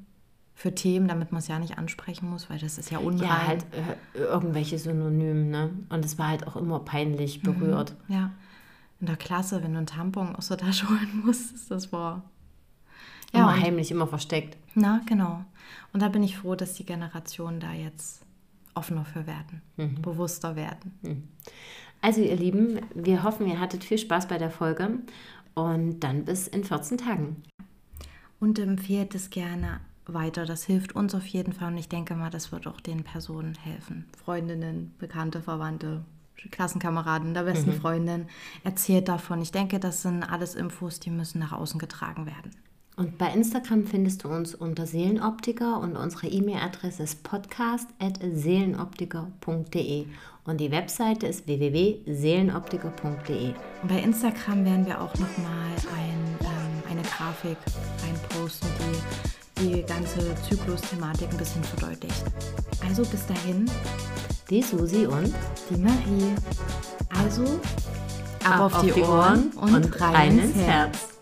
Für 0.54 0.72
Themen, 0.72 1.08
damit 1.08 1.32
man 1.32 1.40
es 1.40 1.48
ja 1.48 1.58
nicht 1.58 1.78
ansprechen 1.78 2.30
muss, 2.30 2.48
weil 2.48 2.60
das 2.60 2.78
ist 2.78 2.92
ja 2.92 2.98
unrein. 2.98 3.26
Ja, 3.26 3.44
halt 3.44 3.66
äh, 4.14 4.20
irgendwelche 4.20 4.78
Synonymen, 4.78 5.50
ne? 5.50 5.70
Und 5.88 6.04
es 6.04 6.16
war 6.16 6.28
halt 6.28 6.46
auch 6.46 6.54
immer 6.54 6.78
peinlich 6.78 7.42
mhm. 7.42 7.58
berührt. 7.58 7.96
Mhm, 8.06 8.14
ja. 8.14 8.30
In 9.00 9.08
der 9.08 9.16
Klasse, 9.16 9.64
wenn 9.64 9.72
du 9.72 9.78
einen 9.78 9.88
Tampon 9.88 10.36
aus 10.36 10.46
der 10.46 10.58
Tasche 10.58 10.88
holen 10.88 11.22
musstest, 11.24 11.72
das 11.72 11.92
war. 11.92 12.22
Ja, 13.32 13.40
immer 13.40 13.60
heimlich, 13.60 13.90
immer 13.90 14.06
versteckt. 14.06 14.56
Na, 14.76 15.00
genau. 15.06 15.44
Und 15.92 16.02
da 16.02 16.08
bin 16.08 16.22
ich 16.22 16.38
froh, 16.38 16.54
dass 16.54 16.74
die 16.74 16.86
Generation 16.86 17.58
da 17.58 17.72
jetzt 17.72 18.24
offener 18.74 19.04
für 19.04 19.26
werden, 19.26 19.62
mhm. 19.76 20.02
bewusster 20.02 20.56
werden. 20.56 20.98
Mhm. 21.02 21.28
Also 22.00 22.20
ihr 22.20 22.36
Lieben, 22.36 22.80
wir 22.94 23.22
hoffen, 23.22 23.46
ihr 23.46 23.60
hattet 23.60 23.84
viel 23.84 23.98
Spaß 23.98 24.28
bei 24.28 24.38
der 24.38 24.50
Folge 24.50 24.98
und 25.54 26.00
dann 26.00 26.24
bis 26.24 26.48
in 26.48 26.64
14 26.64 26.98
Tagen. 26.98 27.42
Und 28.40 28.58
empfehlt 28.58 29.14
es 29.14 29.30
gerne 29.30 29.80
weiter. 30.06 30.44
Das 30.44 30.64
hilft 30.64 30.94
uns 30.94 31.14
auf 31.14 31.26
jeden 31.26 31.52
Fall 31.52 31.72
und 31.72 31.78
ich 31.78 31.88
denke 31.88 32.14
mal, 32.14 32.30
das 32.30 32.52
wird 32.52 32.66
auch 32.66 32.80
den 32.80 33.04
Personen 33.04 33.54
helfen. 33.54 34.04
Freundinnen, 34.22 34.94
Bekannte, 34.98 35.40
Verwandte, 35.40 36.04
Klassenkameraden, 36.50 37.32
der 37.32 37.44
besten 37.44 37.70
mhm. 37.70 37.80
Freundin. 37.80 38.26
Erzählt 38.64 39.08
davon. 39.08 39.40
Ich 39.40 39.52
denke, 39.52 39.80
das 39.80 40.02
sind 40.02 40.22
alles 40.22 40.54
Infos, 40.54 41.00
die 41.00 41.10
müssen 41.10 41.38
nach 41.38 41.52
außen 41.52 41.78
getragen 41.78 42.26
werden. 42.26 42.50
Und 42.96 43.18
bei 43.18 43.32
Instagram 43.32 43.86
findest 43.86 44.22
du 44.22 44.28
uns 44.28 44.54
unter 44.54 44.86
Seelenoptiker 44.86 45.80
und 45.80 45.96
unsere 45.96 46.28
E-Mail-Adresse 46.28 47.02
ist 47.02 47.24
podcast.seelenoptiker.de 47.24 50.06
und 50.44 50.60
die 50.60 50.70
Webseite 50.70 51.26
ist 51.26 51.48
www.seelenoptiker.de. 51.48 53.48
Und 53.82 53.88
bei 53.88 53.98
Instagram 53.98 54.64
werden 54.64 54.86
wir 54.86 55.00
auch 55.00 55.12
nochmal 55.14 55.72
ein, 55.96 56.38
ähm, 56.40 56.82
eine 56.88 57.02
Grafik 57.02 57.58
reinposten, 58.02 58.68
die 59.58 59.64
die 59.64 59.82
ganze 59.82 60.34
Zyklus-Thematik 60.48 61.28
ein 61.30 61.38
bisschen 61.38 61.64
verdeutlicht. 61.64 62.24
Also 62.86 63.02
bis 63.04 63.26
dahin, 63.26 63.68
die 64.50 64.62
Susi 64.62 65.06
und 65.06 65.32
die 65.70 65.76
Marie. 65.76 66.34
Also 67.08 67.44
ab, 68.44 68.50
ab 68.50 68.60
auf, 68.60 68.74
auf, 68.74 68.82
die 68.82 68.92
Ohren, 69.00 69.50
Ohren 69.56 69.74
und, 69.74 69.86
und 69.86 70.00
rein 70.00 70.38
ins 70.38 70.56
Herz. 70.56 70.66
Herz. 70.66 71.13